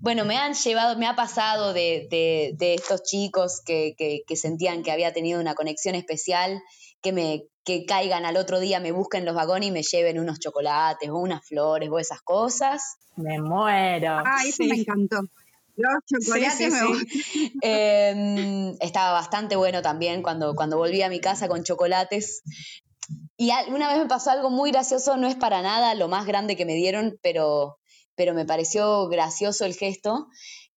bueno, 0.00 0.24
me 0.24 0.36
han 0.36 0.54
llevado, 0.54 0.98
me 0.98 1.06
ha 1.06 1.16
pasado 1.16 1.72
de, 1.72 2.06
de, 2.10 2.74
estos 2.74 3.02
chicos 3.02 3.62
que, 3.64 3.94
que, 3.96 4.36
sentían 4.36 4.82
que 4.82 4.92
había 4.92 5.12
tenido 5.12 5.40
una 5.40 5.54
conexión 5.54 5.94
especial, 5.94 6.60
que 7.00 7.12
me 7.12 7.44
que 7.64 7.84
caigan 7.84 8.24
al 8.24 8.38
otro 8.38 8.60
día, 8.60 8.80
me 8.80 8.92
busquen 8.92 9.26
los 9.26 9.34
vagones 9.34 9.68
y 9.68 9.72
me 9.72 9.82
lleven 9.82 10.18
unos 10.18 10.38
chocolates 10.38 11.10
o 11.10 11.18
unas 11.18 11.46
flores 11.46 11.90
o 11.92 11.98
esas 11.98 12.22
cosas. 12.22 12.96
Me 13.16 13.38
muero. 13.38 14.22
Ah, 14.24 14.42
eso 14.46 14.64
me 14.64 14.76
encantó. 14.76 15.20
Los 15.78 15.92
chocolates 16.06 16.72
me 16.72 16.80
em, 17.62 18.76
estaba 18.80 19.12
bastante 19.12 19.54
bueno 19.54 19.80
también 19.80 20.22
cuando, 20.22 20.54
cuando 20.56 20.76
volví 20.76 21.02
a 21.02 21.08
mi 21.08 21.20
casa 21.20 21.46
con 21.46 21.62
chocolates. 21.62 22.42
Y 23.40 23.52
una 23.70 23.86
vez 23.88 23.98
me 23.98 24.08
pasó 24.08 24.32
algo 24.32 24.50
muy 24.50 24.72
gracioso, 24.72 25.16
no 25.16 25.28
es 25.28 25.36
para 25.36 25.62
nada 25.62 25.94
lo 25.94 26.08
más 26.08 26.26
grande 26.26 26.56
que 26.56 26.66
me 26.66 26.74
dieron, 26.74 27.20
pero, 27.22 27.78
pero 28.16 28.34
me 28.34 28.44
pareció 28.44 29.06
gracioso 29.06 29.64
el 29.64 29.76
gesto, 29.76 30.26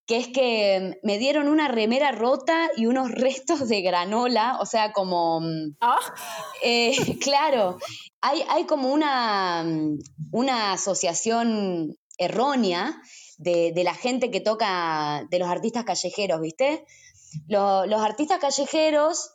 que 0.06 0.18
es 0.18 0.28
que 0.28 1.00
me 1.02 1.18
dieron 1.18 1.48
una 1.48 1.66
remera 1.66 2.12
rota 2.12 2.70
y 2.76 2.86
unos 2.86 3.10
restos 3.10 3.68
de 3.68 3.82
granola, 3.82 4.58
o 4.60 4.66
sea, 4.66 4.92
como... 4.92 5.40
Mm, 5.40 5.76
ah. 5.80 5.98
Eh, 6.64 7.18
claro, 7.20 7.78
hay, 8.20 8.44
hay 8.48 8.66
como 8.66 8.92
una, 8.92 9.64
mm, 9.64 9.98
una 10.30 10.72
asociación 10.72 11.96
errónea 12.16 13.02
de, 13.38 13.72
la 13.82 13.94
gente 13.94 14.30
que 14.30 14.40
toca, 14.40 15.26
de 15.28 15.40
los 15.40 15.48
artistas 15.48 15.82
callejeros, 15.82 16.40
¿viste? 16.40 16.84
los 17.48 18.00
artistas 18.00 18.38
callejeros 18.38 19.32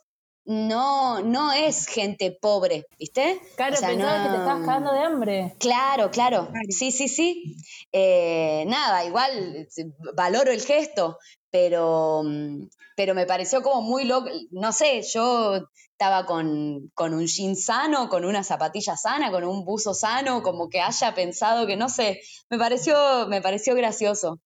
no, 0.48 1.20
no 1.20 1.52
es 1.52 1.86
gente 1.86 2.32
pobre, 2.32 2.86
¿viste? 2.98 3.38
Claro, 3.54 3.76
pensaba 3.78 4.22
que 4.22 4.30
te 4.30 4.36
estabas 4.36 4.64
cagando 4.64 4.92
de 4.94 5.00
hambre. 5.00 5.54
Claro, 5.58 6.10
claro. 6.10 6.48
Sí, 6.70 6.90
sí, 6.90 7.06
sí. 7.06 7.54
Eh, 7.92 8.64
nada, 8.66 9.04
igual 9.04 9.68
valoro 10.14 10.50
el 10.50 10.62
gesto, 10.62 11.18
pero, 11.50 12.22
pero 12.96 13.14
me 13.14 13.26
pareció 13.26 13.62
como 13.62 13.82
muy 13.82 14.04
loco. 14.04 14.30
No 14.50 14.72
sé, 14.72 15.02
yo 15.02 15.68
estaba 15.92 16.24
con, 16.24 16.90
con, 16.94 17.12
un 17.12 17.26
jean 17.26 17.54
sano, 17.54 18.08
con 18.08 18.24
una 18.24 18.42
zapatilla 18.42 18.96
sana, 18.96 19.30
con 19.30 19.44
un 19.44 19.66
buzo 19.66 19.92
sano, 19.92 20.42
como 20.42 20.70
que 20.70 20.80
haya 20.80 21.14
pensado 21.14 21.66
que, 21.66 21.76
no 21.76 21.90
sé, 21.90 22.22
me 22.48 22.56
pareció, 22.56 23.26
me 23.28 23.42
pareció 23.42 23.74
gracioso. 23.74 24.40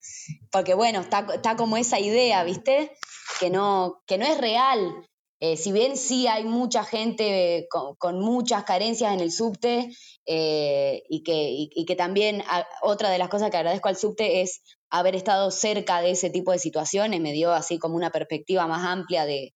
Porque 0.50 0.74
bueno, 0.74 1.02
está, 1.02 1.28
está 1.32 1.54
como 1.54 1.76
esa 1.76 2.00
idea, 2.00 2.42
¿viste? 2.42 2.90
Que 3.38 3.50
no, 3.50 4.02
que 4.08 4.18
no 4.18 4.26
es 4.26 4.36
real 4.38 5.06
eh, 5.44 5.56
si 5.56 5.72
bien 5.72 5.96
sí 5.96 6.28
hay 6.28 6.44
mucha 6.44 6.84
gente 6.84 7.66
con, 7.98 8.20
muchas 8.20 8.62
carencias 8.62 9.12
en 9.12 9.18
el 9.18 9.32
subte 9.32 9.90
eh, 10.24 11.02
y, 11.08 11.24
que, 11.24 11.84
que, 11.84 11.96
también 11.96 12.44
otra 12.80 13.10
de 13.10 13.18
las 13.18 13.28
cosas 13.28 13.50
que 13.50 13.56
agradezco 13.56 13.88
al 13.88 13.96
subte 13.96 14.42
es 14.42 14.62
haber 14.88 15.16
estado 15.16 15.50
cerca 15.50 16.00
de 16.00 16.12
ese 16.12 16.30
tipo 16.30 16.52
de 16.52 16.60
situaciones, 16.60 17.20
me 17.20 17.32
dio 17.32 17.50
así 17.50 17.80
como 17.80 17.96
una 17.96 18.10
perspectiva 18.10 18.68
más 18.68 18.86
amplia 18.86 19.26
de, 19.26 19.52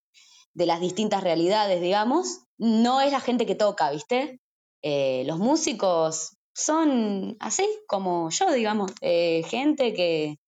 las 0.54 0.80
distintas 0.80 1.22
realidades, 1.22 1.80
digamos. 1.80 2.40
No 2.58 3.00
es 3.00 3.12
la 3.12 3.20
gente 3.20 3.46
que 3.46 3.54
toca, 3.54 3.92
¿viste? 3.92 4.40
Eh, 4.82 5.22
los 5.24 5.38
músicos 5.38 6.36
son 6.52 7.36
así 7.38 7.64
como 7.86 8.30
yo, 8.30 8.50
digamos, 8.50 8.90
gente 9.00 9.94
que, 9.94 10.40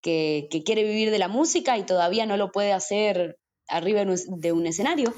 que 0.00 0.62
quiere 0.64 0.84
vivir 0.84 1.10
de 1.10 1.18
la 1.18 1.28
música 1.28 1.76
y 1.76 1.84
todavía 1.84 2.24
no 2.24 2.38
lo 2.38 2.52
puede 2.52 2.72
hacer 2.72 3.36
arriba 3.68 4.04
de 4.04 4.52
un 4.52 4.66
escenario. 4.66 5.12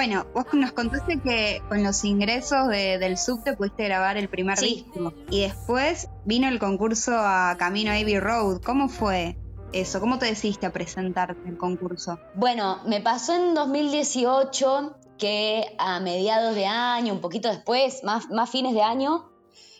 Bueno, 0.00 0.24
vos 0.32 0.46
nos 0.54 0.72
contaste 0.72 1.20
que 1.20 1.60
con 1.68 1.82
los 1.82 2.04
ingresos 2.04 2.68
del 2.68 3.18
subte 3.18 3.52
pudiste 3.52 3.84
grabar 3.84 4.16
el 4.16 4.30
primer 4.30 4.58
disco. 4.58 5.12
Y 5.30 5.42
después 5.42 6.08
vino 6.24 6.48
el 6.48 6.58
concurso 6.58 7.12
a 7.14 7.54
Camino 7.58 7.90
Abbey 7.92 8.18
Road. 8.18 8.62
¿Cómo 8.62 8.88
fue 8.88 9.36
eso? 9.74 10.00
¿Cómo 10.00 10.18
te 10.18 10.24
decidiste 10.24 10.64
a 10.64 10.72
presentarte 10.72 11.46
el 11.46 11.58
concurso? 11.58 12.18
Bueno, 12.34 12.80
me 12.86 13.02
pasó 13.02 13.34
en 13.34 13.52
2018 13.52 14.96
que 15.18 15.66
a 15.76 16.00
mediados 16.00 16.54
de 16.54 16.64
año, 16.64 17.12
un 17.12 17.20
poquito 17.20 17.50
después, 17.50 18.02
más, 18.02 18.30
más 18.30 18.48
fines 18.48 18.72
de 18.72 18.80
año, 18.80 19.30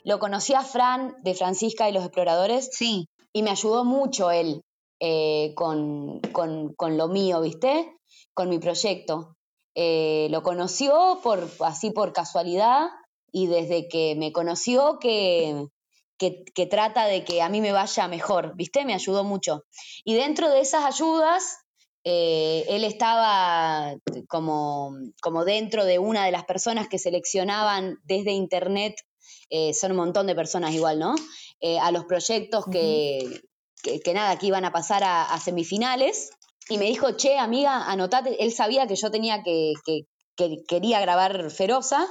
lo 0.05 0.19
conocí 0.19 0.53
a 0.53 0.61
Fran 0.61 1.17
de 1.23 1.33
Francisca 1.33 1.89
y 1.89 1.95
los 1.95 2.05
Exploradores. 2.05 2.69
Sí. 2.75 3.09
Y 3.33 3.43
me 3.43 3.53
ayudó 3.53 3.87
mucho 3.87 4.31
él 4.31 4.61
eh, 5.01 5.55
con, 5.55 6.21
con, 6.33 6.75
con 6.75 6.99
lo 6.99 7.09
mío, 7.09 7.41
¿viste? 7.41 7.97
Con 8.35 8.51
mi 8.51 8.59
proyecto. 8.59 9.39
Eh, 9.75 10.29
lo 10.31 10.43
conoció 10.43 11.21
por, 11.23 11.49
así 11.61 11.91
por 11.91 12.13
casualidad 12.13 12.89
y 13.31 13.47
desde 13.47 13.89
que 13.89 14.17
me 14.17 14.33
conoció 14.33 14.99
que, 14.99 15.67
que, 16.19 16.67
trata 16.67 17.07
de 17.07 17.25
que 17.25 17.41
a 17.41 17.49
mí 17.49 17.61
me 17.61 17.73
vaya 17.73 18.09
mejor, 18.09 18.57
¿viste? 18.57 18.85
Me 18.85 18.95
ayudó 18.95 19.23
mucho. 19.23 19.65
Y 20.05 20.15
dentro 20.15 20.51
de 20.51 20.61
esas 20.61 20.85
ayudas, 20.85 21.59
eh, 22.03 22.65
él 22.69 22.83
estaba 22.85 23.95
como, 24.29 24.93
como 25.23 25.45
dentro 25.45 25.85
de 25.85 25.99
una 25.99 26.25
de 26.25 26.33
las 26.33 26.45
personas 26.45 26.89
que 26.89 26.99
seleccionaban 26.99 27.99
desde 28.03 28.33
internet, 28.33 28.97
eh, 29.51 29.73
son 29.73 29.93
un 29.93 29.99
montón 29.99 30.27
de 30.27 30.35
personas 30.35 30.75
igual, 30.75 30.99
¿no? 30.99 31.15
a 31.83 31.93
los 31.93 32.07
proyectos 32.07 32.65
que, 32.73 33.43
que, 33.83 34.15
nada, 34.15 34.39
que 34.39 34.47
iban 34.47 34.65
a 34.65 34.73
pasar 34.73 35.03
a 35.05 35.39
semifinales 35.39 36.31
y 36.71 36.79
me 36.79 36.87
dijo, 36.87 37.13
che, 37.17 37.37
amiga, 37.37 37.91
anotate. 37.91 38.43
Él 38.43 38.53
sabía 38.53 38.87
que 38.87 38.95
yo 38.95 39.11
tenía 39.11 39.43
que, 39.43 39.73
que, 39.85 40.07
quería 40.69 41.01
grabar 41.01 41.51
Feroza. 41.51 42.07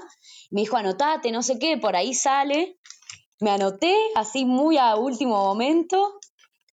Me 0.52 0.62
dijo, 0.62 0.76
anotate, 0.76 1.32
no 1.32 1.42
sé 1.42 1.58
qué, 1.58 1.78
por 1.78 1.96
ahí 1.96 2.14
sale. 2.14 2.78
Me 3.40 3.52
anoté 3.52 3.96
así 4.16 4.46
muy 4.46 4.78
a 4.78 4.98
último 4.98 5.38
momento. 5.46 6.20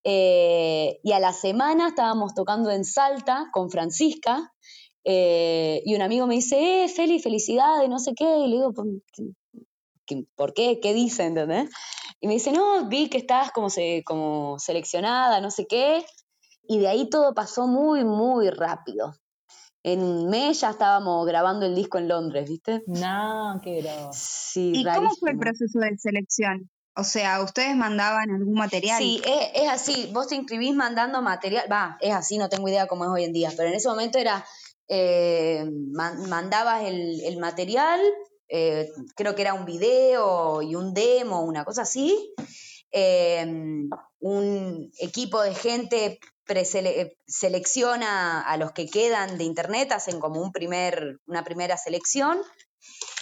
Eh, 0.02 0.98
y 1.02 1.12
a 1.12 1.20
la 1.20 1.32
semana 1.32 1.88
estábamos 1.88 2.34
tocando 2.34 2.70
en 2.70 2.84
Salta 2.84 3.48
con 3.52 3.70
Francisca. 3.70 4.52
Eh, 5.04 5.80
y 5.84 5.94
un 5.94 6.02
amigo 6.02 6.26
me 6.26 6.34
dice, 6.34 6.84
eh, 6.84 6.88
Feli, 6.88 7.20
felicidades, 7.20 7.88
no 7.88 8.00
sé 8.00 8.14
qué. 8.16 8.38
Y 8.38 8.48
le 8.48 8.56
digo, 8.56 8.72
¿por 10.34 10.54
qué? 10.54 10.80
¿Qué 10.80 10.92
dicen? 10.92 11.28
¿Entendés? 11.28 11.70
Y 12.20 12.26
me 12.26 12.34
dice, 12.34 12.50
no, 12.50 12.88
vi 12.88 13.08
que 13.08 13.18
estás 13.18 13.52
como 13.52 14.58
seleccionada, 14.58 15.40
no 15.40 15.52
sé 15.52 15.66
qué. 15.66 16.04
Y 16.68 16.78
de 16.78 16.88
ahí 16.88 17.08
todo 17.10 17.34
pasó 17.34 17.66
muy, 17.66 18.04
muy 18.04 18.50
rápido. 18.50 19.14
En 19.82 20.02
un 20.02 20.28
mes 20.28 20.60
ya 20.60 20.70
estábamos 20.70 21.24
grabando 21.26 21.64
el 21.64 21.74
disco 21.74 21.98
en 21.98 22.08
Londres, 22.08 22.48
¿viste? 22.48 22.82
No, 22.86 23.60
qué 23.62 23.82
groso. 23.82 24.10
Sí, 24.12 24.72
¿Y 24.74 24.84
cómo 24.84 25.14
fue 25.14 25.30
el 25.30 25.38
proceso 25.38 25.78
de 25.78 25.96
selección? 25.96 26.68
O 26.96 27.04
sea, 27.04 27.42
¿ustedes 27.42 27.76
mandaban 27.76 28.30
algún 28.30 28.54
material? 28.54 28.98
Sí, 28.98 29.22
es, 29.54 29.68
así. 29.68 30.10
Vos 30.12 30.28
te 30.28 30.34
inscribís 30.34 30.74
mandando 30.74 31.20
material. 31.20 31.70
Va, 31.70 31.98
es 32.00 32.12
así, 32.12 32.38
no 32.38 32.48
tengo 32.48 32.68
idea 32.68 32.86
cómo 32.86 33.04
es 33.04 33.10
hoy 33.10 33.24
en 33.24 33.32
día. 33.32 33.52
Pero 33.56 33.68
en 33.68 33.74
ese 33.74 33.88
momento 33.88 34.18
era. 34.18 34.44
Eh, 34.88 35.68
mandabas 35.92 36.84
el, 36.84 37.36
material, 37.38 38.00
eh, 38.48 38.88
creo 39.16 39.34
que 39.34 39.42
era 39.42 39.52
un 39.52 39.64
video 39.64 40.62
y 40.62 40.74
un 40.74 40.94
demo, 40.94 41.42
una 41.42 41.64
cosa 41.64 41.82
así. 41.82 42.34
Em, 42.90 43.90
un 44.20 44.90
equipo 44.98 45.42
de 45.42 45.54
gente 45.54 46.18
selecciona 47.26 48.40
a 48.40 48.56
los 48.56 48.72
que 48.72 48.86
quedan 48.86 49.38
de 49.38 49.44
internet, 49.44 49.92
hacen 49.92 50.20
como 50.20 50.40
un 50.40 50.52
primer, 50.52 51.20
una 51.26 51.44
primera 51.44 51.76
selección 51.76 52.40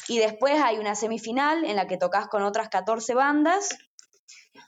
y 0.08 0.18
después 0.18 0.60
hay 0.62 0.78
una 0.78 0.94
semifinal 0.94 1.64
en 1.64 1.76
la 1.76 1.86
que 1.86 1.96
tocas 1.96 2.28
con 2.28 2.42
otras 2.42 2.68
14 2.68 3.14
bandas, 3.14 3.70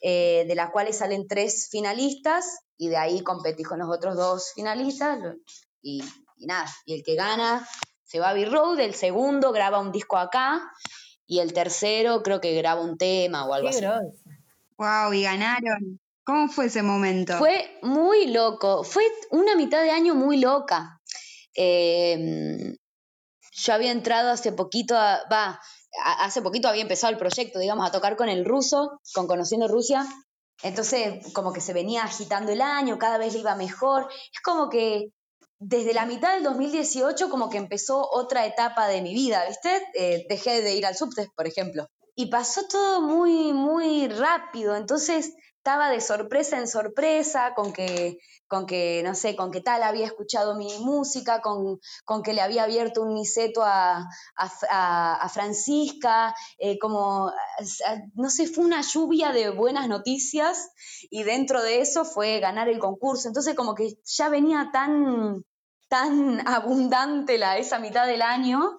eh, 0.00 0.44
de 0.46 0.54
las 0.54 0.70
cuales 0.70 0.98
salen 0.98 1.26
tres 1.26 1.68
finalistas, 1.70 2.61
y 2.78 2.88
de 2.88 2.96
ahí 2.96 3.22
competís 3.22 3.68
con 3.68 3.78
los 3.78 3.88
otros 3.90 4.16
dos 4.16 4.52
finalistas, 4.54 5.18
y, 5.82 6.02
nada, 6.38 6.66
y 6.84 6.94
el 6.94 7.02
que 7.02 7.14
gana 7.14 7.66
se 8.04 8.18
va 8.18 8.30
a 8.30 8.34
B-Road, 8.34 8.80
el 8.80 8.94
segundo 8.94 9.52
graba 9.52 9.80
un 9.80 9.92
disco 9.92 10.16
acá, 10.16 10.70
y 11.26 11.40
el 11.40 11.52
tercero 11.52 12.22
creo 12.22 12.40
que 12.40 12.54
graba 12.54 12.80
un 12.80 12.96
tema 12.96 13.46
o 13.46 13.52
algo 13.52 13.68
así. 13.68 13.84
Wow, 14.78 15.12
y 15.12 15.22
ganaron. 15.22 16.00
¿Cómo 16.27 16.49
fue 16.49 16.66
ese 16.66 16.83
momento? 16.83 17.39
Fue 17.39 17.79
muy 17.83 18.27
loco, 18.27 18.83
fue 18.83 19.05
una 19.31 19.55
mitad 19.55 19.81
de 19.81 19.91
año 19.91 20.16
muy 20.16 20.39
loca. 20.39 21.01
Eh, 21.55 22.77
yo 23.53 23.72
había 23.72 23.93
entrado 23.93 24.33
hace 24.33 24.51
poquito, 24.51 24.95
va, 24.97 25.61
hace 26.18 26.43
poquito 26.43 26.66
había 26.66 26.83
empezado 26.83 27.12
el 27.12 27.18
proyecto, 27.18 27.61
digamos, 27.61 27.87
a 27.87 27.93
tocar 27.93 28.16
con 28.16 28.29
el 28.29 28.45
ruso, 28.45 29.01
con 29.14 29.29
Conociendo 29.29 29.68
Rusia. 29.68 30.05
Entonces, 30.64 31.33
como 31.33 31.53
que 31.53 31.61
se 31.61 31.72
venía 31.72 32.03
agitando 32.03 32.51
el 32.51 32.61
año, 32.61 32.99
cada 32.99 33.18
vez 33.18 33.33
le 33.35 33.41
iba 33.41 33.55
mejor. 33.55 34.09
Es 34.11 34.41
como 34.41 34.68
que 34.68 35.12
desde 35.61 35.95
la 35.95 36.07
mitad 36.07 36.35
del 36.35 36.43
2018 36.43 37.31
como 37.31 37.49
que 37.51 37.59
empezó 37.59 38.05
otra 38.11 38.47
etapa 38.47 38.89
de 38.89 39.01
mi 39.01 39.14
vida, 39.14 39.47
¿viste? 39.47 39.81
Eh, 39.95 40.27
dejé 40.29 40.61
de 40.61 40.74
ir 40.74 40.87
al 40.87 40.97
subte, 40.97 41.31
por 41.37 41.47
ejemplo. 41.47 41.87
Y 42.16 42.27
pasó 42.31 42.66
todo 42.66 43.01
muy, 43.01 43.53
muy 43.53 44.09
rápido. 44.09 44.74
Entonces, 44.74 45.35
estaba 45.67 45.91
de 45.91 46.01
sorpresa 46.01 46.59
en 46.59 46.69
sorpresa 46.69 47.53
con 47.57 47.73
que, 47.73 48.19
con 48.47 48.67
que, 48.67 49.03
no 49.05 49.17
sé, 49.17 49.35
con 49.35 49.51
que 49.51 49.61
tal 49.61 49.83
había 49.83 50.07
escuchado 50.07 50.55
mi 50.55 50.79
música, 50.79 51.41
con, 51.41 51.81
con 52.05 52.23
que 52.23 52.35
le 52.35 52.41
había 52.41 52.62
abierto 52.62 53.03
un 53.03 53.14
niceto 53.14 53.64
a, 53.64 54.09
a, 54.37 55.29
Francisca, 55.29 56.33
eh, 56.59 56.79
como, 56.79 57.33
no 58.14 58.31
sé, 58.31 58.47
fue 58.47 58.64
una 58.64 58.81
lluvia 58.81 59.33
de 59.33 59.51
buenas 59.51 59.89
noticias 59.89 60.71
y 61.11 61.25
dentro 61.25 61.61
de 61.61 61.81
eso 61.81 62.05
fue 62.05 62.39
ganar 62.39 62.69
el 62.69 62.79
concurso. 62.79 63.27
Entonces 63.27 63.57
como 63.57 63.75
que 63.75 63.95
ya 64.05 64.29
venía 64.29 64.71
tan, 64.73 65.43
tan 65.89 66.47
abundante 66.47 67.39
la, 67.39 67.59
esa 67.59 67.81
mitad 67.81 68.07
del 68.07 68.23
año 68.23 68.77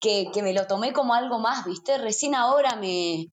que, 0.00 0.30
que 0.32 0.42
me 0.42 0.54
lo 0.54 0.66
tomé 0.66 0.94
como 0.94 1.12
algo 1.12 1.38
más, 1.38 1.66
¿viste? 1.66 1.98
Recién 1.98 2.34
ahora 2.34 2.76
me, 2.76 3.26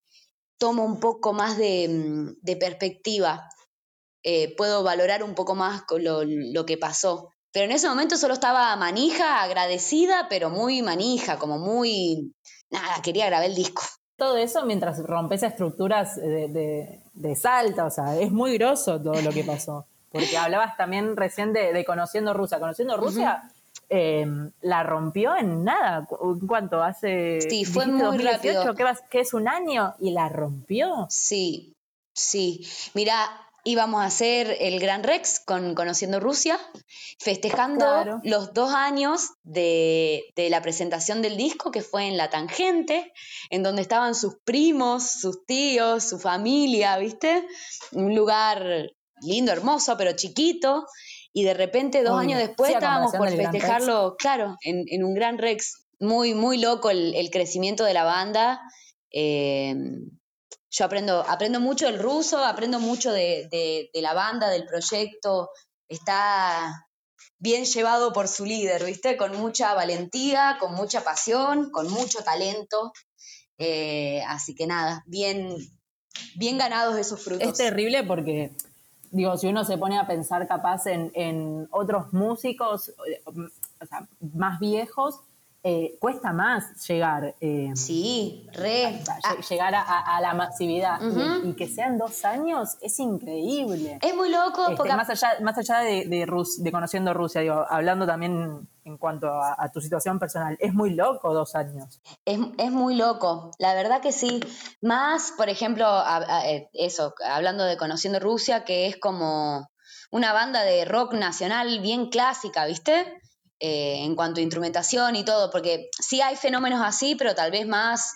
tomo 0.58 0.84
un 0.84 1.00
poco 1.00 1.34
más 1.34 1.58
de, 1.58 1.88
mm, 1.88 2.58
perspectiva, 2.60 3.50
eh, 4.24 4.56
puedo 4.56 4.84
valorar 4.84 5.24
un 5.24 5.36
poco 5.36 5.56
más 5.56 5.84
lo, 6.00 6.24
lo 6.26 6.66
que 6.66 6.78
pasó. 6.78 7.32
Pero 7.52 7.66
en 7.66 7.72
ese 7.72 7.88
momento 7.88 8.18
solo 8.18 8.34
estaba 8.34 8.76
manija, 8.76 9.42
agradecida, 9.42 10.28
pero 10.30 10.50
muy 10.50 10.82
manija, 10.82 11.38
como 11.38 11.58
muy... 11.58 12.34
Nada, 12.70 13.02
quería 13.02 13.26
grabar 13.28 13.48
el 13.48 13.56
disco. 13.56 13.84
Todo 14.18 14.38
eso 14.38 14.66
mientras 14.66 15.00
rompes 15.04 15.44
estructuras 15.44 16.18
de, 16.18 17.02
de, 17.14 17.36
salta, 17.36 17.86
o 17.86 17.90
sea, 17.90 18.20
es 18.20 18.32
muy 18.32 18.58
groso 18.58 19.02
todo 19.02 19.22
lo 19.22 19.32
que 19.32 19.44
pasó. 19.44 19.88
Porque 20.12 20.38
hablabas 20.38 20.76
también 20.76 21.16
recién 21.16 21.54
de, 21.54 21.86
Conociendo 21.86 22.34
Rusia. 22.34 22.60
Conociendo 22.60 22.98
Rusia 22.98 23.44
Em, 23.90 24.52
la 24.62 24.84
rompió 24.84 25.36
en 25.38 25.64
nada. 25.64 26.06
¿Cuánto? 26.46 26.84
Hace. 26.84 27.40
Sí, 27.42 27.64
fue 27.64 27.88
muy 27.88 28.18
rápido. 28.18 28.76
Que, 29.10 29.22
es 29.22 29.34
un 29.34 29.48
año 29.48 29.96
y 30.00 30.12
la 30.12 30.28
rompió. 30.28 31.08
Sí, 31.10 31.74
sí. 32.14 32.68
Mira, 32.94 33.30
íbamos 33.64 34.02
a 34.02 34.06
hacer 34.06 34.58
el 34.60 34.82
Gran 34.82 35.04
Rex 35.04 35.40
con 35.40 35.74
Conociendo 35.74 36.20
Rusia, 36.20 36.60
festejando 37.20 38.20
los 38.24 38.54
dos 38.54 38.74
años 38.74 39.30
de, 39.44 40.26
de, 40.36 40.50
la 40.50 40.62
presentación 40.62 41.22
del 41.22 41.38
disco, 41.38 41.72
que 41.72 41.82
fue 41.82 42.08
en 42.08 42.18
La 42.18 42.30
Tangente, 42.30 43.14
en 43.50 43.64
donde 43.64 43.84
estaban 43.84 44.16
sus 44.16 44.36
primos, 44.44 45.10
sus 45.12 45.46
tíos, 45.46 46.04
su 46.04 46.20
familia, 46.20 46.98
¿viste? 46.98 47.48
Un 47.94 48.14
lugar 48.16 48.92
lindo, 49.22 49.54
hermoso, 49.54 49.96
pero 49.96 50.12
chiquito 50.12 50.86
y 51.38 51.44
de 51.44 51.54
repente 51.54 52.02
dos 52.02 52.20
años 52.20 52.40
después 52.40 52.72
estábamos 52.72 53.12
por 53.12 53.30
festejarlo, 53.30 54.16
claro, 54.18 54.58
en, 54.64 55.04
un 55.04 55.14
gran 55.14 55.38
Rex, 55.38 55.86
muy, 56.00 56.34
muy 56.34 56.58
loco 56.58 56.90
el, 56.90 57.30
crecimiento 57.32 57.84
de 57.84 57.94
la 57.94 58.04
banda. 58.04 58.60
Em, 59.12 60.10
yo 60.72 60.86
aprendo, 60.86 61.24
aprendo 61.30 61.60
mucho 61.60 61.86
del 61.86 62.00
ruso, 62.00 62.44
aprendo 62.44 62.80
mucho 62.80 63.12
de, 63.12 63.92
la 63.94 64.16
banda, 64.16 64.50
del 64.50 64.66
proyecto. 64.66 65.52
Está 65.88 66.88
bien 67.38 67.66
llevado 67.66 68.14
por 68.14 68.28
su 68.28 68.44
líder, 68.44 68.84
¿viste? 68.84 69.16
Con 69.16 69.38
mucha 69.38 69.76
valentía, 69.76 70.58
con 70.60 70.74
mucha 70.74 71.04
pasión, 71.04 71.70
con 71.70 71.88
mucho 71.88 72.24
talento. 72.24 72.94
Eh, 73.60 74.24
así 74.28 74.56
que 74.56 74.66
nada, 74.66 75.04
bien, 75.06 75.56
bien 76.34 76.58
ganados 76.58 76.98
esos 76.98 77.24
frutos. 77.24 77.48
Es 77.48 77.54
terrible 77.54 78.04
porque 78.04 78.54
digo, 79.12 79.38
si 79.38 79.48
uno 79.48 79.64
se 79.64 79.78
pone 79.78 79.98
a 79.98 80.08
pensar 80.08 80.48
capaz 80.48 80.88
en, 80.88 81.68
otros 81.72 82.14
músicos, 82.14 82.94
o 83.26 83.86
sea, 83.86 84.08
más 84.34 84.60
viejos, 84.60 85.22
eh, 85.70 85.98
cuesta 86.00 86.32
más 86.32 86.88
llegar. 86.88 87.36
Eh, 87.42 87.72
sí, 87.76 88.48
re. 88.54 89.02
Ah. 89.24 89.36
Llegar 89.50 89.76
a, 89.76 90.22
la 90.22 90.34
masividad. 90.34 91.00
y, 91.44 91.54
que 91.54 91.68
sean 91.68 91.98
dos 91.98 92.24
años 92.24 92.78
es 92.82 92.98
increíble. 93.00 94.00
Es 94.02 94.16
muy 94.16 94.30
loco. 94.30 94.62
Este, 94.64 94.76
porque... 94.78 94.96
Más 94.96 95.10
allá, 95.10 95.40
más 95.42 95.58
allá 95.58 95.80
de, 95.80 96.06
de, 96.06 96.72
conociendo 96.72 97.14
Rusia, 97.14 97.42
digo, 97.42 97.66
hablando 97.70 98.06
también 98.06 98.68
en 98.88 98.98
cuanto 98.98 99.28
a, 99.28 99.70
tu 99.74 99.82
situación 99.82 100.18
personal, 100.18 100.58
es 100.60 100.74
muy 100.74 100.92
loco 100.92 101.34
dos 101.34 101.56
años. 101.56 102.00
Es, 102.26 102.40
muy 102.72 102.96
loco, 102.96 103.52
la 103.60 103.74
verdad 103.74 104.02
que 104.02 104.14
sí. 104.14 104.40
Más, 104.82 105.34
por 105.36 105.50
ejemplo, 105.50 105.86
eh, 106.46 106.70
eso, 106.74 107.14
hablando 107.26 107.66
de 107.66 107.76
conociendo 107.76 108.20
Rusia, 108.20 108.64
que 108.64 108.88
es 108.88 108.98
como 108.98 109.70
una 110.10 110.32
banda 110.32 110.64
de 110.64 110.86
rock 110.86 111.14
nacional 111.14 111.82
bien 111.82 112.10
clásica, 112.10 112.66
¿viste? 112.66 113.22
Eh, 113.60 114.06
en 114.06 114.16
cuanto 114.16 114.40
a 114.40 114.44
instrumentación 114.44 115.18
y 115.18 115.26
todo, 115.26 115.52
porque 115.52 115.90
sí 115.92 116.22
hay 116.22 116.38
fenómenos 116.38 116.82
así, 116.82 117.16
pero 117.16 117.36
tal 117.36 117.52
vez 117.52 117.68
más, 117.68 118.14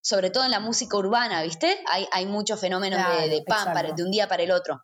sobre 0.00 0.30
todo 0.30 0.44
en 0.44 0.52
la 0.52 0.60
música 0.60 0.96
urbana, 0.96 1.42
¿viste? 1.42 1.82
Hay, 1.86 2.08
hay 2.12 2.24
muchos 2.24 2.58
fenómenos 2.58 3.00
de, 3.28 3.44
pan 3.46 3.94
de 3.94 4.02
un 4.02 4.10
día 4.10 4.26
para 4.26 4.42
el 4.42 4.52
otro. 4.52 4.82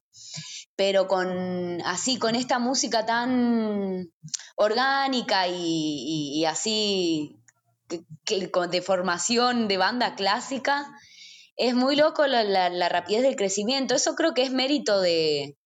Pero 0.81 1.09
con 1.09 1.83
así, 1.85 2.19
con 2.19 2.35
esta 2.35 2.59
música 2.59 3.05
tan 3.05 4.11
orgánica 4.57 5.47
y, 5.47 6.43
así, 6.47 7.37
que, 8.25 8.51
de 8.71 8.81
formación 8.81 9.69
de 9.69 9.77
banda 9.77 10.15
clásica, 10.15 10.91
es 11.55 11.75
muy 11.75 11.97
loco 11.97 12.27
la, 12.27 12.89
rapidez 12.89 13.21
del 13.21 13.37
crecimiento. 13.37 13.95
Eso 13.95 14.15
creo 14.15 14.33
que 14.33 14.41
es 14.41 14.53
mérito 14.53 15.03
de, 15.03 15.59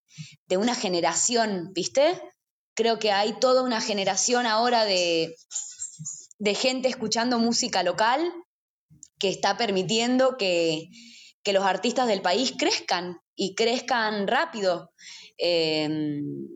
de 0.48 0.56
una 0.56 0.74
generación, 0.74 1.70
¿viste? 1.72 2.20
Creo 2.74 2.98
que 2.98 3.12
hay 3.12 3.34
toda 3.38 3.62
una 3.62 3.80
generación 3.80 4.46
ahora 4.46 4.84
de, 4.84 5.36
gente 6.56 6.88
escuchando 6.88 7.38
música 7.38 7.84
local 7.84 8.20
que 9.20 9.28
está 9.28 9.56
permitiendo 9.56 10.36
que, 10.36 10.88
los 11.52 11.64
artistas 11.64 12.08
del 12.08 12.20
país 12.20 12.52
crezcan 12.58 13.20
y 13.36 13.54
crezcan 13.54 14.26
rápido. 14.26 14.92
Em, 15.38 16.48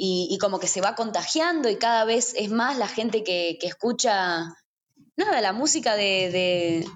y, 0.00 0.38
como 0.40 0.60
que 0.60 0.68
se 0.68 0.80
va 0.80 0.94
contagiando 0.94 1.68
y 1.68 1.76
cada 1.76 2.04
vez 2.04 2.32
es 2.36 2.50
más 2.50 2.78
la 2.78 2.86
gente 2.86 3.24
que, 3.24 3.58
escucha 3.62 4.44
nada, 5.16 5.40
la 5.40 5.52
música 5.52 5.96
de, 5.96 6.86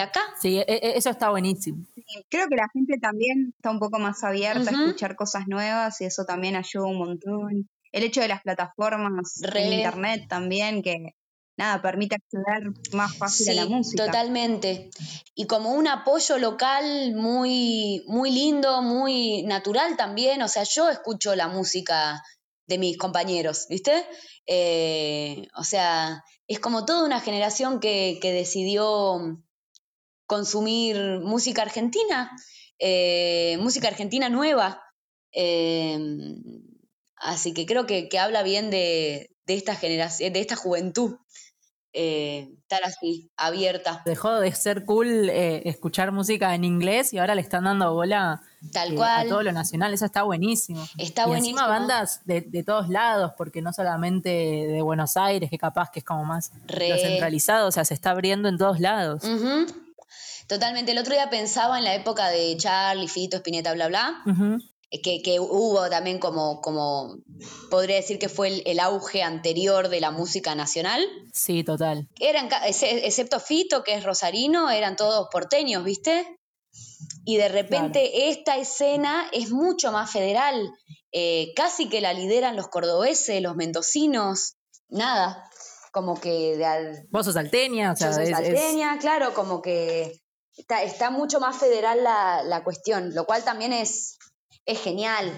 acá. 0.00 0.20
Sí, 0.40 0.58
e, 0.58 0.64
e, 0.68 0.96
eso 0.96 1.10
está 1.10 1.30
buenísimo. 1.30 1.84
creo 2.28 2.46
que 2.48 2.54
la 2.54 2.68
gente 2.72 2.98
también 3.00 3.52
está 3.56 3.70
un 3.70 3.80
poco 3.80 3.98
más 3.98 4.22
abierta 4.22 4.70
a 4.70 4.84
escuchar 4.84 5.16
cosas 5.16 5.48
nuevas 5.48 6.00
y 6.00 6.04
eso 6.04 6.24
también 6.24 6.54
ayuda 6.54 6.86
un 6.86 6.98
montón 6.98 7.68
el 7.92 8.04
hecho 8.04 8.20
de 8.22 8.28
las 8.28 8.42
plataformas 8.42 9.40
en 9.42 9.72
internet 9.72 10.26
también, 10.28 10.82
que 10.82 11.14
nada, 11.62 11.82
permite 11.82 12.16
acceder 12.16 12.72
más 12.92 13.16
fácil 13.16 13.50
a 13.50 13.54
la 13.54 13.66
música. 13.66 14.06
Totalmente. 14.06 14.90
Y 15.34 15.46
como 15.46 15.72
un 15.72 15.86
apoyo 15.86 16.38
local 16.38 17.14
muy, 17.14 18.02
muy 18.06 18.30
lindo, 18.30 18.82
muy 18.82 19.42
natural 19.44 19.96
también. 19.96 20.42
O 20.42 20.48
sea, 20.48 20.64
yo 20.64 20.90
escucho 20.90 21.34
la 21.36 21.48
música 21.48 22.22
de 22.66 22.78
mis 22.78 22.96
compañeros, 22.98 23.66
¿viste? 23.68 24.04
Eh, 24.46 25.46
o 25.56 25.64
sea, 25.64 26.24
es 26.48 26.58
como 26.58 26.84
toda 26.84 27.04
una 27.04 27.20
generación 27.20 27.80
que, 27.80 28.18
decidió 28.22 29.40
consumir 30.26 30.96
música 31.20 31.62
argentina, 31.62 32.30
eh, 32.78 33.56
música 33.60 33.88
argentina 33.88 34.28
nueva. 34.28 34.82
Eh, 35.32 35.98
así 37.16 37.54
que 37.54 37.66
creo 37.66 37.86
que, 37.86 38.08
habla 38.18 38.42
bien 38.42 38.70
de, 38.70 39.30
de 39.46 39.54
esta 39.54 39.76
generación, 39.76 40.32
de 40.32 40.40
esta 40.40 40.56
juventud 40.56 41.16
eh, 41.94 42.54
estar 42.62 42.82
así, 42.84 43.30
abierta. 43.36 44.02
Dejó 44.06 44.40
de 44.40 44.52
ser 44.52 44.84
cool 44.84 45.28
eh, 45.28 45.68
escuchar 45.68 46.10
música 46.10 46.54
en 46.54 46.64
inglés 46.64 47.12
y 47.12 47.18
ahora 47.18 47.34
le 47.34 47.42
están 47.42 47.64
dando 47.64 47.92
bola 47.92 48.40
Tal 48.72 48.94
cual. 48.94 49.26
a 49.26 49.28
todo 49.28 49.42
lo 49.42 49.52
nacional. 49.52 49.92
Eso 49.92 50.06
está 50.06 50.22
buenísimo. 50.22 50.82
Está 50.96 51.24
y 51.24 51.26
buenísimo. 51.26 51.60
Encima 51.60 51.66
bandas 51.66 52.22
de, 52.24 52.64
todos 52.64 52.88
lados, 52.88 53.32
porque 53.36 53.60
no 53.60 53.72
solamente 53.72 54.30
de 54.30 54.80
Buenos 54.82 55.16
Aires, 55.16 55.50
que 55.50 55.58
capaz 55.58 55.90
que 55.90 55.98
es 55.98 56.04
como 56.04 56.24
más 56.24 56.52
centralizado, 56.66 57.68
o 57.68 57.72
sea, 57.72 57.84
se 57.84 57.94
está 57.94 58.10
abriendo 58.10 58.48
en 58.48 58.56
todos 58.56 58.80
lados. 58.80 59.22
Totalmente. 60.46 60.92
El 60.92 60.98
otro 60.98 61.12
día 61.12 61.28
pensaba 61.28 61.78
en 61.78 61.84
la 61.84 61.94
época 61.94 62.28
de 62.28 62.56
Charlie, 62.56 63.08
Fito, 63.08 63.36
Spinetta, 63.38 63.74
bla, 63.74 63.88
bla 63.88 64.22
que, 65.00 65.40
hubo 65.40 65.88
también 65.88 66.18
como, 66.18 66.60
como, 66.60 67.16
podría 67.70 67.96
decir 67.96 68.18
que 68.18 68.28
fue 68.28 68.62
el, 68.64 68.80
auge 68.80 69.22
anterior 69.22 69.88
de 69.88 70.00
la 70.00 70.10
música 70.10 70.54
nacional. 70.54 71.02
Sí, 71.32 71.64
total. 71.64 72.08
Eran, 72.20 72.50
excepto 72.66 73.40
Fito, 73.40 73.82
que 73.84 73.94
es 73.94 74.04
rosarino, 74.04 74.70
eran 74.70 74.96
todos 74.96 75.28
porteños, 75.30 75.84
¿viste? 75.84 76.36
Y 77.24 77.36
de 77.36 77.48
repente 77.48 78.28
esta 78.30 78.58
escena 78.58 79.28
es 79.32 79.50
mucho 79.50 79.92
más 79.92 80.10
federal, 80.10 80.70
eh, 81.12 81.52
casi 81.54 81.88
que 81.88 82.00
la 82.00 82.12
lideran 82.12 82.56
los 82.56 82.68
cordobeses, 82.68 83.40
los 83.40 83.56
mendocinos, 83.56 84.56
nada, 84.88 85.48
como 85.92 86.20
que... 86.20 86.56
De 86.56 87.06
Vos 87.10 87.24
sos 87.24 87.34
salteña, 87.34 87.92
o 87.92 87.96
sea, 87.96 88.10
Yo 88.10 88.34
salteña, 88.34 88.98
claro, 88.98 89.34
como 89.34 89.62
que 89.62 90.20
está, 90.56 90.82
está 90.82 91.10
mucho 91.10 91.38
más 91.38 91.56
federal 91.56 92.02
la, 92.02 92.42
la 92.42 92.64
cuestión, 92.64 93.14
lo 93.14 93.24
cual 93.24 93.44
también 93.44 93.72
es 93.72 94.18
es 94.66 94.80
genial. 94.82 95.30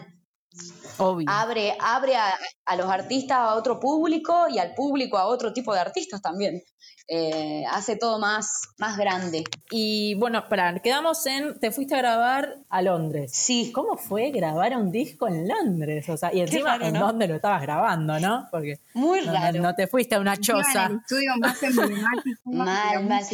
Obvio. 0.98 1.26
Abre, 1.28 1.76
abre 1.80 2.16
a, 2.16 2.38
a, 2.64 2.76
los 2.76 2.86
artistas 2.86 3.38
a 3.38 3.54
otro 3.54 3.80
público 3.80 4.46
y 4.48 4.58
al 4.58 4.74
público 4.74 5.18
a 5.18 5.26
otro 5.26 5.52
tipo 5.52 5.74
de 5.74 5.80
artistas 5.80 6.22
también. 6.22 6.62
Eh, 7.06 7.64
hace 7.70 7.96
todo 7.96 8.18
más, 8.18 8.62
más 8.78 8.96
grande. 8.96 9.44
Y 9.70 10.14
bueno, 10.14 10.48
para, 10.48 10.78
quedamos 10.80 11.26
en, 11.26 11.58
te 11.60 11.70
fuiste 11.70 11.94
a 11.94 11.98
grabar 11.98 12.56
a 12.70 12.80
Londres. 12.80 13.30
Sí. 13.34 13.72
¿Cómo 13.72 13.98
fue 13.98 14.30
grabar 14.30 14.74
un 14.74 14.90
disco 14.90 15.28
en 15.28 15.46
Londres? 15.46 16.08
O 16.08 16.16
sea, 16.16 16.32
y 16.32 16.40
encima 16.40 16.76
en 16.76 16.94
dónde 16.94 17.28
lo 17.28 17.34
estabas 17.34 17.60
grabando, 17.60 18.18
¿no? 18.20 18.48
Porque 18.50 18.80
Muy 18.94 19.20
raro. 19.20 19.60
No, 19.60 19.74
te 19.74 19.86
fuiste 19.86 20.14
a 20.14 20.20
una 20.20 20.38
choza. 20.38 20.86
En 20.86 20.96
estudio 20.96 21.32
más 21.38 21.62
emblemático. 21.62 22.40
mal, 22.44 23.04
mal. 23.04 23.24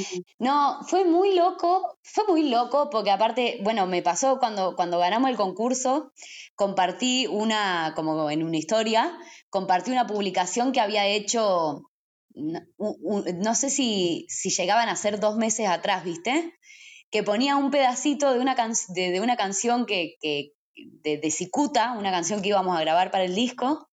No, 0.41 0.81
fue 0.83 1.05
muy 1.05 1.37
loco, 1.37 1.97
fue 2.03 2.25
muy 2.27 2.51
loco 2.51 2.91
porque 2.91 3.13
aparte, 3.13 3.61
bueno, 3.63 3.87
me 3.87 4.03
pasó 4.03 4.41
cuando, 4.41 4.75
cuando 4.75 4.99
ganamos 4.99 5.31
el 5.31 5.37
concurso, 5.37 6.11
compartí 6.61 7.27
una, 7.27 7.95
como 7.97 8.31
en 8.31 8.43
una 8.43 8.59
historia, 8.59 9.17
compartí 9.49 9.93
una 9.93 10.07
publicación 10.07 10.73
que 10.73 10.81
había 10.81 11.07
hecho 11.07 11.91
no, 12.35 13.55
sé 13.55 13.71
si, 13.71 14.27
llegaban 14.45 14.91
a 14.91 14.97
ser 14.97 15.21
dos 15.21 15.39
meses 15.39 15.69
atrás, 15.69 16.05
¿viste? 16.05 16.53
Que 17.11 17.23
ponía 17.23 17.57
un 17.57 17.71
pedacito 17.71 18.35
de 18.35 18.41
una, 18.41 18.55
de, 18.89 19.21
una 19.23 19.39
canción 19.39 19.87
que, 19.87 20.17
de, 20.23 21.17
de 21.17 21.31
Cicuta, 21.31 21.93
una 21.93 22.11
canción 22.11 22.43
que 22.43 22.51
íbamos 22.51 22.77
a 22.77 22.81
grabar 22.83 23.11
para 23.11 23.25
el 23.25 23.35
disco, 23.35 23.89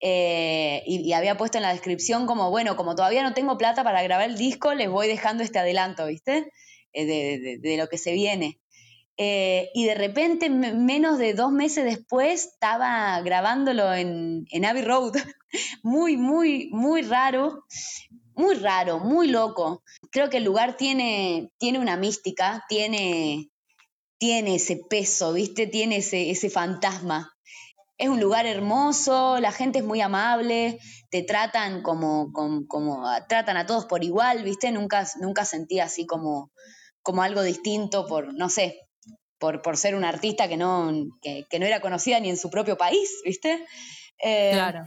eh, 0.00 0.82
y, 0.86 1.12
había 1.12 1.36
puesto 1.36 1.58
en 1.58 1.64
la 1.64 1.72
descripción 1.72 2.24
como, 2.24 2.48
bueno, 2.48 2.76
como 2.76 2.94
todavía 2.94 3.22
no 3.22 3.34
tengo 3.34 3.58
plata 3.58 3.84
para 3.84 4.02
grabar 4.02 4.30
el 4.30 4.38
disco, 4.38 4.72
les 4.72 4.88
voy 4.88 5.06
dejando 5.06 5.42
este 5.42 5.58
adelanto, 5.58 6.06
¿viste? 6.06 6.50
Eh, 6.94 7.58
de, 7.60 7.76
lo 7.76 7.88
que 7.88 7.98
se 7.98 8.12
viene. 8.12 8.58
Eh, 9.22 9.70
y 9.74 9.84
de 9.84 9.94
repente, 9.94 10.48
menos 10.48 11.18
de 11.18 11.34
dos 11.34 11.52
meses 11.52 11.84
después, 11.84 12.46
estaba 12.46 13.20
grabándolo 13.20 13.92
en, 13.92 14.46
Abbey 14.64 14.80
Road. 14.80 15.12
muy, 15.82 16.16
muy, 16.16 16.70
muy 16.72 17.02
raro. 17.02 17.66
Muy 18.34 18.54
raro, 18.54 18.98
muy 18.98 19.28
loco. 19.28 19.82
Creo 20.10 20.30
que 20.30 20.38
el 20.38 20.44
lugar 20.44 20.78
tiene, 20.78 21.52
tiene 21.58 21.78
una 21.78 21.98
mística, 21.98 22.64
tiene, 22.70 23.50
tiene 24.16 24.54
ese 24.54 24.80
peso, 24.88 25.34
¿viste? 25.34 25.66
Tiene 25.66 25.98
ese, 25.98 26.30
ese 26.30 26.48
fantasma. 26.48 27.30
Es 27.98 28.08
un 28.08 28.20
lugar 28.20 28.46
hermoso, 28.46 29.38
la 29.38 29.52
gente 29.52 29.80
es 29.80 29.84
muy 29.84 30.00
amable, 30.00 30.78
te 31.10 31.22
tratan 31.22 31.82
como, 31.82 32.32
como, 32.32 32.66
como 32.66 33.04
tratan 33.28 33.58
a 33.58 33.66
todos 33.66 33.84
por 33.84 34.02
igual, 34.02 34.42
¿viste? 34.44 34.72
Nunca, 34.72 35.06
nunca 35.20 35.44
sentí 35.44 35.78
así 35.78 36.06
como, 36.06 36.50
como 37.02 37.22
algo 37.22 37.42
distinto 37.42 38.06
por, 38.06 38.32
no 38.32 38.48
sé, 38.48 38.86
por, 39.40 39.62
por 39.62 39.76
ser 39.76 39.96
una 39.96 40.10
artista 40.10 40.46
que 40.46 40.56
no, 40.56 40.92
que, 41.22 41.58
no 41.58 41.66
era 41.66 41.80
conocida 41.80 42.20
ni 42.20 42.28
en 42.28 42.36
su 42.36 42.50
propio 42.50 42.76
país, 42.76 43.10
¿viste? 43.24 43.66
Eh, 44.22 44.50
claro. 44.52 44.84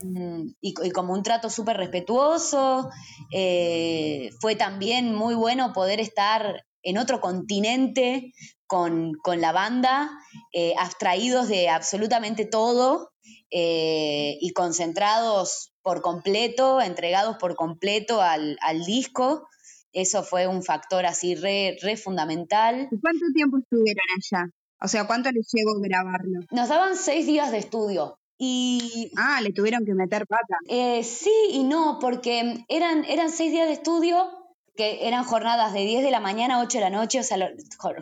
Y, 0.60 0.72
como 0.92 1.12
un 1.12 1.24
trato 1.24 1.50
súper 1.50 1.76
respetuoso. 1.76 2.88
Eh, 3.32 4.30
fue 4.40 4.54
también 4.54 5.14
muy 5.14 5.34
bueno 5.34 5.72
poder 5.72 6.00
estar 6.00 6.64
en 6.82 6.98
otro 6.98 7.20
continente 7.20 8.32
con, 8.66 9.12
la 9.36 9.52
banda, 9.52 10.10
eh, 10.52 10.74
abstraídos 10.78 11.48
de 11.48 11.68
absolutamente 11.68 12.46
todo 12.46 13.10
y 13.56 14.52
concentrados 14.52 15.72
por 15.82 16.00
completo, 16.02 16.80
entregados 16.80 17.36
por 17.36 17.54
completo 17.54 18.20
al, 18.20 18.56
al 18.60 18.84
disco. 18.84 19.46
Eso 19.94 20.22
fue 20.22 20.46
un 20.46 20.62
factor 20.62 21.06
así 21.06 21.34
re, 21.34 21.78
re 21.80 21.96
fundamental. 21.96 22.88
¿Cuánto 23.00 23.24
tiempo 23.32 23.58
estuvieron 23.58 24.04
allá? 24.16 24.50
O 24.82 24.88
sea, 24.88 25.06
¿cuánto 25.06 25.30
les 25.30 25.48
llevó 25.52 25.80
grabarlo? 25.80 26.40
Nos 26.50 26.68
daban 26.68 26.96
seis 26.96 27.26
días 27.26 27.50
de 27.52 27.58
estudio. 27.58 28.18
Y, 28.36 29.12
ah, 29.16 29.40
le 29.40 29.52
tuvieron 29.52 29.84
que 29.86 29.94
meter 29.94 30.26
pata. 30.26 30.56
Eh, 30.68 31.04
sí 31.04 31.32
y 31.52 31.62
no, 31.62 31.98
porque 32.00 32.64
eran, 32.68 33.04
eran 33.04 33.30
seis 33.30 33.52
días 33.52 33.68
de 33.68 33.74
estudio, 33.74 34.28
que 34.76 35.06
eran 35.06 35.24
jornadas 35.24 35.72
de 35.72 35.80
10 35.80 36.02
de 36.02 36.10
la 36.10 36.18
mañana 36.18 36.56
a 36.56 36.60
8 36.60 36.78
de 36.78 36.84
la 36.84 36.90
noche, 36.90 37.20
o 37.20 37.22
sea, 37.22 37.38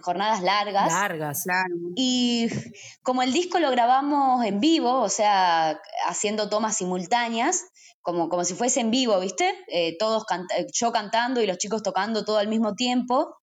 jornadas 0.00 0.42
largas. 0.42 0.90
Largas. 0.90 1.42
Claro. 1.44 1.74
Y 1.96 2.48
como 3.02 3.22
el 3.22 3.32
disco 3.32 3.60
lo 3.60 3.70
grabamos 3.70 4.44
en 4.44 4.60
vivo, 4.60 5.00
o 5.00 5.10
sea, 5.10 5.78
haciendo 6.08 6.48
tomas 6.48 6.76
simultáneas, 6.76 7.66
como, 8.02 8.28
como 8.28 8.44
si 8.44 8.54
fuese 8.54 8.80
en 8.80 8.90
vivo, 8.90 9.18
¿viste? 9.20 9.54
Eh, 9.68 9.96
todos 9.98 10.24
yo 10.72 10.92
cantando 10.92 11.40
y 11.40 11.46
los 11.46 11.58
chicos 11.58 11.82
tocando 11.82 12.24
todo 12.24 12.38
al 12.38 12.48
mismo 12.48 12.74
tiempo. 12.74 13.36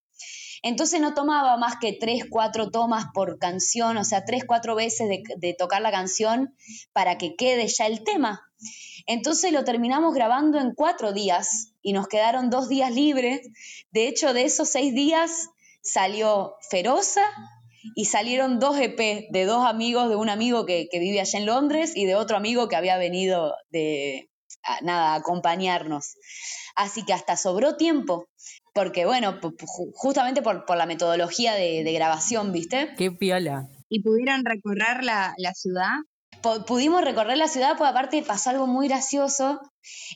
Entonces 0.62 1.00
no 1.00 1.14
tomaba 1.14 1.56
más 1.58 1.78
que 1.80 1.94
tres, 1.94 2.26
cuatro 2.30 2.70
tomas 2.70 3.06
por 3.14 3.40
canción, 3.40 3.96
o 3.96 4.04
sea, 4.04 4.26
tres, 4.26 4.44
cuatro 4.46 4.76
veces 4.76 5.08
de, 5.38 5.56
tocar 5.58 5.82
la 5.82 5.92
canción 5.92 6.54
para 6.92 7.18
que 7.18 7.36
quede 7.36 7.68
ya 7.68 7.88
el 7.88 8.04
tema. 8.04 8.42
Entonces 9.06 9.54
lo 9.54 9.64
terminamos 9.64 10.14
grabando 10.14 10.60
en 10.60 10.74
cuatro 10.76 11.14
días 11.14 11.74
y 11.82 11.94
nos 11.94 12.08
quedaron 12.08 12.50
dos 12.50 12.68
días 12.68 12.94
libres. 12.94 13.48
De 13.92 14.10
hecho, 14.10 14.34
de 14.34 14.44
esos 14.44 14.68
seis 14.68 14.94
días 14.94 15.48
salió 15.82 16.56
Feroza 16.70 17.24
y 17.96 18.06
salieron 18.06 18.60
dos 18.60 18.78
EP 18.78 19.30
de 19.32 19.46
dos 19.46 19.66
amigos, 19.66 20.10
de 20.10 20.18
un 20.18 20.30
amigo 20.30 20.66
que, 20.66 20.90
que 20.92 21.00
vive 21.00 21.22
allá 21.22 21.40
en 21.40 21.46
Londres 21.46 21.94
y 21.96 22.04
de 22.06 22.16
otro 22.16 22.36
amigo 22.36 22.68
que 22.68 22.76
había 22.76 22.98
venido 22.98 23.56
de, 23.72 24.29
nada, 24.82 25.16
acompañarnos. 25.16 26.16
Así 26.76 27.04
que 27.04 27.14
hasta 27.14 27.36
sobró 27.36 27.76
tiempo, 27.76 28.28
porque 28.74 29.06
bueno, 29.06 29.40
justamente 29.94 30.42
por, 30.42 30.64
la 30.76 30.86
metodología 30.86 31.54
de, 31.54 31.92
grabación, 31.94 32.52
¿viste? 32.52 32.94
Qué 32.98 33.12
piola. 33.12 33.68
¿Y 33.90 34.02
pudieron 34.02 34.46
recorrer 34.46 35.04
la, 35.04 35.34
ciudad? 35.54 35.90
pudimos 36.68 37.04
recorrer 37.04 37.38
la 37.38 37.48
ciudad, 37.48 37.76
pues 37.78 37.90
aparte 37.90 38.24
pasó 38.24 38.52
algo 38.52 38.68
muy 38.68 38.88
gracioso. 38.88 39.60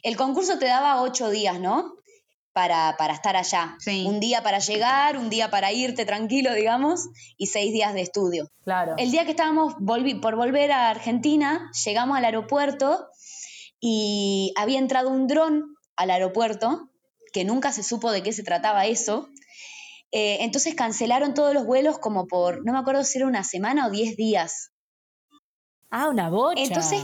El 0.04 0.16
concurso 0.16 0.58
te 0.58 0.68
daba 0.68 1.02
ocho 1.02 1.30
días, 1.30 1.60
¿no? 1.60 1.96
Para, 2.54 2.96
para 3.00 3.16
estar 3.16 3.36
allá. 3.36 3.76
Un 4.06 4.20
día 4.20 4.44
para 4.44 4.60
llegar, 4.60 5.18
un 5.18 5.32
día 5.32 5.50
para 5.50 5.74
irte 5.74 6.06
tranquilo, 6.06 6.54
digamos, 6.54 7.10
y 7.36 7.48
seis 7.48 7.74
días 7.74 7.96
de 7.96 8.02
estudio. 8.02 8.48
Claro. 8.64 8.94
El 8.98 9.10
día 9.10 9.26
que 9.26 9.32
estábamos 9.32 9.74
por 10.22 10.36
volver 10.36 10.72
a 10.72 10.92
Argentina, 10.92 11.72
llegamos 11.84 12.16
al 12.16 12.26
aeropuerto 12.26 13.08
y 13.86 14.54
había 14.56 14.80
entrado 14.80 15.10
un 15.10 15.28
dron 15.28 15.76
al 15.98 16.10
aeropuerto, 16.10 16.90
que 17.34 17.44
nunca 17.44 17.74
se 17.74 17.84
supo 17.84 18.14
de 18.14 18.24
qué 18.24 18.32
se 18.32 18.42
trataba 18.42 18.86
eso. 18.86 19.28
Eh, 20.14 20.38
entonces 20.40 20.74
cancelaron 20.74 21.34
todos 21.34 21.54
los 21.54 21.66
vuelos 21.66 22.00
como 22.00 22.26
por, 22.26 22.66
no 22.66 22.72
me 22.72 22.80
acuerdo 22.80 23.04
si 23.04 23.18
era 23.18 23.28
una 23.28 23.44
semana 23.44 23.88
o 23.88 23.92
diez 23.92 24.16
días. 24.16 24.72
Ah, 25.90 26.08
una 26.08 26.30
bocha. 26.30 26.64
Entonces, 26.64 27.04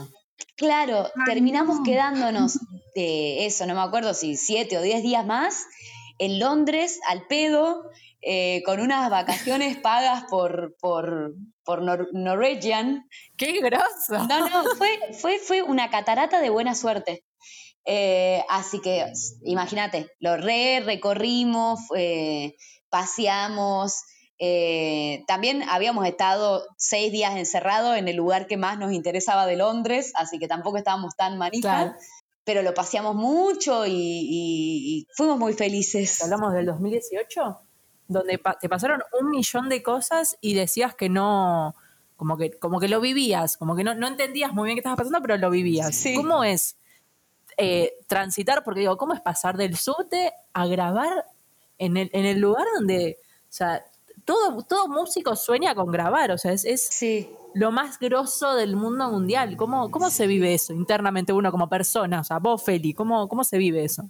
Claro, 0.56 1.10
terminamos 1.26 1.80
quedándonos 1.84 2.60
de 2.96 3.46
eso, 3.46 3.66
no 3.66 3.76
me 3.76 3.82
acuerdo 3.82 4.14
si 4.14 4.38
siete 4.38 4.78
o 4.78 4.82
diez 4.82 5.04
días 5.04 5.26
más, 5.26 5.66
en 6.18 6.40
Londres, 6.40 7.00
al 7.08 7.28
pedo, 7.28 7.90
eh, 8.22 8.62
con 8.66 8.80
unas 8.80 9.10
vacaciones 9.10 9.78
pagas 9.78 10.26
por, 10.30 10.76
por, 10.80 11.34
por 11.70 11.84
Norwegian. 12.14 13.08
¡Qué 13.38 13.62
groso! 13.62 14.26
No, 14.28 14.50
no, 14.50 14.64
fue, 14.76 14.90
fue, 15.14 15.38
fue 15.38 15.62
una 15.62 15.92
catarata 15.92 16.42
de 16.42 16.50
buena 16.50 16.74
suerte. 16.74 17.24
Eh, 17.86 18.44
así 18.50 18.82
que 18.82 19.06
imagínate, 19.44 20.10
lo 20.20 20.36
re 20.36 20.82
recorrimos, 20.84 21.82
eh, 21.96 22.56
paseamos. 22.90 24.02
también 25.28 25.62
habíamos 25.70 26.08
estado 26.08 26.66
seis 26.76 27.12
días 27.12 27.38
encerrados 27.38 27.98
en 27.98 28.08
el 28.08 28.16
lugar 28.16 28.48
que 28.48 28.58
más 28.58 28.80
nos 28.80 28.92
interesaba 28.92 29.46
de 29.46 29.58
Londres, 29.58 30.12
así 30.16 30.40
que 30.40 30.48
tampoco 30.48 30.78
estábamos 30.78 31.16
tan 31.16 31.38
manijas 31.38 31.94
pero 32.50 32.64
lo 32.64 32.74
paseamos 32.74 33.16
mucho 33.16 33.84
y, 33.86 35.06
fuimos 35.16 35.38
muy 35.38 35.54
felices. 35.54 36.20
Hablamos 36.24 36.52
del 36.52 36.66
2018, 36.66 37.60
donde 38.10 38.42
te 38.60 38.68
pasaron 38.68 39.02
un 39.18 39.30
millón 39.30 39.70
de 39.70 39.82
cosas 39.82 40.38
y 40.42 40.56
decías 40.56 40.96
que 40.96 41.08
no, 41.08 41.76
como 42.18 42.36
que, 42.36 42.52
como 42.60 42.82
que 42.82 42.90
lo 42.90 43.00
vivías, 43.00 43.56
como 43.56 43.76
que 43.76 43.86
no, 43.86 43.96
no 43.96 44.08
entendías 44.08 44.52
muy 44.52 44.66
bien 44.66 44.76
qué 44.76 44.82
estaba 44.82 44.98
pasando, 44.98 45.22
pero 45.22 45.38
lo 45.38 45.50
vivías. 45.50 46.04
¿Cómo 46.16 46.44
es 46.44 46.76
eh, 47.56 47.94
transitar? 48.08 48.64
Porque 48.64 48.82
digo, 48.82 48.98
¿cómo 48.98 49.14
es 49.14 49.22
pasar 49.22 49.56
del 49.56 49.78
subte 49.78 50.34
a 50.52 50.66
grabar 50.66 51.26
en 51.78 51.96
el, 51.96 52.10
en 52.12 52.26
el 52.26 52.40
lugar 52.40 52.66
donde, 52.76 53.20
o 53.24 53.48
sea, 53.48 53.86
todo, 54.26 54.62
todo 54.64 54.90
músico 54.90 55.36
sueña 55.36 55.74
con 55.76 55.92
grabar, 55.92 56.32
o 56.32 56.38
sea, 56.38 56.52
es, 56.52 56.66
es 56.66 56.82
sí 56.82 57.30
lo 57.54 57.72
más 57.72 58.00
grosso 58.00 58.56
del 58.56 58.76
mundo 58.76 59.10
mundial. 59.10 59.58
¿Cómo, 59.58 59.90
cómo 59.92 60.10
se 60.10 60.28
vive 60.28 60.54
eso 60.54 60.74
internamente 60.74 61.34
uno 61.34 61.52
como 61.52 61.70
persona? 61.70 62.22
O 62.22 62.24
sea, 62.24 62.40
vos, 62.40 62.64
Feli, 62.64 62.94
¿cómo, 62.94 63.28
cómo 63.28 63.44
se 63.44 63.58
vive 63.58 63.84
eso? 63.84 64.10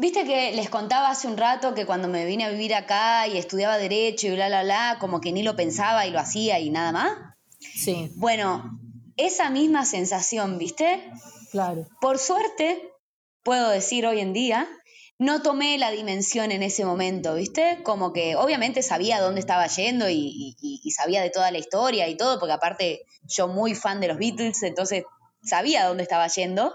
Viste 0.00 0.24
que 0.24 0.52
les 0.52 0.70
contaba 0.70 1.10
hace 1.10 1.28
un 1.28 1.36
rato 1.36 1.74
que 1.74 1.84
cuando 1.84 2.08
me 2.08 2.24
vine 2.24 2.44
a 2.44 2.50
vivir 2.50 2.74
acá 2.74 3.28
y 3.28 3.36
estudiaba 3.36 3.76
derecho 3.76 4.28
y 4.28 4.30
bla, 4.30 4.48
bla, 4.48 4.62
bla, 4.62 4.96
como 4.98 5.20
que 5.20 5.30
ni 5.30 5.42
lo 5.42 5.56
pensaba 5.56 6.06
y 6.06 6.10
lo 6.10 6.18
hacía 6.18 6.58
y 6.58 6.70
nada 6.70 6.90
más. 6.90 7.12
Sí. 7.58 8.10
Bueno, 8.16 8.80
esa 9.18 9.50
misma 9.50 9.84
sensación, 9.84 10.56
¿viste? 10.56 11.04
Claro. 11.50 11.86
Por 12.00 12.18
suerte, 12.18 12.80
puedo 13.42 13.68
decir 13.68 14.06
hoy 14.06 14.20
en 14.20 14.32
día 14.32 14.66
no 15.18 15.42
tomé 15.42 15.76
la 15.76 15.90
dimensión 15.90 16.50
en 16.50 16.62
ese 16.62 16.86
momento, 16.86 17.34
¿viste? 17.34 17.82
Como 17.82 18.14
que 18.14 18.36
obviamente 18.36 18.82
sabía 18.82 19.20
dónde 19.20 19.40
estaba 19.40 19.66
yendo 19.66 20.08
y, 20.08 20.56
sabía 20.96 21.20
de 21.20 21.28
toda 21.28 21.50
la 21.50 21.58
historia 21.58 22.08
y 22.08 22.16
todo, 22.16 22.40
porque 22.40 22.54
aparte 22.54 23.02
yo 23.24 23.46
muy 23.46 23.74
fan 23.74 24.00
de 24.00 24.08
los 24.08 24.16
Beatles, 24.16 24.62
entonces 24.62 25.04
sabía 25.44 25.84
dónde 25.84 26.04
estaba 26.04 26.26
yendo. 26.28 26.74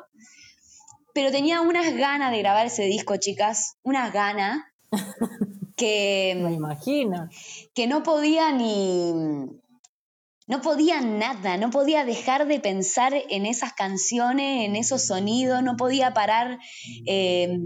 Pero 1.16 1.32
tenía 1.32 1.62
unas 1.62 1.96
ganas 1.96 2.30
de 2.30 2.40
grabar 2.40 2.66
ese 2.66 2.84
disco, 2.84 3.16
chicas, 3.16 3.78
unas 3.84 4.12
ganas 4.12 4.66
que... 5.78 6.38
Me 6.38 6.52
imagino. 6.52 7.30
Que 7.74 7.88
no 7.88 8.04
podía 8.04 8.52
ni... 8.52 9.14
No 10.48 10.62
podía 10.62 11.00
nada, 11.00 11.56
no 11.56 11.72
podía 11.72 12.04
dejar 12.04 12.48
de 12.48 12.60
pensar 12.60 13.14
en 13.30 13.46
esas 13.46 13.72
canciones, 13.72 14.66
en 14.66 14.76
esos 14.76 15.08
sonidos, 15.08 15.64
no 15.64 15.78
podía 15.78 16.14
parar. 16.14 16.60
Eh, 17.08 17.60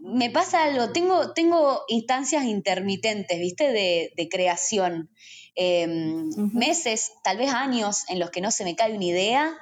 me 0.00 0.30
pasa 0.30 0.64
algo, 0.64 0.90
tengo, 0.90 1.32
tengo 1.32 1.82
instancias 1.86 2.44
intermitentes, 2.44 3.38
¿viste? 3.38 3.70
De, 3.70 4.28
creación. 4.28 5.10
Em, 5.54 6.28
meses, 6.52 7.12
tal 7.22 7.38
vez 7.38 7.54
años 7.54 8.04
en 8.08 8.18
los 8.18 8.30
que 8.30 8.40
no 8.40 8.50
se 8.50 8.64
me 8.64 8.74
cae 8.74 8.96
una 8.96 9.04
idea 9.04 9.56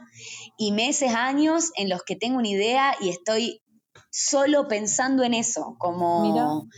y 0.57 0.73
meses, 0.73 1.15
años 1.15 1.71
en 1.77 1.89
los 1.89 2.03
que 2.03 2.17
tengo 2.17 2.39
una 2.39 2.49
idea 2.49 2.97
y 3.01 3.09
estoy 3.09 3.63
solo 4.11 4.69
pensando 4.69 5.25
en 5.25 5.33
eso, 5.33 5.75
como 5.79 6.69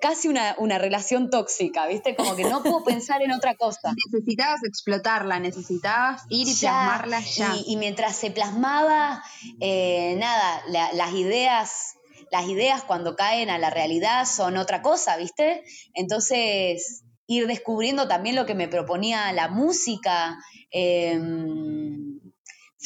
casi 0.00 0.28
una, 0.28 0.78
relación 0.78 1.30
tóxica, 1.30 1.86
¿viste? 1.86 2.16
Como 2.16 2.34
que 2.34 2.44
no 2.44 2.62
puedo 2.62 2.84
pensar 2.84 3.22
en 3.22 3.32
otra 3.32 3.56
cosa. 3.56 3.92
Necesitabas 4.12 4.64
explotarla, 4.64 5.38
necesitabas 5.38 6.22
ir 6.30 6.48
y 6.48 6.54
plasmarla 6.54 7.20
ya. 7.20 7.54
Y, 7.66 7.76
mientras 7.76 8.16
se 8.16 8.30
plasmaba, 8.30 9.22
eh, 9.60 10.16
nada, 10.18 10.62
las 10.92 11.12
ideas 11.14 11.92
las 12.32 12.48
ideas 12.48 12.82
cuando 12.82 13.14
caen 13.14 13.50
a 13.50 13.58
la 13.58 13.70
realidad 13.70 14.26
son 14.26 14.56
otra 14.56 14.82
cosa, 14.82 15.16
¿viste? 15.16 15.62
Entonces, 15.94 17.04
ir 17.26 17.46
descubriendo 17.46 18.08
también 18.08 18.34
lo 18.34 18.46
que 18.46 18.54
me 18.54 18.66
proponía 18.68 19.32
la 19.32 19.48
música. 19.48 20.36
Em, 20.70 22.18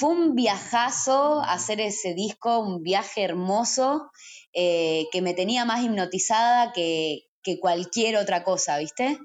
fue 0.00 0.08
un 0.08 0.34
viajazo 0.34 1.42
hacer 1.42 1.78
ese 1.78 2.14
disco, 2.14 2.58
un 2.60 2.82
viaje 2.82 3.22
hermoso 3.22 4.10
eh, 4.54 5.04
que 5.12 5.20
me 5.20 5.34
tenía 5.34 5.66
más 5.66 5.84
hipnotizada 5.84 6.72
que, 6.72 7.26
cualquier 7.60 8.16
otra 8.16 8.42
cosa, 8.42 8.78
¿viste? 8.78 9.18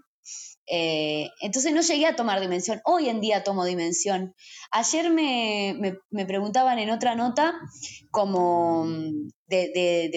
Eh, 0.67 1.30
entonces 1.39 1.71
no 1.71 1.82
llegué 1.82 2.07
a 2.07 2.15
tomar 2.15 2.41
dimensión. 2.41 2.82
Hoy 2.84 3.07
en 3.07 3.21
día 3.21 3.43
tomo 3.43 3.63
dimensión. 3.63 4.34
Ayer 4.71 5.11
me, 5.11 5.97
preguntaban 6.26 6.80
en 6.80 6.89
otra 6.89 7.15
nota 7.15 7.53
como 8.11 8.86
de, 9.47 10.11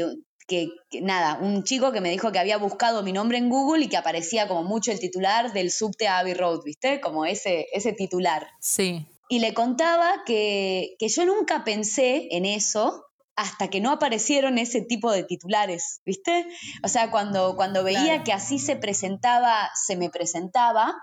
que, 0.49 0.69
nada, 1.03 1.39
un 1.41 1.63
chico 1.63 1.93
que 1.93 2.01
me 2.01 2.11
dijo 2.11 2.33
que 2.33 2.39
había 2.41 2.57
buscado 2.57 3.05
mi 3.05 3.13
nombre 3.13 3.39
en 3.39 3.49
Google 3.49 3.85
y 3.85 3.89
que 3.89 3.99
aparecía 3.99 4.49
como 4.49 4.65
mucho 4.65 4.91
el 4.91 4.99
titular 4.99 5.53
del 5.53 5.71
subte 5.71 6.09
Abbey 6.09 6.35
Road, 6.35 6.63
¿viste? 6.65 7.01
Como 7.01 7.27
ese, 7.27 7.67
ese 7.73 7.93
titular. 7.93 8.49
Sí. 8.61 9.07
Y 9.29 9.41
le 9.41 9.55
contaba 9.55 10.23
que, 10.25 10.97
que 10.99 11.09
yo 11.09 11.25
nunca 11.25 11.65
pensé 11.65 12.29
en 12.31 12.47
eso, 12.47 13.05
hasta 13.39 13.69
que 13.69 13.81
no 13.81 13.93
aparecieron 13.93 14.59
ese 14.59 14.81
tipo 14.81 15.13
de 15.13 15.23
titulares, 15.23 16.01
¿viste? 16.05 16.49
O 16.83 16.89
sea, 16.89 17.13
cuando, 17.13 17.55
cuando 17.55 17.85
veía 17.85 18.25
que 18.25 18.33
así 18.33 18.59
se 18.59 18.75
presentaba, 18.75 19.71
se 19.75 19.97
me 19.97 20.11
presentaba, 20.11 20.97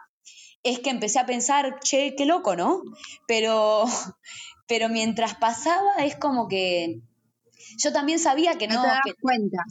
es 0.62 0.80
que 0.80 0.90
empecé 0.90 1.20
a 1.20 1.26
pensar, 1.26 1.80
che, 1.80 2.14
qué 2.18 2.26
loco, 2.26 2.58
¿no? 2.58 2.82
Pero, 3.26 3.86
pero 4.68 4.90
mientras 4.90 5.36
pasaba 5.36 5.94
es 6.00 6.18
como 6.18 6.50
que 6.50 7.00
yo 7.82 7.94
también 7.94 8.20
sabía 8.20 8.58
que 8.58 8.68
no... 8.68 8.82
te 8.82 8.88
das 8.88 9.00
cuenta. 9.22 9.64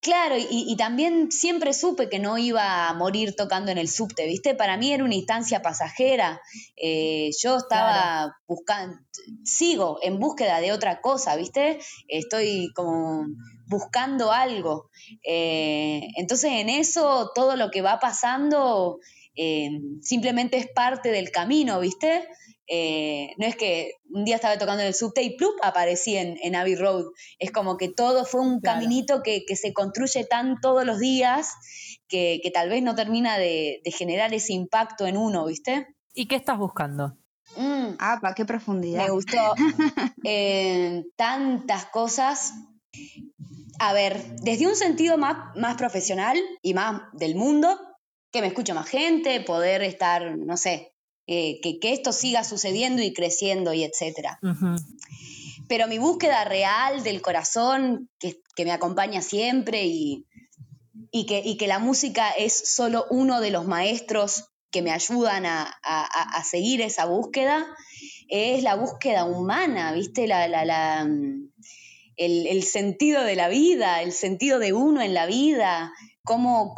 Claro, 0.00 0.36
y, 0.38 0.76
también 0.76 1.30
siempre 1.30 1.72
supe 1.72 2.08
que 2.08 2.18
no 2.18 2.38
iba 2.38 2.88
a 2.88 2.94
morir 2.94 3.34
tocando 3.36 3.70
en 3.70 3.78
el 3.78 3.88
subte, 3.88 4.26
¿viste? 4.26 4.54
Para 4.54 4.76
mí 4.76 4.92
era 4.92 5.04
una 5.04 5.14
instancia 5.14 5.62
pasajera. 5.62 6.40
Eh, 6.76 7.30
yo 7.40 7.58
estaba 7.58 8.36
buscando, 8.46 8.98
sigo 9.44 9.98
en 10.02 10.18
búsqueda 10.18 10.60
de 10.60 10.72
otra 10.72 11.00
cosa, 11.00 11.36
¿viste? 11.36 11.78
Estoy 12.08 12.72
como 12.74 13.26
buscando 13.66 14.32
algo. 14.32 14.90
Eh, 15.22 16.08
entonces 16.16 16.52
en 16.52 16.68
eso 16.70 17.30
todo 17.34 17.56
lo 17.56 17.70
que 17.70 17.82
va 17.82 18.00
pasando 18.00 18.98
eh, 19.36 19.70
simplemente 20.02 20.56
es 20.56 20.66
parte 20.74 21.10
del 21.10 21.30
camino, 21.30 21.78
¿viste? 21.78 22.26
Eh, 22.70 23.34
no 23.38 23.46
es 23.46 23.56
que 23.56 23.92
un 24.10 24.26
día 24.26 24.36
estaba 24.36 24.58
tocando 24.58 24.82
en 24.82 24.88
el 24.88 24.94
subte 24.94 25.22
y 25.22 25.36
¡plup! 25.36 25.54
aparecí 25.62 26.16
en, 26.16 26.38
en 26.42 26.54
Abbey 26.54 26.74
Road. 26.74 27.06
Es 27.38 27.50
como 27.50 27.78
que 27.78 27.88
todo 27.88 28.26
fue 28.26 28.42
un 28.42 28.60
caminito 28.60 29.22
que, 29.22 29.44
se 29.56 29.72
construye 29.72 30.24
tan 30.24 30.60
todos 30.60 30.84
los 30.84 30.98
días 30.98 31.54
que, 32.08 32.40
tal 32.52 32.68
vez 32.68 32.82
no 32.82 32.94
termina 32.94 33.38
de, 33.38 33.80
generar 33.86 34.34
ese 34.34 34.52
impacto 34.52 35.06
en 35.06 35.16
uno, 35.16 35.46
¿viste? 35.46 35.86
¿Y 36.12 36.28
qué 36.28 36.36
estás 36.36 36.58
buscando? 36.58 37.16
Mm. 37.56 37.96
ah, 37.98 38.18
¿para 38.20 38.34
qué 38.34 38.44
profundidad? 38.44 39.04
Me 39.04 39.10
gustó 39.10 39.54
eh, 40.24 41.04
tantas 41.16 41.86
cosas. 41.86 42.52
A 43.80 43.92
ver, 43.94 44.22
desde 44.42 44.66
un 44.66 44.76
sentido 44.76 45.16
más, 45.16 45.56
más 45.56 45.76
profesional 45.76 46.36
y 46.60 46.74
más 46.74 47.02
del 47.12 47.34
mundo, 47.34 47.78
que 48.30 48.42
me 48.42 48.48
escuche 48.48 48.74
más 48.74 48.88
gente, 48.88 49.40
poder 49.40 49.82
estar, 49.82 50.36
no 50.36 50.56
sé, 50.56 50.92
eh, 51.30 51.60
que, 51.60 51.92
esto 51.92 52.12
siga 52.12 52.42
sucediendo 52.42 53.02
y 53.02 53.12
creciendo 53.12 53.74
y 53.74 53.84
etcétera. 53.84 54.40
Pero 55.68 55.86
mi 55.86 55.98
búsqueda 55.98 56.44
real 56.44 57.02
del 57.04 57.20
corazón, 57.20 58.08
que, 58.18 58.40
me 58.64 58.72
acompaña 58.72 59.20
siempre 59.20 59.84
y, 59.84 60.24
que, 61.12 61.56
que, 61.58 61.66
la 61.66 61.78
música 61.78 62.30
es 62.30 62.54
solo 62.74 63.04
uno 63.10 63.42
de 63.42 63.50
los 63.50 63.66
maestros 63.66 64.46
que 64.70 64.80
me 64.80 64.90
ayudan 64.90 65.44
a, 65.44 66.44
seguir 66.44 66.80
esa 66.80 67.04
búsqueda, 67.04 67.66
es 68.28 68.62
la 68.62 68.74
búsqueda 68.74 69.26
humana, 69.26 69.92
¿viste? 69.92 70.26
La, 70.26 70.48
la, 70.48 71.06
el, 72.16 72.62
sentido 72.62 73.22
de 73.22 73.36
la 73.36 73.48
vida, 73.48 74.00
el 74.00 74.12
sentido 74.12 74.58
de 74.58 74.72
uno 74.72 75.02
en 75.02 75.12
la 75.12 75.26
vida, 75.26 75.92
cómo, 76.24 76.74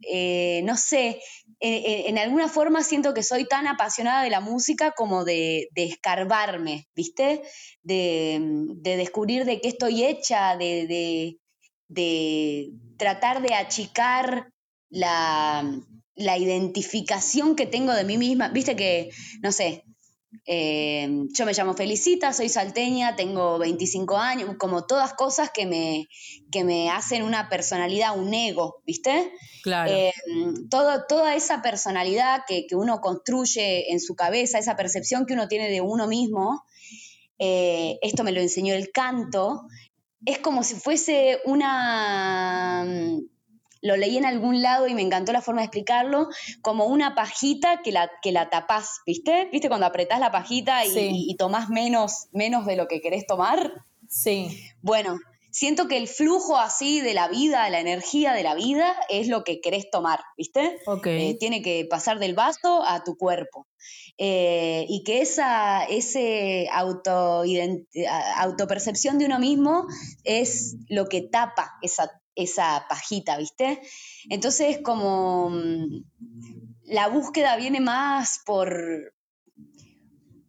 eh, 0.00 0.62
no 0.64 0.78
sé, 0.78 1.20
en 1.60 2.18
alguna 2.18 2.48
forma 2.48 2.82
siento 2.82 3.14
que 3.14 3.22
soy 3.22 3.46
tan 3.46 3.66
apasionada 3.66 4.22
de 4.22 4.30
la 4.30 4.40
música 4.40 4.92
como 4.92 5.24
de, 5.24 5.68
escarbarme, 5.74 6.86
¿viste? 6.94 7.42
De, 7.82 8.40
descubrir 8.82 9.44
de 9.44 9.60
qué 9.60 9.68
estoy 9.68 10.04
hecha, 10.04 10.56
de, 10.56 11.38
tratar 12.98 13.42
de 13.42 13.54
achicar 13.54 14.50
la, 14.90 15.64
identificación 16.16 17.56
que 17.56 17.66
tengo 17.66 17.92
de 17.92 18.04
mí 18.04 18.18
misma. 18.18 18.48
Viste 18.48 18.76
que, 18.76 19.10
no 19.42 19.52
sé, 19.52 19.84
Eh, 20.44 21.08
yo 21.32 21.46
me 21.46 21.52
llamo 21.52 21.74
Felicita, 21.74 22.32
soy 22.32 22.48
salteña, 22.48 23.16
tengo 23.16 23.58
25 23.58 24.16
años, 24.16 24.56
como 24.58 24.86
todas 24.86 25.14
cosas 25.14 25.50
que 25.50 25.66
me, 25.66 26.08
que 26.50 26.64
me 26.64 26.90
hacen 26.90 27.22
una 27.22 27.48
personalidad, 27.48 28.18
un 28.18 28.34
ego, 28.34 28.82
¿viste? 28.84 29.32
Claro. 29.62 29.90
Eh, 29.90 30.12
todo, 30.70 31.04
toda 31.08 31.34
esa 31.34 31.62
personalidad 31.62 32.42
que, 32.46 32.66
que, 32.66 32.76
uno 32.76 33.00
construye 33.00 33.92
en 33.92 34.00
su 34.00 34.14
cabeza, 34.14 34.58
esa 34.58 34.76
percepción 34.76 35.26
que 35.26 35.34
uno 35.34 35.48
tiene 35.48 35.70
de 35.70 35.80
uno 35.80 36.06
mismo, 36.06 36.64
eh, 37.38 37.98
esto 38.02 38.24
me 38.24 38.32
lo 38.32 38.40
enseñó 38.40 38.74
el 38.74 38.90
canto, 38.90 39.62
es 40.24 40.38
como 40.38 40.62
si 40.62 40.74
fuese 40.74 41.40
una 41.44 42.84
lo 43.86 43.96
leí 43.96 44.16
en 44.16 44.26
algún 44.26 44.62
lado 44.62 44.88
y 44.88 44.94
me 44.94 45.02
encantó 45.02 45.32
la 45.32 45.40
forma 45.40 45.60
de 45.60 45.66
explicarlo, 45.66 46.28
como 46.60 46.86
una 46.86 47.14
pajita 47.14 47.82
que 47.82 47.92
la, 47.92 48.10
que 48.20 48.32
la 48.32 48.50
tapás, 48.50 49.00
¿viste? 49.06 49.48
¿Viste 49.52 49.68
cuando 49.68 49.86
apretás 49.86 50.18
la 50.18 50.32
pajita 50.32 50.84
y, 50.84 51.34
tomás 51.36 51.68
menos, 51.68 52.26
menos 52.32 52.66
de 52.66 52.76
lo 52.76 52.88
que 52.88 53.00
querés 53.00 53.26
tomar? 53.26 53.84
Sí. 54.08 54.60
Bueno, 54.82 55.18
siento 55.50 55.86
que 55.86 55.98
el 55.98 56.08
flujo 56.08 56.58
así 56.58 57.00
de 57.00 57.14
la 57.14 57.28
vida, 57.28 57.70
la 57.70 57.80
energía 57.80 58.32
de 58.32 58.42
la 58.42 58.54
vida, 58.54 58.96
es 59.08 59.28
lo 59.28 59.44
que 59.44 59.60
querés 59.60 59.88
tomar, 59.90 60.20
¿viste? 60.36 60.78
Okay. 60.86 61.30
Eh, 61.30 61.36
tiene 61.38 61.62
que 61.62 61.86
pasar 61.88 62.18
del 62.18 62.34
vaso 62.34 62.82
a 62.84 63.04
tu 63.04 63.16
cuerpo. 63.16 63.66
Eh, 64.18 64.86
y 64.88 65.04
que 65.04 65.20
esa 65.20 65.84
ese 65.84 66.68
auto, 66.72 67.44
autopercepción 68.38 69.18
de 69.18 69.26
uno 69.26 69.38
mismo 69.38 69.86
es 70.24 70.76
lo 70.88 71.06
que 71.06 71.20
tapa 71.20 71.74
esa 71.82 72.10
esa 72.36 72.86
pajita, 72.88 73.36
¿viste? 73.38 73.80
Entonces 74.28 74.78
como 74.82 75.50
mm, 75.50 76.04
la 76.84 77.08
búsqueda 77.08 77.56
viene 77.56 77.80
más 77.80 78.40
por, 78.44 79.14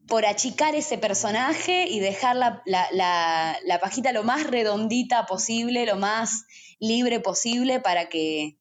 por 0.07 0.25
achicar 0.25 0.75
ese 0.75 0.97
personaje 0.97 1.88
y 1.88 1.99
dejar 1.99 2.35
la, 2.35 2.61
la, 2.65 3.79
pajita 3.81 4.11
lo 4.11 4.23
más 4.23 4.45
redondita 4.45 5.25
posible, 5.25 5.85
lo 5.85 5.95
más 5.95 6.45
libre 6.79 7.19
posible 7.19 7.79
para 7.79 8.09
que 8.09 8.57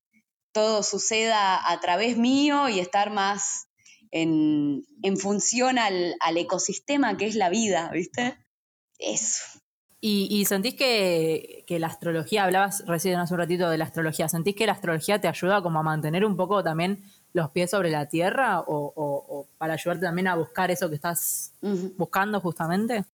todo 0.52 0.82
suceda 0.82 1.70
a 1.70 1.80
través 1.80 2.16
mío 2.16 2.68
y 2.68 2.80
estar 2.80 3.10
más 3.10 3.68
en, 4.10 4.84
en 5.02 5.16
función 5.18 5.78
al, 5.78 6.14
al, 6.20 6.36
ecosistema 6.38 7.16
que 7.16 7.26
es 7.26 7.34
la 7.34 7.50
vida, 7.50 7.90
¿viste? 7.92 8.38
Eso. 8.98 9.42
¿Y, 10.08 10.44
sentís 10.44 10.74
que, 10.74 11.64
la 11.68 11.88
astrología, 11.88 12.44
hablabas 12.44 12.84
recién 12.86 13.18
hace 13.18 13.34
un 13.34 13.40
ratito 13.40 13.68
de 13.68 13.76
la 13.76 13.86
astrología, 13.86 14.28
¿sentís 14.28 14.54
que 14.54 14.64
la 14.64 14.72
astrología 14.72 15.20
te 15.20 15.26
ayuda 15.26 15.62
como 15.62 15.80
a 15.80 15.82
mantener 15.82 16.24
un 16.24 16.36
poco 16.36 16.62
también 16.62 17.02
los 17.32 17.50
pies 17.50 17.72
sobre 17.72 17.90
la 17.90 18.06
tierra 18.06 18.62
o, 18.68 19.48
para 19.58 19.74
ayudarte 19.74 20.06
también 20.06 20.28
a 20.28 20.36
buscar 20.36 20.70
eso 20.70 20.88
que 20.88 20.94
estás 20.94 21.54
buscando 21.96 22.40
justamente? 22.40 23.04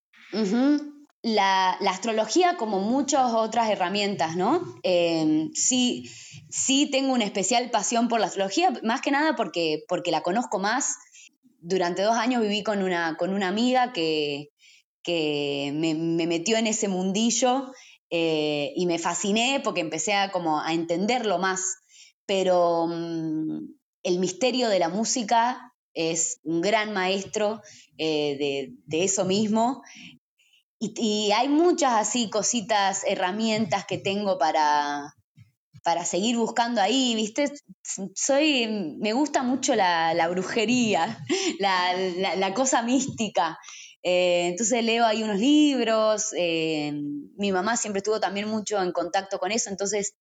la, 1.22 1.70
astrología, 1.88 2.58
como 2.58 2.80
muchas 2.80 3.32
otras 3.32 3.70
herramientas, 3.70 4.36
¿no? 4.36 4.62
Em, 4.82 5.50
sí, 5.54 6.10
sí 6.50 6.90
tengo 6.92 7.14
una 7.14 7.24
especial 7.24 7.70
pasión 7.70 8.08
por 8.08 8.20
la 8.20 8.26
astrología, 8.26 8.70
más 8.82 9.00
que 9.00 9.12
nada 9.12 9.34
porque, 9.34 9.82
porque 9.88 10.10
la 10.10 10.20
conozco 10.20 10.58
más. 10.58 10.98
Durante 11.58 12.02
dos 12.02 12.18
años 12.18 12.42
viví 12.42 12.62
con 12.62 12.82
una, 12.82 13.16
con 13.16 13.32
una 13.32 13.48
amiga 13.48 13.94
que, 13.94 14.51
que 15.02 15.72
me, 15.74 15.94
metió 16.26 16.56
en 16.56 16.66
ese 16.66 16.88
mundillo 16.88 17.72
eh, 18.10 18.72
y 18.76 18.86
me 18.86 18.98
fasciné 18.98 19.60
porque 19.64 19.80
empecé 19.80 20.14
a, 20.14 20.30
como 20.30 20.60
a 20.60 20.72
entenderlo 20.72 21.38
más. 21.38 21.62
Pero 22.26 22.86
mm, 22.88 23.74
el 24.02 24.18
misterio 24.18 24.68
de 24.68 24.78
la 24.78 24.88
música 24.88 25.72
es 25.94 26.40
un 26.42 26.60
gran 26.60 26.92
maestro 26.92 27.62
eh, 27.98 28.74
de, 28.86 29.04
eso 29.04 29.24
mismo. 29.24 29.82
Y, 30.78 31.30
hay 31.32 31.48
muchas 31.48 31.92
así 31.92 32.28
cositas, 32.28 33.04
herramientas 33.06 33.84
que 33.86 33.98
tengo 33.98 34.36
para, 34.36 35.14
para 35.84 36.04
seguir 36.04 36.36
buscando 36.36 36.80
ahí, 36.80 37.14
¿viste? 37.14 37.52
Soy, 38.14 38.66
me 38.98 39.12
gusta 39.12 39.42
mucho 39.42 39.76
la, 39.76 40.28
brujería, 40.28 41.24
la, 41.58 42.54
cosa 42.54 42.82
mística. 42.82 43.58
Eh, 44.02 44.48
entonces 44.48 44.84
leo 44.84 45.04
ahí 45.04 45.22
unos 45.22 45.38
libros, 45.38 46.34
eh, 46.36 46.92
mi 47.36 47.52
mamá 47.52 47.76
siempre 47.76 47.98
estuvo 47.98 48.18
también 48.18 48.48
mucho 48.48 48.82
en 48.82 48.92
contacto 48.92 49.38
con 49.38 49.52
eso, 49.52 49.70
entonces 49.70 50.16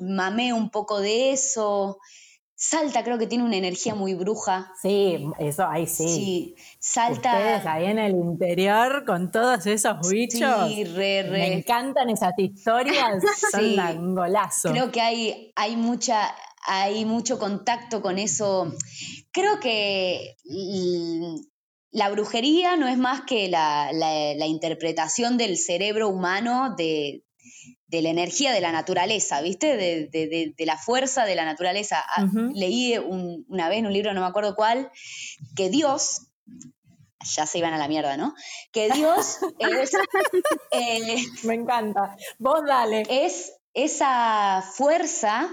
mamé 0.00 0.52
un 0.52 0.70
poco 0.70 1.00
de 1.00 1.32
eso. 1.32 1.98
Salta 2.58 3.04
creo 3.04 3.18
que 3.18 3.26
tiene 3.26 3.44
una 3.44 3.56
energía 3.56 3.94
muy 3.94 4.14
bruja. 4.14 4.72
Sí, 4.80 5.28
eso 5.38 5.66
ahí 5.68 5.86
sí. 5.86 6.08
Sí, 6.08 6.54
Salta. 6.80 7.32
Ustedes 7.32 7.66
ahí 7.66 7.84
en 7.84 7.98
el 7.98 8.12
interior 8.12 9.04
con 9.04 9.30
todos 9.30 9.66
esos 9.66 10.08
bichos. 10.08 10.66
Sí, 10.66 10.84
re, 10.84 11.22
re. 11.24 11.30
Me 11.30 11.52
encantan 11.58 12.08
esas 12.08 12.32
historias, 12.38 13.22
son 13.52 13.98
un 13.98 14.14
golazo. 14.14 14.70
Creo 14.70 14.90
que 14.90 15.02
hay, 15.02 15.52
hay 15.54 15.76
mucha, 15.76 16.34
hay 16.66 17.04
mucho 17.04 17.38
contacto 17.38 18.00
con 18.00 18.18
eso. 18.18 18.72
Creo 19.32 19.60
que 19.60 20.36
la 21.96 22.10
brujería 22.10 22.76
no 22.76 22.88
es 22.88 22.98
más 22.98 23.22
que 23.22 23.48
la, 23.48 23.90
interpretación 24.46 25.38
del 25.38 25.56
cerebro 25.56 26.10
humano 26.10 26.74
de, 26.76 27.22
la 27.90 28.10
energía 28.10 28.52
de 28.52 28.60
la 28.60 28.70
naturaleza, 28.70 29.40
¿viste? 29.40 29.78
De, 29.78 30.54
la 30.58 30.76
fuerza 30.76 31.24
de 31.24 31.34
la 31.34 31.46
naturaleza. 31.46 32.04
Ah, 32.06 32.26
leí 32.52 32.98
una 32.98 33.70
vez 33.70 33.78
en 33.78 33.86
un 33.86 33.94
libro, 33.94 34.12
no 34.12 34.20
me 34.20 34.26
acuerdo 34.26 34.54
cuál, 34.54 34.90
que 35.56 35.70
Dios, 35.70 36.26
ya 37.34 37.46
se 37.46 37.58
iban 37.58 37.72
a 37.72 37.78
la 37.78 37.88
mierda, 37.88 38.18
¿no? 38.18 38.34
Que 38.72 38.90
Dios 38.90 39.38
es... 39.58 39.92
Eh, 40.72 41.16
me 41.44 41.54
encanta. 41.54 42.14
Vos 42.38 42.60
dale. 42.66 43.04
Es 43.08 43.54
esa 43.72 44.62
fuerza 44.74 45.48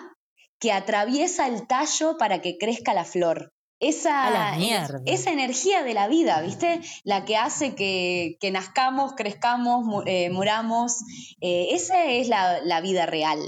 que 0.59 0.73
atraviesa 0.73 1.47
el 1.47 1.67
tallo 1.67 2.17
para 2.17 2.41
que 2.41 2.57
crezca 2.57 2.93
la 2.93 3.05
flor 3.05 3.52
esa, 3.83 4.57
esa 5.05 5.31
energía 5.31 5.83
de 5.83 5.93
la 5.93 6.07
vida, 6.07 6.41
¿viste? 6.41 6.81
La 7.03 7.25
que 7.25 7.35
hace 7.37 7.75
que, 7.75 8.49
nazcamos, 8.51 9.13
crezcamos, 9.13 10.03
eh, 10.05 10.29
muramos. 10.29 10.99
Eh, 11.41 11.67
esa 11.71 12.05
es 12.05 12.27
la, 12.27 12.81
vida 12.81 13.05
real. 13.05 13.39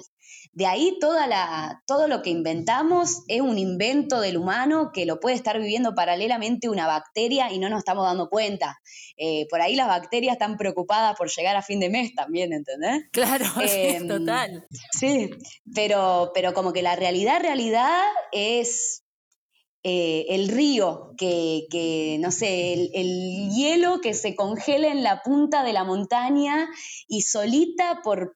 De 0.52 0.66
ahí 0.66 0.98
toda 1.02 1.28
la, 1.28 1.84
todo 1.86 2.08
lo 2.08 2.22
que 2.22 2.30
inventamos 2.30 3.24
es 3.28 3.42
un 3.42 3.58
invento 3.58 4.22
del 4.22 4.38
humano 4.38 4.92
que 4.94 5.06
lo 5.06 5.20
puede 5.20 5.36
estar 5.36 5.60
viviendo 5.60 5.96
paralelamente 5.96 6.70
una 6.70 6.88
bacteria 6.88 7.52
y 7.52 7.60
no 7.60 7.70
nos 7.70 7.80
estamos 7.80 8.06
dando 8.06 8.30
cuenta. 8.30 8.80
Eh, 9.18 9.48
por 9.50 9.62
ahí 9.62 9.76
las 9.76 9.88
bacterias 9.88 10.34
están 10.34 10.56
preocupadas 10.56 11.18
por 11.18 11.30
llegar 11.30 11.58
a 11.58 11.62
fin 11.62 11.82
de 11.82 11.90
mes 11.90 12.16
también, 12.16 12.54
¿entendés? 12.54 13.04
Claro, 13.12 13.46
total. 14.08 14.66
Sí, 14.92 15.30
pero, 15.74 16.32
pero 16.34 16.54
como 16.54 16.72
que 16.72 16.82
la 16.82 16.96
realidad, 16.96 17.42
realidad 17.42 18.02
es 18.32 19.05
eh, 19.88 20.26
el 20.34 20.48
río, 20.48 21.14
que, 21.16 22.18
no 22.20 22.32
sé, 22.32 22.74
el, 22.74 23.52
hielo 23.52 24.02
que 24.02 24.16
se 24.16 24.36
congela 24.36 24.88
en 24.88 25.04
la 25.04 25.22
punta 25.22 25.62
de 25.62 25.74
la 25.74 25.84
montaña 25.84 26.68
y 27.08 27.22
solita 27.22 28.02
por, 28.04 28.34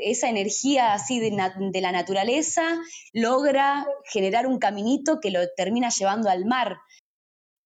esa 0.00 0.28
energía 0.28 0.92
así 0.92 1.18
de, 1.18 1.32
la 1.32 1.90
naturaleza 1.90 2.80
logra 3.12 3.84
generar 4.04 4.46
un 4.46 4.60
caminito 4.60 5.18
que 5.18 5.32
lo 5.32 5.40
termina 5.56 5.88
llevando 5.88 6.30
al 6.30 6.44
mar. 6.44 6.78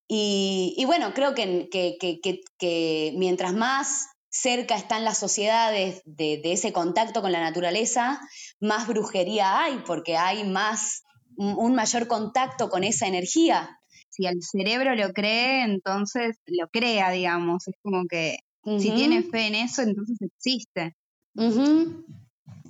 Y, 0.08 0.82
bueno, 0.86 1.12
creo 1.12 1.34
que, 1.34 1.68
que, 1.70 3.12
mientras 3.16 3.52
más 3.52 4.06
cerca 4.30 4.76
están 4.76 5.04
las 5.04 5.18
sociedades 5.18 6.00
de, 6.06 6.40
de 6.42 6.52
ese 6.54 6.72
contacto 6.72 7.20
con 7.20 7.32
la 7.32 7.40
naturaleza, 7.40 8.18
más 8.60 8.86
brujería 8.86 9.62
hay, 9.62 9.82
porque 9.84 10.16
hay 10.16 10.44
más 10.44 11.02
un 11.40 11.74
mayor 11.74 12.06
contacto 12.06 12.68
con 12.68 12.84
esa 12.84 13.06
energía. 13.06 13.80
Si 14.10 14.26
el 14.26 14.42
cerebro 14.42 14.94
lo 14.94 15.12
cree, 15.12 15.62
entonces 15.62 16.36
lo 16.46 16.68
crea, 16.68 17.10
digamos. 17.10 17.66
Es 17.66 17.76
como 17.82 18.06
que 18.08 18.38
si 18.64 18.90
tiene 18.90 19.22
fe 19.22 19.46
en 19.46 19.54
eso, 19.54 19.82
entonces 19.82 20.18
existe. 20.20 20.94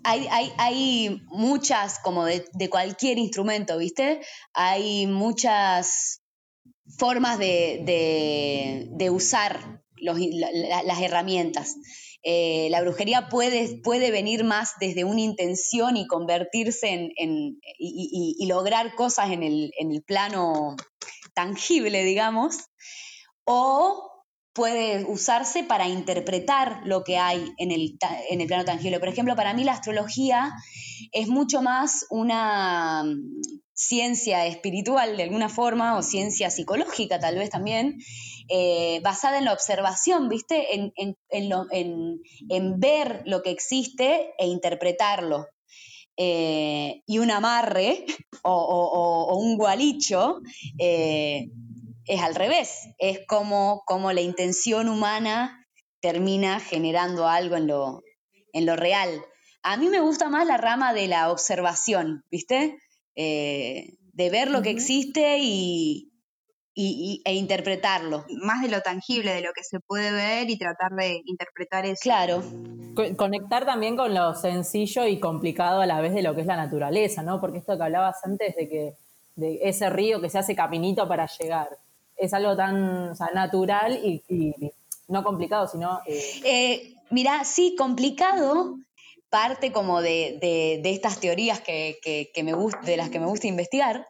hay, 0.05 0.27
hay, 0.31 0.53
hay, 0.59 1.23
muchas, 1.27 1.99
como 1.99 2.25
de, 2.25 2.45
cualquier 2.71 3.18
instrumento, 3.18 3.79
¿viste? 3.79 4.21
Hay 4.53 5.07
muchas 5.07 6.21
formas 6.97 7.39
de, 7.39 8.89
de, 8.93 9.11
usar 9.11 9.83
las 9.97 11.01
herramientas. 11.01 11.77
Eh, 12.23 12.68
la 12.71 12.83
brujería 12.83 13.29
puede, 13.29 13.81
puede, 13.83 14.11
venir 14.11 14.45
más 14.45 14.73
desde 14.79 15.05
una 15.05 15.23
intención 15.23 15.97
y 15.97 16.07
convertirse 16.07 17.12
en, 17.16 17.59
y, 17.79 18.47
lograr 18.47 18.95
cosas 18.95 19.31
en 19.31 19.43
el, 19.43 20.03
plano 20.07 20.77
tangible, 21.35 22.05
digamos, 22.05 22.59
o 23.45 24.11
puede 24.53 25.05
usarse 25.05 25.64
para 25.64 25.89
interpretar 25.89 26.83
lo 26.85 27.05
que 27.05 27.16
hay 27.16 27.53
en 27.57 27.71
el, 27.71 27.97
en 28.29 28.41
el 28.41 28.47
plano 28.47 28.64
tangible. 28.64 29.01
Por 29.01 29.09
ejemplo, 29.09 29.37
para 29.37 29.55
mí 29.55 29.64
la 29.64 29.73
astrología 29.73 30.53
es 31.12 31.29
mucho 31.29 31.62
más 31.62 32.05
una 32.11 33.05
ciencia 33.81 34.47
espiritual 34.47 35.16
de 35.16 35.22
alguna 35.22 35.49
forma, 35.49 35.97
o 35.97 36.03
ciencia 36.03 36.51
psicológica 36.51 37.18
tal 37.18 37.37
vez 37.37 37.49
también, 37.49 37.99
eh, 38.49 39.01
basada 39.03 39.39
en 39.39 39.47
la 39.47 39.55
observación, 39.55 40.28
¿viste? 40.28 40.74
En, 40.74 40.93
en, 41.31 42.81
ver 42.81 43.22
lo 43.24 43.43
que 43.43 43.51
existe 43.51 44.35
e 44.39 44.47
interpretarlo. 44.47 45.47
Eh, 46.18 47.03
y 47.07 47.18
un 47.18 47.31
amarre 47.31 48.05
o, 48.43 49.39
un 49.41 49.57
gualicho 49.57 50.41
eh, 50.78 51.47
es 52.05 52.20
al 52.20 52.35
revés, 52.35 52.89
es 52.99 53.20
como, 53.26 53.83
como 53.87 54.12
la 54.12 54.20
intención 54.20 54.91
humana 54.91 55.66
termina 56.01 56.61
generando 56.61 57.26
algo 57.28 57.57
en 57.57 57.66
lo, 57.66 58.03
en 58.53 58.66
lo 58.66 58.76
real. 58.76 59.24
A 59.62 59.78
mí 59.78 59.89
me 59.89 60.01
gusta 60.01 60.28
más 60.28 60.47
la 60.47 60.59
rama 60.59 60.93
de 60.93 61.09
la 61.09 61.31
observación, 61.31 62.24
¿viste? 62.31 62.76
Eh, 63.23 63.97
de 64.14 64.31
ver 64.31 64.51
lo 64.51 64.62
que 64.62 64.71
existe 64.71 65.37
y, 65.41 66.11
e 66.75 67.35
interpretarlo. 67.35 68.25
Más 68.43 68.62
de 68.62 68.68
lo 68.68 68.81
tangible, 68.81 69.35
de 69.35 69.43
lo 69.43 69.53
que 69.53 69.62
se 69.62 69.79
puede 69.79 70.11
ver 70.11 70.49
y 70.49 70.57
tratar 70.57 70.93
de 70.93 71.21
interpretar 71.27 71.85
eso. 71.85 72.01
Claro. 72.03 72.43
Conectar 73.18 73.66
también 73.66 73.95
con 73.99 74.14
lo 74.14 74.35
sencillo 74.35 75.07
y 75.07 75.21
complicado 75.21 75.83
a 75.83 75.87
la 75.87 76.01
vez 76.01 76.14
de 76.14 76.23
lo 76.23 76.35
que 76.35 76.41
es 76.41 76.47
la 76.47 76.57
naturaleza, 76.57 77.23
¿no? 77.23 77.43
Porque 77.43 77.59
esto 77.59 77.77
que 77.77 77.83
hablabas 77.83 78.25
antes 78.25 78.57
de 78.57 78.68
que 78.71 78.95
de 79.37 79.61
ese 79.64 79.91
río 79.91 80.23
que 80.23 80.31
se 80.31 80.39
hace 80.39 80.57
caminito 80.57 81.07
para 81.07 81.27
llegar, 81.27 81.68
es 82.16 82.33
algo 82.33 82.57
tan 82.57 83.12
natural 83.35 84.01
y, 84.03 84.55
no 85.09 85.23
complicado, 85.23 85.68
sino... 85.68 86.01
Eh... 86.07 86.41
Eh, 86.45 86.95
mira, 87.11 87.45
sí, 87.45 87.75
complicado, 87.77 88.77
parte 89.31 89.72
como 89.72 90.03
de, 90.03 90.81
estas 90.85 91.20
teorías 91.20 91.61
que, 91.61 92.31
me 92.43 92.53
de 92.85 92.97
las 92.97 93.11
que 93.11 93.20
me 93.20 93.26
gusta 93.26 93.47
investigar, 93.47 94.07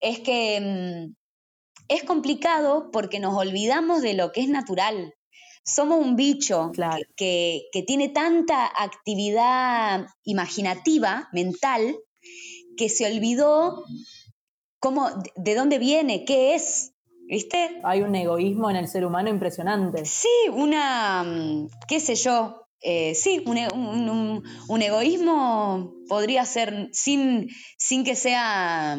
es 0.00 0.20
que 0.20 0.60
mm, 0.60 1.14
es 1.88 2.04
complicado 2.04 2.90
porque 2.92 3.18
nos 3.18 3.36
olvidamos 3.36 4.00
de 4.00 4.14
lo 4.14 4.32
que 4.32 4.42
es 4.42 4.48
natural. 4.48 5.12
Somos 5.64 5.98
un 5.98 6.16
bicho 6.16 6.72
que, 7.16 7.62
tiene 7.86 8.08
tanta 8.08 8.66
actividad 8.66 10.06
imaginativa, 10.24 11.28
mental, 11.32 11.96
que 12.76 12.88
se 12.88 13.12
olvidó 13.12 13.84
cómo, 14.78 15.10
de 15.36 15.54
dónde 15.54 15.78
viene, 15.78 16.24
qué 16.24 16.54
es. 16.54 16.92
¿Viste? 17.26 17.80
Hay 17.84 18.02
un 18.02 18.12
egoísmo 18.16 18.70
en 18.70 18.76
el 18.76 18.88
ser 18.88 19.04
humano 19.04 19.28
impresionante. 19.28 20.04
Sí, 20.04 20.28
una, 20.52 21.22
mm, 21.22 21.68
qué 21.86 22.00
sé 22.00 22.16
yo, 22.16 22.66
eh, 22.82 23.14
sí, 23.14 23.44
e, 23.46 23.68
un, 23.74 24.82
egoísmo 24.82 25.94
podría 26.08 26.44
ser 26.46 26.88
sin, 26.92 27.48
sin 27.76 28.04
que 28.04 28.16
sea, 28.16 28.98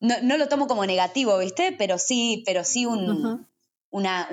no, 0.00 0.36
lo 0.36 0.48
tomo 0.48 0.66
como 0.66 0.86
negativo, 0.86 1.36
¿viste? 1.38 1.72
Pero 1.72 1.98
sí, 1.98 2.42
pero 2.46 2.64
sí 2.64 2.86
un, 2.86 3.46
una, 3.90 4.28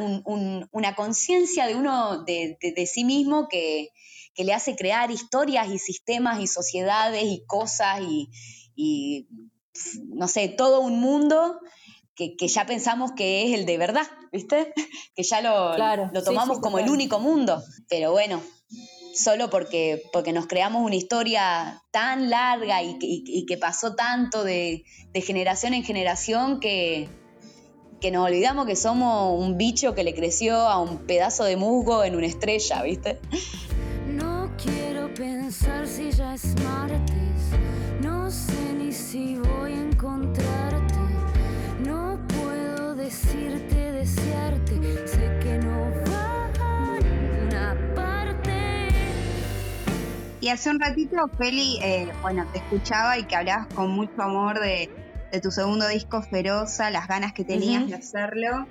una 0.71 0.95
conciencia 0.95 1.65
de 1.65 1.75
uno, 1.75 2.23
de, 2.23 2.57
sí 2.91 3.03
mismo 3.03 3.47
que, 3.47 3.89
le 4.37 4.53
hace 4.53 4.77
crear 4.77 5.11
historias 5.11 5.67
y 5.67 5.77
sistemas 5.79 6.39
y 6.39 6.47
sociedades 6.47 7.25
y 7.25 7.43
cosas 7.45 7.99
y, 8.01 9.27
no 10.05 10.29
sé, 10.29 10.47
todo 10.47 10.79
un 10.79 11.01
mundo 11.01 11.59
que, 12.15 12.47
ya 12.47 12.65
pensamos 12.65 13.11
que 13.11 13.43
es 13.47 13.59
el 13.59 13.65
de 13.65 13.77
verdad, 13.77 14.07
¿viste? 14.31 14.73
Que 15.15 15.23
ya 15.23 15.41
lo, 15.41 15.75
lo 16.13 16.23
tomamos 16.23 16.59
como 16.59 16.79
el 16.79 16.89
único 16.89 17.19
mundo. 17.19 17.61
Pero 17.89 18.11
bueno, 18.11 18.41
solo 19.19 19.49
porque, 19.49 20.03
porque 20.13 20.33
nos 20.33 20.47
creamos 20.47 20.83
una 20.83 20.95
historia 20.95 21.83
tan 21.91 22.29
larga 22.29 22.81
y, 22.81 23.45
que 23.45 23.57
pasó 23.57 23.95
tanto 23.95 24.43
de, 24.43 24.83
generación 25.13 25.73
en 25.73 25.83
generación 25.83 26.59
que, 26.59 27.09
que 27.99 28.11
nos 28.11 28.25
olvidamos 28.25 28.65
que 28.65 28.75
somos 28.75 29.39
un 29.39 29.57
bicho 29.57 29.93
que 29.95 30.03
le 30.03 30.15
creció 30.15 30.55
a 30.55 30.81
un 30.81 30.99
pedazo 30.99 31.43
de 31.43 31.57
musgo 31.57 32.03
en 32.03 32.15
una 32.15 32.27
estrella, 32.27 32.81
¿viste? 32.83 33.19
No 34.07 34.51
quiero 34.61 35.13
pensar 35.13 35.87
si 35.87 36.11
ya 36.11 36.33
es 36.33 36.55
martes, 36.63 37.09
no 38.01 38.31
sé 38.31 38.73
ni 38.77 38.91
si 38.91 39.35
voy 39.35 39.73
a 39.73 39.81
encontrarte, 39.81 40.95
no 41.85 42.19
puedo 42.27 42.95
decirte, 42.95 43.91
desearte, 43.91 44.79
Y 50.49 50.51
hace 50.51 50.71
un 50.71 50.79
ratito, 50.79 51.15
Feli, 51.37 51.77
eh, 51.79 52.11
bueno, 52.23 52.43
te 52.51 52.57
escuchaba 52.57 53.19
y 53.19 53.25
que 53.25 53.35
hablabas 53.35 53.67
con 53.67 53.91
mucho 53.91 54.19
amor 54.19 54.59
de, 54.59 54.89
tu 55.43 55.51
segundo 55.51 55.87
disco, 55.87 56.23
Feroza, 56.23 56.89
las 56.89 57.07
ganas 57.07 57.33
que 57.33 57.43
tenías 57.43 57.87
de 57.87 57.93
hacerlo. 57.93 58.65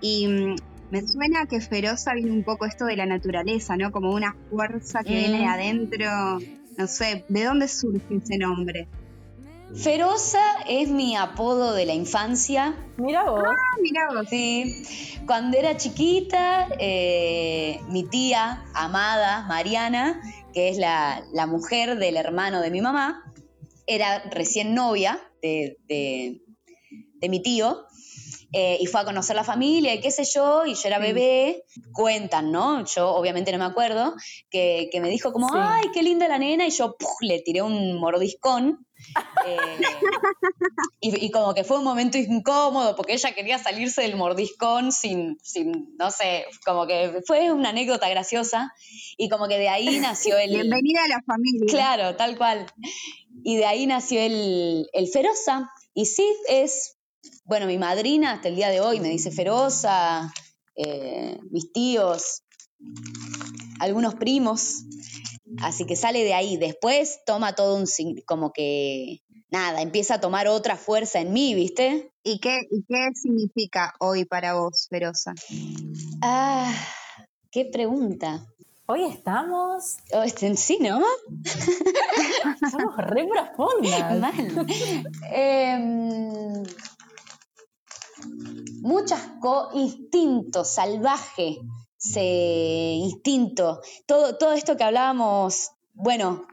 Y 0.00 0.28
mm, 0.28 0.56
me 0.92 1.04
suena 1.04 1.46
que 1.46 1.60
Feroza 1.60 2.14
viene 2.14 2.30
un 2.30 2.44
poco 2.44 2.64
esto 2.64 2.84
de 2.84 2.94
la 2.94 3.06
naturaleza, 3.06 3.76
¿no? 3.76 3.90
Como 3.90 4.14
una 4.14 4.36
fuerza 4.50 5.02
que 5.02 5.14
viene 5.14 5.38
de 5.38 5.46
adentro. 5.46 6.38
No 6.78 6.86
sé, 6.86 7.24
¿de 7.28 7.42
dónde 7.42 7.66
surge 7.66 8.18
ese 8.22 8.38
nombre? 8.38 8.86
Feroza 9.74 10.44
es 10.68 10.88
mi 10.88 11.16
apodo 11.16 11.74
de 11.74 11.86
la 11.86 11.94
infancia. 11.94 12.76
Mira 12.98 13.28
vos. 13.28 13.42
Ah, 13.44 13.76
mira 13.82 14.10
vos. 14.12 14.28
Sí. 14.30 15.20
Cuando 15.26 15.58
era 15.58 15.76
chiquita, 15.76 16.68
eh, 16.78 17.80
mi 17.88 18.04
tía 18.04 18.62
amada, 18.74 19.44
Mariana, 19.48 20.20
que 20.56 20.70
es 20.70 20.78
la, 20.78 21.46
mujer 21.46 21.98
del 21.98 22.16
hermano 22.16 22.62
de 22.62 22.70
mi 22.70 22.80
mamá, 22.80 23.22
era 23.86 24.22
recién 24.30 24.74
novia 24.74 25.20
de, 25.42 25.76
mi 27.28 27.42
tío. 27.42 27.84
Eh, 28.54 28.78
y 28.80 28.86
fue 28.86 29.02
a 29.02 29.04
conocer 29.04 29.36
la 29.36 29.44
familia 29.44 29.94
y 29.94 30.00
qué 30.00 30.10
sé 30.10 30.24
yo, 30.24 30.64
y 30.64 30.72
yo 30.72 30.80
era 30.86 30.98
bebé, 30.98 31.64
cuentan, 31.92 32.52
¿no? 32.52 32.86
Yo 32.86 33.10
obviamente 33.10 33.52
no 33.52 33.58
me 33.58 33.66
acuerdo, 33.66 34.14
que, 34.48 34.88
me 34.94 35.10
dijo 35.10 35.30
como, 35.30 35.50
ay, 35.52 35.90
qué 35.92 36.02
linda 36.02 36.26
la 36.26 36.38
nena, 36.38 36.66
y 36.66 36.70
yo 36.70 36.96
le 37.20 37.40
tiré 37.40 37.60
un 37.60 38.00
mordiscón 38.00 38.86
eh, 39.46 39.78
y, 41.00 41.30
como 41.30 41.54
que 41.54 41.64
fue 41.64 41.78
un 41.78 41.84
momento 41.84 42.18
incómodo 42.18 42.96
porque 42.96 43.14
ella 43.14 43.32
quería 43.34 43.58
salirse 43.58 44.02
del 44.02 44.16
mordiscón 44.16 44.92
sin, 44.92 45.38
sin, 45.42 45.96
no 45.98 46.10
sé, 46.10 46.46
como 46.64 46.86
que 46.86 47.22
fue 47.26 47.50
una 47.52 47.70
anécdota 47.70 48.08
graciosa 48.08 48.72
y 49.16 49.28
como 49.28 49.48
que 49.48 49.58
de 49.58 49.68
ahí 49.68 49.98
nació 50.00 50.38
el... 50.38 50.50
Bienvenida 50.50 51.00
a 51.04 51.08
la 51.08 51.22
familia. 51.22 51.66
Claro, 51.68 52.16
tal 52.16 52.36
cual. 52.36 52.66
Y 53.44 53.56
de 53.56 53.66
ahí 53.66 53.86
nació 53.86 54.20
el, 54.20 54.88
el 54.92 55.08
Feroza. 55.08 55.70
Y 55.94 56.06
sí, 56.06 56.26
es, 56.48 56.96
bueno, 57.44 57.66
mi 57.66 57.78
madrina 57.78 58.32
hasta 58.32 58.48
el 58.48 58.56
día 58.56 58.68
de 58.68 58.80
hoy 58.80 59.00
me 59.00 59.08
dice 59.08 59.30
Feroza, 59.30 60.32
eh, 60.76 61.38
mis 61.50 61.72
tíos, 61.72 62.42
algunos 63.80 64.14
primos. 64.14 64.84
Así 65.62 65.86
que 65.86 65.96
sale 65.96 66.24
de 66.24 66.34
ahí. 66.34 66.56
Después 66.56 67.20
toma 67.24 67.54
todo 67.54 67.76
un 67.76 67.86
como 68.26 68.52
que 68.52 69.22
nada, 69.50 69.80
empieza 69.82 70.14
a 70.14 70.20
tomar 70.20 70.48
otra 70.48 70.76
fuerza 70.76 71.20
en 71.20 71.32
mí, 71.32 71.54
¿viste? 71.54 72.12
¿Y 72.22 72.40
qué, 72.40 72.60
qué 72.88 73.08
significa 73.14 73.94
hoy 74.00 74.24
para 74.24 74.54
vos, 74.54 74.86
Feroza? 74.90 75.34
Ah, 76.22 76.72
qué 77.50 77.64
pregunta. 77.64 78.46
Hoy 78.88 79.04
estamos. 79.04 79.96
Oh, 80.12 80.22
este, 80.22 80.54
sí, 80.56 80.78
¿no? 80.80 81.02
Estamos 82.62 82.96
re 82.98 83.26
profundas. 83.26 84.20
Mal. 84.20 84.66
Em, 85.32 86.62
muchas 88.80 89.20
co 89.40 89.70
instinto 89.74 90.64
salvaje 90.64 91.58
instinto, 92.14 93.80
todo, 94.06 94.36
todo 94.38 94.52
esto 94.52 94.76
que 94.76 94.84
hablábamos, 94.84 95.70
bueno, 95.94 96.46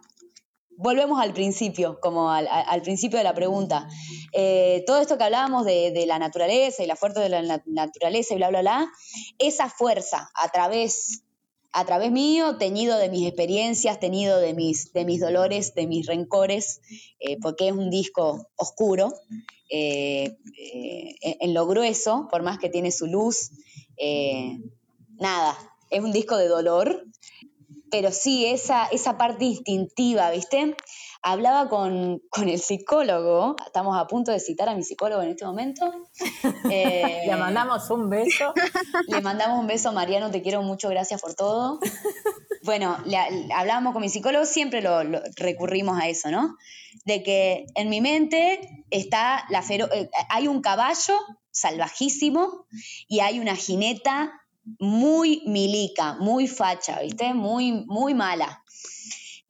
volvemos 0.77 1.19
al 1.21 1.33
principio, 1.33 1.99
como 2.01 2.31
al, 2.31 2.81
principio 2.81 3.17
de 3.17 3.23
la 3.23 3.33
pregunta. 3.33 3.87
Eh, 4.33 4.83
todo 4.85 4.99
esto 4.99 5.17
que 5.17 5.23
hablábamos 5.23 5.65
de, 5.65 6.05
la 6.07 6.19
naturaleza 6.19 6.83
y 6.83 6.87
la 6.87 6.95
fuerza 6.95 7.21
de 7.21 7.29
la 7.29 7.61
naturaleza 7.65 8.33
y 8.33 8.37
bla, 8.37 8.49
bla, 8.49 8.61
bla, 8.61 8.91
esa 9.39 9.69
fuerza 9.69 10.29
a 10.35 10.49
través, 10.49 11.23
a 11.71 11.85
través 11.85 12.11
mío, 12.11 12.57
teñido 12.57 12.97
de 12.97 13.09
mis 13.09 13.27
experiencias, 13.27 13.99
teñido 13.99 14.39
de 14.39 14.53
mis, 14.53 14.91
de 14.93 15.05
mis 15.05 15.21
dolores, 15.21 15.73
de 15.73 15.87
mis 15.87 16.05
rencores, 16.07 16.81
eh, 17.19 17.37
porque 17.41 17.67
es 17.67 17.73
un 17.73 17.89
disco 17.89 18.47
oscuro, 18.55 19.13
eh, 19.69 20.37
en 21.21 21.53
lo 21.53 21.65
grueso, 21.65 22.27
por 22.29 22.43
más 22.43 22.59
que 22.59 22.69
tiene 22.69 22.91
su 22.91 23.07
luz 23.07 23.51
nada, 25.19 25.57
es 25.89 26.01
un 26.01 26.11
disco 26.11 26.37
de 26.37 26.47
dolor, 26.47 27.05
pero 27.93 28.11
sí, 28.11 28.47
esa, 28.47 28.87
esa 28.87 29.19
parte 29.19 29.45
instintiva, 29.45 30.31
¿viste? 30.31 30.75
Hablaba 31.21 31.69
con, 31.69 32.21
el 32.43 32.59
psicólogo, 32.59 33.55
estamos 33.65 33.95
a 33.97 34.07
punto 34.07 34.31
de 34.31 34.39
citar 34.39 34.67
a 34.67 34.75
mi 34.75 34.81
psicólogo 34.81 35.21
en 35.21 35.29
este 35.29 35.45
momento. 35.45 35.91
Eh, 36.71 37.23
le 37.27 37.35
mandamos 37.35 37.89
un 37.89 38.09
beso. 38.09 38.53
Le 39.07 39.21
mandamos 39.21 39.59
un 39.59 39.67
beso, 39.67 39.91
Mariano, 39.91 40.31
te 40.31 40.41
quiero 40.41 40.63
mucho, 40.63 40.89
gracias 40.89 41.21
por 41.21 41.35
todo. 41.35 41.79
Bueno, 42.63 42.97
hablábamos 43.53 43.93
con 43.93 44.01
mi 44.01 44.09
psicólogo, 44.09 44.45
siempre 44.45 44.81
lo, 44.81 45.03
recurrimos 45.35 46.01
a 46.01 46.07
eso, 46.07 46.31
¿no? 46.31 46.57
De 47.05 47.21
que 47.21 47.65
en 47.75 47.89
mi 47.89 47.99
mente 48.01 48.85
está 48.89 49.45
la 49.49 49.61
eh, 49.69 50.09
hay 50.29 50.47
un 50.47 50.61
caballo 50.61 51.15
salvajísimo 51.51 52.65
y 53.07 53.19
hay 53.19 53.39
una 53.39 53.55
jineta 53.55 54.42
muy 54.79 55.43
milica, 55.45 56.13
muy 56.13 56.47
facha, 56.47 56.99
¿viste? 57.01 57.33
Muy, 57.33 57.85
muy 57.87 58.13
mala. 58.13 58.63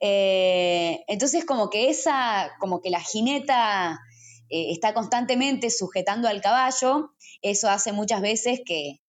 Eh, 0.00 1.04
entonces, 1.06 1.44
como 1.44 1.70
que 1.70 1.88
esa, 1.88 2.50
como 2.58 2.80
que 2.80 2.90
la 2.90 3.00
jineta 3.00 4.00
eh, 4.50 4.70
está 4.70 4.92
constantemente 4.92 5.70
sujetando 5.70 6.28
al 6.28 6.40
caballo, 6.40 7.12
eso 7.42 7.70
hace 7.70 7.92
muchas 7.92 8.20
veces 8.20 8.60
que, 8.64 9.00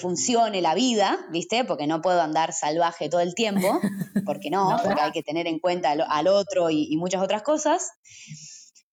funcione 0.00 0.60
la 0.62 0.74
vida, 0.74 1.16
¿viste? 1.30 1.64
Porque 1.64 1.86
no 1.86 2.00
puedo 2.00 2.20
andar 2.20 2.52
salvaje 2.52 3.08
todo 3.08 3.20
el 3.20 3.36
tiempo, 3.36 3.80
porque 4.26 4.50
no, 4.50 4.76
porque 4.82 5.00
hay 5.00 5.12
que 5.12 5.22
tener 5.22 5.46
en 5.46 5.60
cuenta 5.60 5.92
al, 5.92 6.26
otro 6.26 6.70
y, 6.70 6.88
y, 6.90 6.96
muchas 6.96 7.22
otras 7.22 7.42
cosas. 7.42 7.92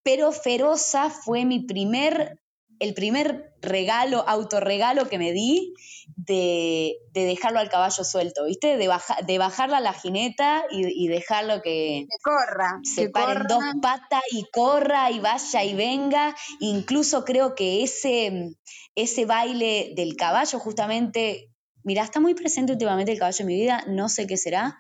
Pero 0.04 0.32
Feroza 0.32 1.10
fue 1.10 1.46
mi 1.46 1.62
primer 1.62 2.43
el 2.84 2.94
primer 2.94 3.54
regalo, 3.62 4.28
autorregalo 4.28 5.08
que 5.08 5.18
me 5.18 5.32
di 5.32 5.74
de, 6.18 6.98
dejarlo 7.14 7.60
al 7.60 7.70
caballo 7.70 8.04
suelto, 8.04 8.44
¿viste? 8.44 8.76
De, 8.76 8.90
de 9.26 9.38
bajarla 9.38 9.78
a 9.78 9.82
la 9.82 9.94
jineta 9.94 10.66
y, 10.70 11.08
dejarlo 11.08 11.62
que, 11.62 12.06
corra. 12.22 12.80
Se 12.84 13.10
pare 13.10 13.40
en 13.40 13.48
dos 13.48 13.64
patas 13.82 14.22
y 14.32 14.44
corra 14.52 15.12
y 15.12 15.20
vaya 15.22 15.64
y 15.64 15.76
venga. 15.76 16.36
Incluso 16.60 17.24
creo 17.24 17.56
que 17.56 17.84
ese, 17.84 18.58
ese 18.96 19.26
baile 19.26 19.94
del 19.96 20.18
caballo, 20.18 20.60
justamente, 20.60 21.50
mira, 21.84 22.04
está 22.04 22.20
muy 22.20 22.34
presente 22.34 22.74
últimamente 22.74 23.14
el 23.14 23.20
caballo 23.20 23.38
en 23.40 23.48
mi 23.48 23.56
vida, 23.56 23.86
no 23.88 24.10
sé 24.10 24.28
qué 24.28 24.36
será. 24.36 24.78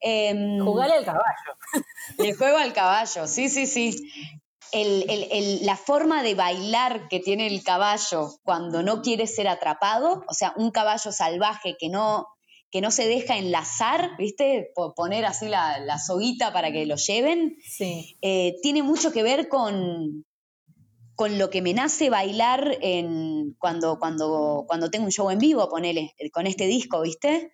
Eh, 0.00 0.30
al 0.30 1.04
caballo. 1.04 1.24
Le 2.18 2.32
juego 2.32 2.58
al 2.58 2.72
caballo, 2.72 3.26
sí, 3.26 3.48
sí, 3.48 3.66
sí 3.66 4.39
la 4.72 5.76
forma 5.76 6.22
de 6.22 6.34
bailar 6.34 7.08
que 7.08 7.20
tiene 7.20 7.46
el 7.46 7.62
caballo 7.62 8.30
cuando 8.42 8.82
no 8.82 9.02
quiere 9.02 9.26
ser 9.26 9.48
atrapado, 9.48 10.24
o 10.28 10.34
sea, 10.34 10.52
un 10.56 10.70
caballo 10.70 11.12
salvaje 11.12 11.76
que 11.78 11.88
no, 11.88 12.26
que 12.70 12.80
no 12.80 12.90
se 12.90 13.06
deja 13.06 13.36
enlazar, 13.36 14.16
¿viste? 14.16 14.70
Poner 14.96 15.24
así 15.24 15.48
la, 15.48 15.80
la 15.80 15.98
soguita 15.98 16.52
para 16.52 16.70
que 16.72 16.86
lo 16.86 16.96
lleven, 16.96 17.56
sí. 17.64 18.16
Eh, 18.22 18.56
tiene 18.62 18.82
mucho 18.82 19.12
que 19.12 19.22
ver 19.22 19.48
con, 19.48 20.24
con 21.16 21.38
lo 21.38 21.50
que 21.50 21.62
me 21.62 21.74
nace 21.74 22.08
bailar 22.08 22.78
en, 22.80 23.54
cuando, 23.58 23.98
cuando, 23.98 24.64
cuando 24.68 24.90
tengo 24.90 25.06
un 25.06 25.12
show 25.12 25.30
en 25.30 25.38
vivo, 25.38 25.68
ponele, 25.68 26.14
con 26.32 26.46
este 26.46 26.66
disco, 26.66 27.02
¿viste? 27.02 27.50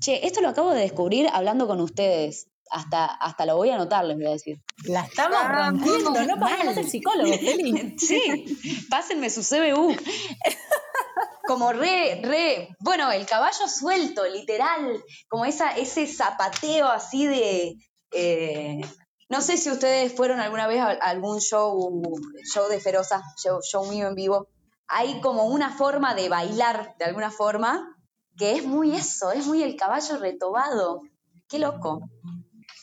Che, 0.00 0.26
esto 0.26 0.40
lo 0.40 0.48
acabo 0.48 0.72
de 0.72 0.80
descubrir 0.80 1.28
hablando 1.32 1.66
con 1.66 1.80
ustedes 1.80 2.49
hasta, 2.70 3.06
hasta 3.06 3.46
lo 3.46 3.56
voy 3.56 3.70
a 3.70 3.74
anotar, 3.74 4.04
les 4.04 4.16
voy 4.16 4.26
a 4.26 4.30
decir. 4.30 4.60
La 4.84 5.02
estamos 5.02 5.38
rompiendo, 5.48 6.12
no 6.24 6.38
pasamos 6.38 6.76
el 6.76 6.88
psicólogo, 6.88 7.32
Feli. 7.32 7.94
sí, 7.98 8.86
pásenme 8.88 9.28
su 9.28 9.42
CBU. 9.42 9.96
Como 11.46 11.72
re, 11.72 12.20
re, 12.22 12.76
bueno, 12.78 13.10
el 13.10 13.26
caballo 13.26 13.66
suelto, 13.66 14.24
literal, 14.24 15.02
como 15.28 15.44
esa, 15.44 15.76
ese 15.76 16.06
zapateo 16.06 16.86
así 16.86 17.26
de, 17.26 17.74
eh, 18.12 18.80
no 19.28 19.40
sé 19.40 19.56
si 19.56 19.68
ustedes 19.68 20.14
fueron 20.14 20.38
alguna 20.38 20.68
vez 20.68 20.80
a 20.80 20.90
algún 20.90 21.40
show, 21.40 22.02
show 22.44 22.68
de 22.68 22.78
Feroza, 22.78 23.22
show, 23.42 23.60
show 23.62 23.84
mío 23.86 24.06
en 24.06 24.14
vivo. 24.14 24.46
Hay 24.86 25.20
como 25.20 25.46
una 25.46 25.76
forma 25.76 26.14
de 26.14 26.28
bailar, 26.28 26.94
de 27.00 27.06
alguna 27.06 27.32
forma, 27.32 27.96
que 28.36 28.52
es 28.52 28.64
muy 28.64 28.94
eso, 28.94 29.32
es 29.32 29.44
muy 29.46 29.64
el 29.64 29.74
caballo 29.74 30.18
retobado. 30.18 31.02
Qué 31.48 31.58
loco. 31.58 32.00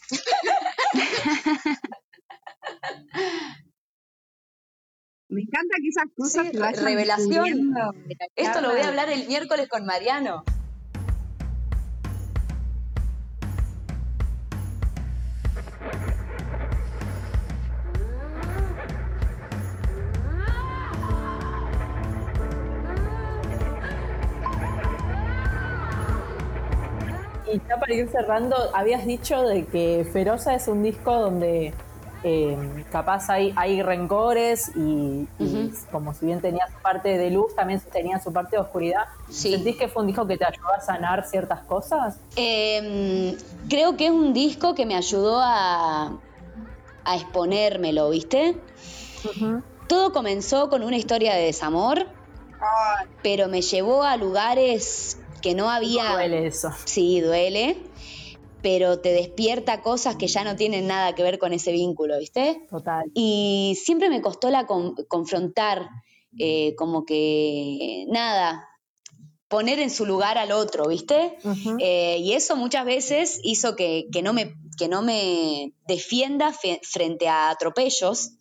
Me 5.29 5.41
encanta 5.41 5.75
que 5.81 5.89
esas 5.89 6.05
cosas 6.15 6.47
sí, 6.47 6.53
revelación. 6.85 7.73
Esto 8.35 8.61
lo 8.61 8.71
voy 8.71 8.79
a 8.79 8.87
hablar 8.87 9.09
el 9.09 9.27
miércoles 9.27 9.67
con 9.67 9.85
Mariano. 9.85 10.45
Y 27.51 27.61
ya 27.67 27.77
para 27.79 27.93
ir 27.93 28.09
cerrando, 28.09 28.55
habías 28.73 29.05
dicho 29.05 29.41
de 29.43 29.65
que 29.65 30.07
Feroza 30.11 30.53
es 30.55 30.67
un 30.67 30.83
disco 30.83 31.13
donde 31.13 31.73
eh, 32.23 32.83
capaz 32.91 33.29
hay, 33.29 33.53
hay 33.55 33.81
rencores 33.81 34.71
y, 34.75 35.27
como 35.91 36.13
si 36.13 36.25
bien 36.25 36.41
tenía 36.41 36.67
su 36.67 36.81
parte 36.81 37.17
de 37.17 37.31
luz, 37.31 37.55
también 37.55 37.79
tenía 37.91 38.19
su 38.19 38.33
parte 38.33 38.55
de 38.55 38.61
oscuridad. 38.61 39.05
¿Sentís 39.29 39.77
que 39.77 39.87
fue 39.87 40.01
un 40.01 40.07
disco 40.07 40.27
que 40.27 40.37
te 40.37 40.45
ayudó 40.45 40.73
a 40.73 40.81
sanar 40.81 41.25
ciertas 41.27 41.61
cosas? 41.61 42.17
Em, 42.35 43.37
creo 43.69 43.95
que 43.95 44.07
es 44.07 44.11
un 44.11 44.33
disco 44.33 44.73
que 44.73 44.85
me 44.85 44.95
ayudó 44.95 45.39
a, 45.39 46.17
a 47.05 47.15
exponérmelo, 47.15 48.09
¿viste? 48.09 48.57
Todo 49.87 50.11
comenzó 50.11 50.69
con 50.69 50.83
una 50.83 50.97
historia 50.97 51.33
de 51.33 51.43
desamor, 51.43 52.07
pero 53.23 53.47
me 53.47 53.61
llevó 53.61 54.03
a 54.03 54.17
lugares 54.17 55.17
que 55.41 55.55
no 55.55 55.69
había... 55.69 56.13
Duele 56.13 56.47
eso. 56.47 56.69
Sí, 56.85 57.21
duele, 57.21 57.77
pero 58.61 58.99
te 58.99 59.09
despierta 59.09 59.81
cosas 59.81 60.15
que 60.15 60.27
ya 60.27 60.43
no 60.43 60.55
tienen 60.55 60.87
nada 60.87 61.15
que 61.15 61.23
ver 61.23 61.39
con 61.39 61.53
ese 61.53 61.71
vínculo, 61.71 62.17
¿viste? 62.19 62.65
Total. 62.69 63.09
Y 63.13 63.77
siempre 63.81 64.09
me 64.09 64.21
costó 64.21 64.49
la 64.49 64.65
confrontar, 64.65 65.89
eh, 66.37 66.75
como 66.75 67.05
que, 67.05 68.05
nada, 68.09 68.67
poner 69.47 69.79
en 69.79 69.89
su 69.89 70.05
lugar 70.05 70.37
al 70.37 70.51
otro, 70.51 70.87
¿viste? 70.87 71.37
Eh, 71.79 72.17
y 72.19 72.33
eso 72.33 72.55
muchas 72.55 72.85
veces 72.85 73.39
hizo 73.43 73.75
que, 73.75 74.07
no, 74.23 74.33
me, 74.33 74.53
que 74.77 74.87
no 74.87 75.01
me 75.01 75.73
defienda 75.87 76.53
frente 76.81 77.27
a 77.27 77.49
atropellos 77.49 78.31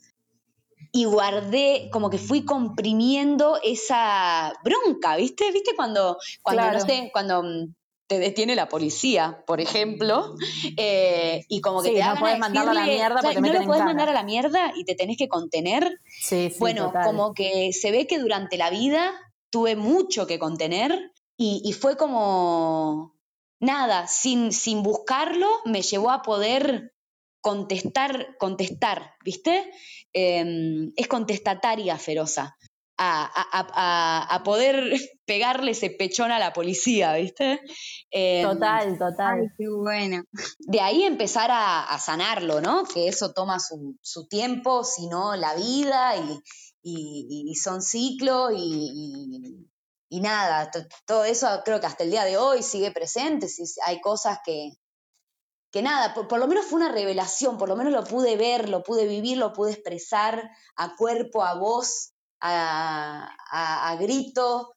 y 0.96 1.04
guardé, 1.04 1.90
como 1.92 2.08
que 2.08 2.16
fui 2.16 2.46
comprimiendo 2.46 3.60
esa 3.62 4.54
bronca, 4.64 5.14
¿viste? 5.16 5.52
¿Viste 5.52 5.76
cuando, 5.76 6.16
cuando 6.40 6.72
no 6.72 6.80
sé, 6.80 7.10
cuando 7.12 7.42
mm, 7.42 7.74
te 8.06 8.18
detiene 8.18 8.56
la 8.56 8.66
policía, 8.66 9.44
por 9.46 9.60
ejemplo, 9.60 10.34
eh, 10.78 11.44
y 11.50 11.60
como 11.60 11.82
que 11.82 11.92
te 11.92 12.02
no 12.02 12.16
puedes 12.18 12.38
mandarlo 12.38 12.70
a 12.70 12.74
la 12.74 12.86
mierda 12.86 13.20
porque 13.20 13.40
no 13.42 13.52
lo 13.52 13.64
puedes 13.66 13.84
mandar 13.84 14.08
a 14.08 14.14
la 14.14 14.22
mierda 14.22 14.72
y 14.74 14.86
te 14.86 14.94
tenés 14.94 15.18
que 15.18 15.28
contener. 15.28 16.00
Sí, 16.18 16.48
sí, 16.48 16.56
bueno, 16.58 16.94
como 17.04 17.34
que 17.34 17.74
se 17.74 17.90
ve 17.90 18.06
que 18.06 18.18
durante 18.18 18.56
la 18.56 18.70
vida 18.70 19.12
tuve 19.50 19.76
mucho 19.76 20.26
que 20.26 20.38
contener 20.38 21.12
y, 21.36 21.60
y 21.62 21.74
fue 21.74 21.98
como 21.98 23.18
nada, 23.60 24.06
sin, 24.06 24.50
sin 24.50 24.82
buscarlo, 24.82 25.46
me 25.66 25.82
llevó 25.82 26.10
a 26.10 26.22
poder 26.22 26.94
contestar, 27.46 28.36
contestar, 28.38 29.14
¿viste? 29.22 29.70
Em, 30.18 30.94
es 30.96 31.08
contestataria 31.08 31.98
feroza. 31.98 32.56
A, 32.98 34.40
poder 34.46 34.74
pegarle 35.26 35.72
ese 35.72 35.90
pechón 35.90 36.30
a 36.30 36.38
la 36.38 36.54
policía, 36.54 37.12
¿viste? 37.16 37.60
Em, 38.10 38.42
total, 38.42 38.96
total. 38.98 39.52
qué 39.58 39.68
bueno. 39.68 40.24
De 40.60 40.80
ahí 40.80 41.02
empezar 41.02 41.50
a, 41.52 41.98
sanarlo, 41.98 42.62
¿no? 42.62 42.84
Que 42.84 43.08
eso 43.08 43.34
toma 43.34 43.58
su, 43.60 44.26
tiempo, 44.28 44.84
sino 44.84 45.36
la 45.36 45.54
vida 45.54 46.14
y, 46.82 47.54
son 47.62 47.82
ciclos 47.82 48.52
y, 48.56 50.20
nada, 50.22 50.70
todo 51.04 51.26
eso 51.26 51.46
creo 51.62 51.78
que 51.78 51.88
hasta 51.88 52.04
el 52.04 52.10
día 52.10 52.24
de 52.24 52.38
hoy 52.38 52.62
sigue 52.62 52.90
presente, 52.90 53.48
si 53.48 53.64
hay 53.84 54.00
cosas 54.00 54.38
que, 54.46 54.70
que 55.76 55.82
nada, 55.82 56.14
por, 56.14 56.38
lo 56.38 56.48
menos 56.48 56.64
fue 56.64 56.78
una 56.78 56.90
revelación, 56.90 57.58
por 57.58 57.68
lo 57.68 57.76
menos 57.76 57.92
lo 57.92 58.02
pude 58.02 58.38
ver, 58.38 58.70
lo 58.70 58.82
pude 58.82 59.06
vivir, 59.06 59.36
lo 59.36 59.52
pude 59.52 59.72
expresar 59.72 60.50
a 60.74 60.96
cuerpo, 60.96 61.44
a 61.44 61.52
voz, 61.52 62.14
a, 62.40 63.94
grito 64.00 64.72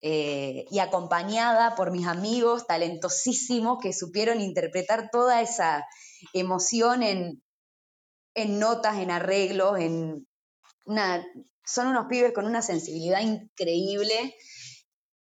eh, 0.00 0.64
y 0.70 0.78
acompañada 0.78 1.74
por 1.74 1.90
mis 1.90 2.06
amigos 2.06 2.68
talentosísimos 2.68 3.78
que 3.82 3.92
supieron 3.92 4.40
interpretar 4.40 5.10
toda 5.10 5.42
esa 5.42 5.84
emoción 6.32 7.02
en, 7.02 7.42
en 8.36 8.60
notas, 8.60 8.98
en 8.98 9.10
arreglos, 9.10 9.80
en 9.80 10.24
son 11.64 11.88
unos 11.88 12.06
pibes 12.06 12.32
con 12.32 12.46
una 12.46 12.62
sensibilidad 12.62 13.22
increíble 13.22 14.36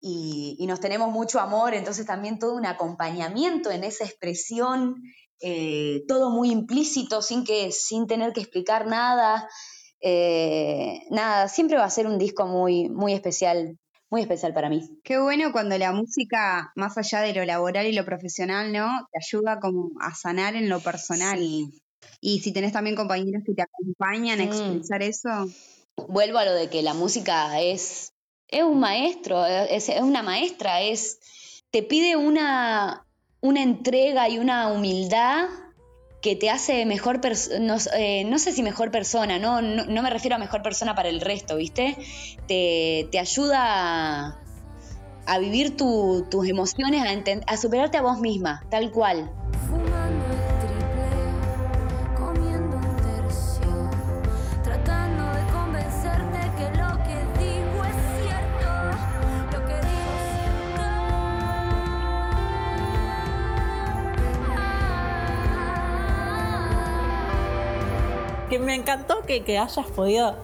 y, 0.06 0.68
nos 0.68 0.82
tenemos 0.82 1.10
mucho 1.12 1.40
amor, 1.40 1.74
entonces 1.74 2.06
también 2.06 2.38
todo 2.38 2.56
un 2.56 2.66
acompañamiento 2.66 3.72
en 3.72 3.86
esa 3.86 4.04
expresión, 4.04 5.02
eh, 5.40 6.04
todo 6.10 6.30
muy 6.30 6.52
implícito, 6.52 7.22
sin, 7.22 7.46
que, 7.46 7.72
sin 7.72 8.06
tener 8.06 8.34
que 8.34 8.42
explicar 8.42 8.86
nada. 8.86 9.48
Eh, 10.02 11.00
nada, 11.10 11.48
siempre 11.48 11.78
va 11.78 11.86
a 11.86 11.90
ser 11.90 12.06
un 12.08 12.18
disco 12.18 12.46
muy, 12.46 12.90
muy 12.90 13.14
especial, 13.14 13.80
muy 14.10 14.20
especial 14.20 14.54
para 14.54 14.68
mí. 14.68 15.00
Qué 15.06 15.20
bueno 15.20 15.54
cuando 15.54 15.78
la 15.78 15.94
música, 15.94 16.74
más 16.76 16.98
allá 16.98 17.22
de 17.22 17.34
lo 17.34 17.46
laboral 17.46 17.88
y 17.88 17.94
lo 17.94 18.04
profesional, 18.04 18.74
¿no? 18.74 18.90
Te 19.10 19.20
ayuda 19.20 19.62
como 19.62 19.92
a 20.02 20.14
sanar 20.14 20.58
en 20.58 20.68
lo 20.68 20.82
personal. 20.82 21.40
Y 22.20 22.40
si 22.42 22.52
tenés 22.52 22.74
también 22.74 22.98
compañeros 22.98 23.44
que 23.46 23.54
te 23.54 23.62
acompañan 23.62 24.42
a 24.42 24.44
expresar 24.44 25.02
eso. 25.02 25.30
Vuelvo 26.10 26.40
a 26.40 26.46
lo 26.46 26.54
de 26.54 26.70
que 26.70 26.82
la 26.82 26.94
música 26.94 27.62
es, 27.62 28.13
es 28.54 28.64
un 28.64 28.80
maestro, 28.80 29.46
es, 29.46 29.90
una 30.02 30.24
maestra, 30.24 30.82
es, 30.82 31.20
te 31.72 31.84
pide 31.84 32.16
una, 32.16 33.06
una 33.42 33.62
entrega 33.62 34.30
y 34.30 34.40
una 34.40 34.68
humildad 34.68 35.48
que 36.22 36.36
te 36.38 36.50
hace 36.50 36.86
mejor 36.86 37.20
persona, 37.20 37.60
no, 37.60 37.76
eh, 37.98 38.24
no 38.24 38.40
sé 38.40 38.54
si 38.54 38.64
mejor 38.64 38.92
persona, 38.92 39.40
no, 39.40 39.62
no, 39.62 40.02
me 40.02 40.10
refiero 40.10 40.38
a 40.38 40.40
mejor 40.40 40.62
persona 40.62 40.96
para 40.96 41.10
el 41.10 41.20
resto, 41.20 41.58
¿viste? 41.58 41.98
Te, 42.48 43.10
te 43.12 43.20
ayuda 43.20 44.40
a, 45.26 45.40
vivir 45.40 45.76
tu- 45.76 46.26
tus 46.32 46.48
emociones, 46.48 47.04
a, 47.06 47.52
a 47.54 47.58
superarte 47.58 47.98
a 47.98 48.02
vos 48.02 48.20
misma, 48.20 48.66
tal 48.70 48.92
cual. 48.92 49.30
Encantó 68.84 69.22
que, 69.26 69.44
que 69.44 69.58
hayas 69.58 69.88
podido 69.92 70.36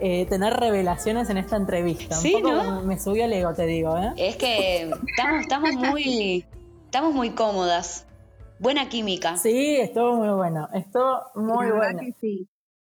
eh, 0.00 0.26
tener 0.26 0.54
revelaciones 0.54 1.28
en 1.30 1.38
esta 1.38 1.56
entrevista. 1.56 2.14
Sí, 2.14 2.36
un 2.36 2.42
poco 2.42 2.54
¿no? 2.54 2.82
me 2.82 2.98
subió 2.98 3.24
el 3.24 3.32
ego, 3.32 3.52
te 3.52 3.66
digo, 3.66 3.96
¿eh? 3.98 4.12
Es 4.16 4.36
que 4.36 4.82
estamos, 4.82 5.40
estamos 5.40 5.74
muy, 5.74 6.44
estamos 6.84 7.14
muy 7.14 7.30
cómodas. 7.30 8.06
Buena 8.60 8.88
química. 8.88 9.36
Sí, 9.36 9.76
estuvo 9.76 10.16
muy 10.16 10.30
bueno. 10.30 10.68
Estuvo 10.72 11.20
muy 11.34 11.70
bueno. 11.70 12.00
que 12.00 12.12
sí. 12.20 12.48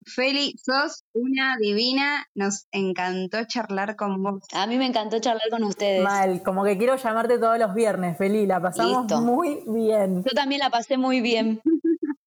Feli, 0.06 0.56
sos 0.58 1.04
una 1.14 1.58
divina. 1.60 2.26
Nos 2.36 2.68
encantó 2.72 3.44
charlar 3.46 3.96
con 3.96 4.22
vos. 4.22 4.44
A 4.54 4.68
mí 4.68 4.78
me 4.78 4.86
encantó 4.86 5.20
charlar 5.20 5.50
con 5.50 5.64
ustedes. 5.64 6.04
Mal, 6.04 6.42
como 6.44 6.64
que 6.64 6.78
quiero 6.78 6.96
llamarte 6.96 7.38
todos 7.38 7.58
los 7.60 7.74
viernes, 7.74 8.18
Feli. 8.18 8.46
La 8.46 8.62
pasamos 8.62 9.04
Listo. 9.04 9.22
muy 9.22 9.64
bien. 9.68 10.24
Yo 10.24 10.32
también 10.36 10.60
la 10.60 10.70
pasé 10.70 10.98
muy 10.98 11.22
bien. 11.22 11.62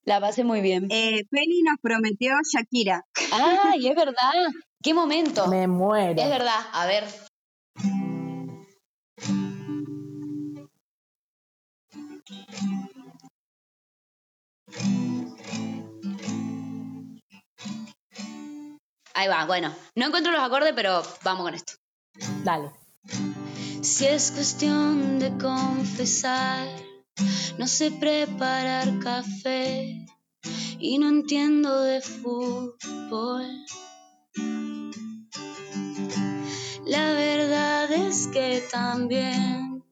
La 0.07 0.21
pasé 0.21 0.45
muy 0.45 0.61
bien. 0.61 0.87
Eh, 0.91 1.25
Feli 1.29 1.63
nos 1.63 1.81
prometió 1.83 2.31
Shakira. 2.49 3.05
¡Ay, 3.33 3.89
es 3.89 3.97
verdad! 3.97 4.31
¡Qué 4.81 4.95
momento! 4.95 5.49
Me 5.49 5.67
muero. 5.67 6.23
Es 6.23 6.31
verdad. 6.31 6.61
A 6.73 6.87
ver. 6.87 7.05
Ahí 19.17 19.29
va, 19.29 19.47
bueno. 19.47 19.75
No 19.95 20.09
encuentro 20.09 20.31
los 20.31 20.43
acordes, 20.43 20.75
pero 20.77 21.03
vamos 21.25 21.45
con 21.45 21.55
esto. 21.55 21.73
Dale. 22.45 22.71
Si 23.81 24.05
es 24.05 24.31
cuestión 24.31 25.19
de 25.19 25.31
confesar, 25.39 26.69
no 27.57 27.67
sé 27.67 27.93
preparar 27.93 28.99
café 28.99 30.07
y 30.79 30.99
no 30.99 31.09
entiendo 31.09 31.81
de 31.81 32.03
fútbol. 32.03 33.47
La 36.85 37.13
verdad 37.13 37.91
es 37.91 38.27
que 38.27 38.63
también 38.71 39.83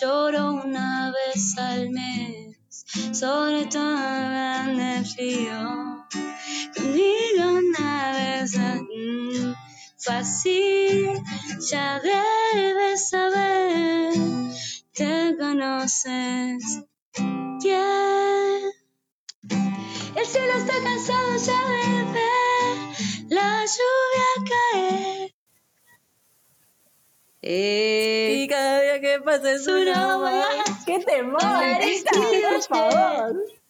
lloro 0.00 0.54
una 0.64 1.12
vez 1.12 1.58
al 1.58 1.90
mes, 1.90 2.56
sobre 3.12 3.66
todo 3.66 3.98
en 4.64 4.80
el 4.80 5.04
frío. 5.04 6.06
Conmigo 6.74 7.61
mm, 8.50 9.54
fácil, 9.98 11.10
ya 11.70 12.00
debes 12.00 13.08
saber, 13.08 14.14
te 14.92 15.36
conoces. 15.38 16.80
Yeah. 17.60 18.58
El 20.16 20.26
cielo 20.26 20.52
está 20.54 20.74
cansado 20.82 21.36
ya 21.36 21.68
de 21.68 22.04
ver 22.12 22.76
la 23.28 23.64
lluvia 23.64 24.50
caer. 24.50 25.34
Eh, 27.42 28.42
Y 28.42 28.48
cada 28.48 28.80
día 28.80 29.00
que 29.00 29.20
pasa 29.20 29.52
es 29.52 29.66
una 29.66 30.18
más. 30.18 30.84
¡Qué 30.86 30.98
temor! 31.00 31.40
Por 31.40 32.62
favor. 32.62 33.61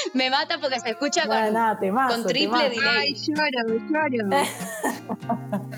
me 0.14 0.30
mata 0.30 0.58
porque 0.58 0.80
se 0.80 0.90
escucha 0.90 1.26
Bueno, 1.26 1.44
con, 1.46 1.54
nada, 1.54 1.78
temazo, 1.78 2.14
con 2.14 2.26
triple 2.26 2.70
temazo. 2.70 2.80
delay. 2.80 3.08
Ay, 3.08 3.14
lloro, 3.14 4.28
lloro. 4.28 5.60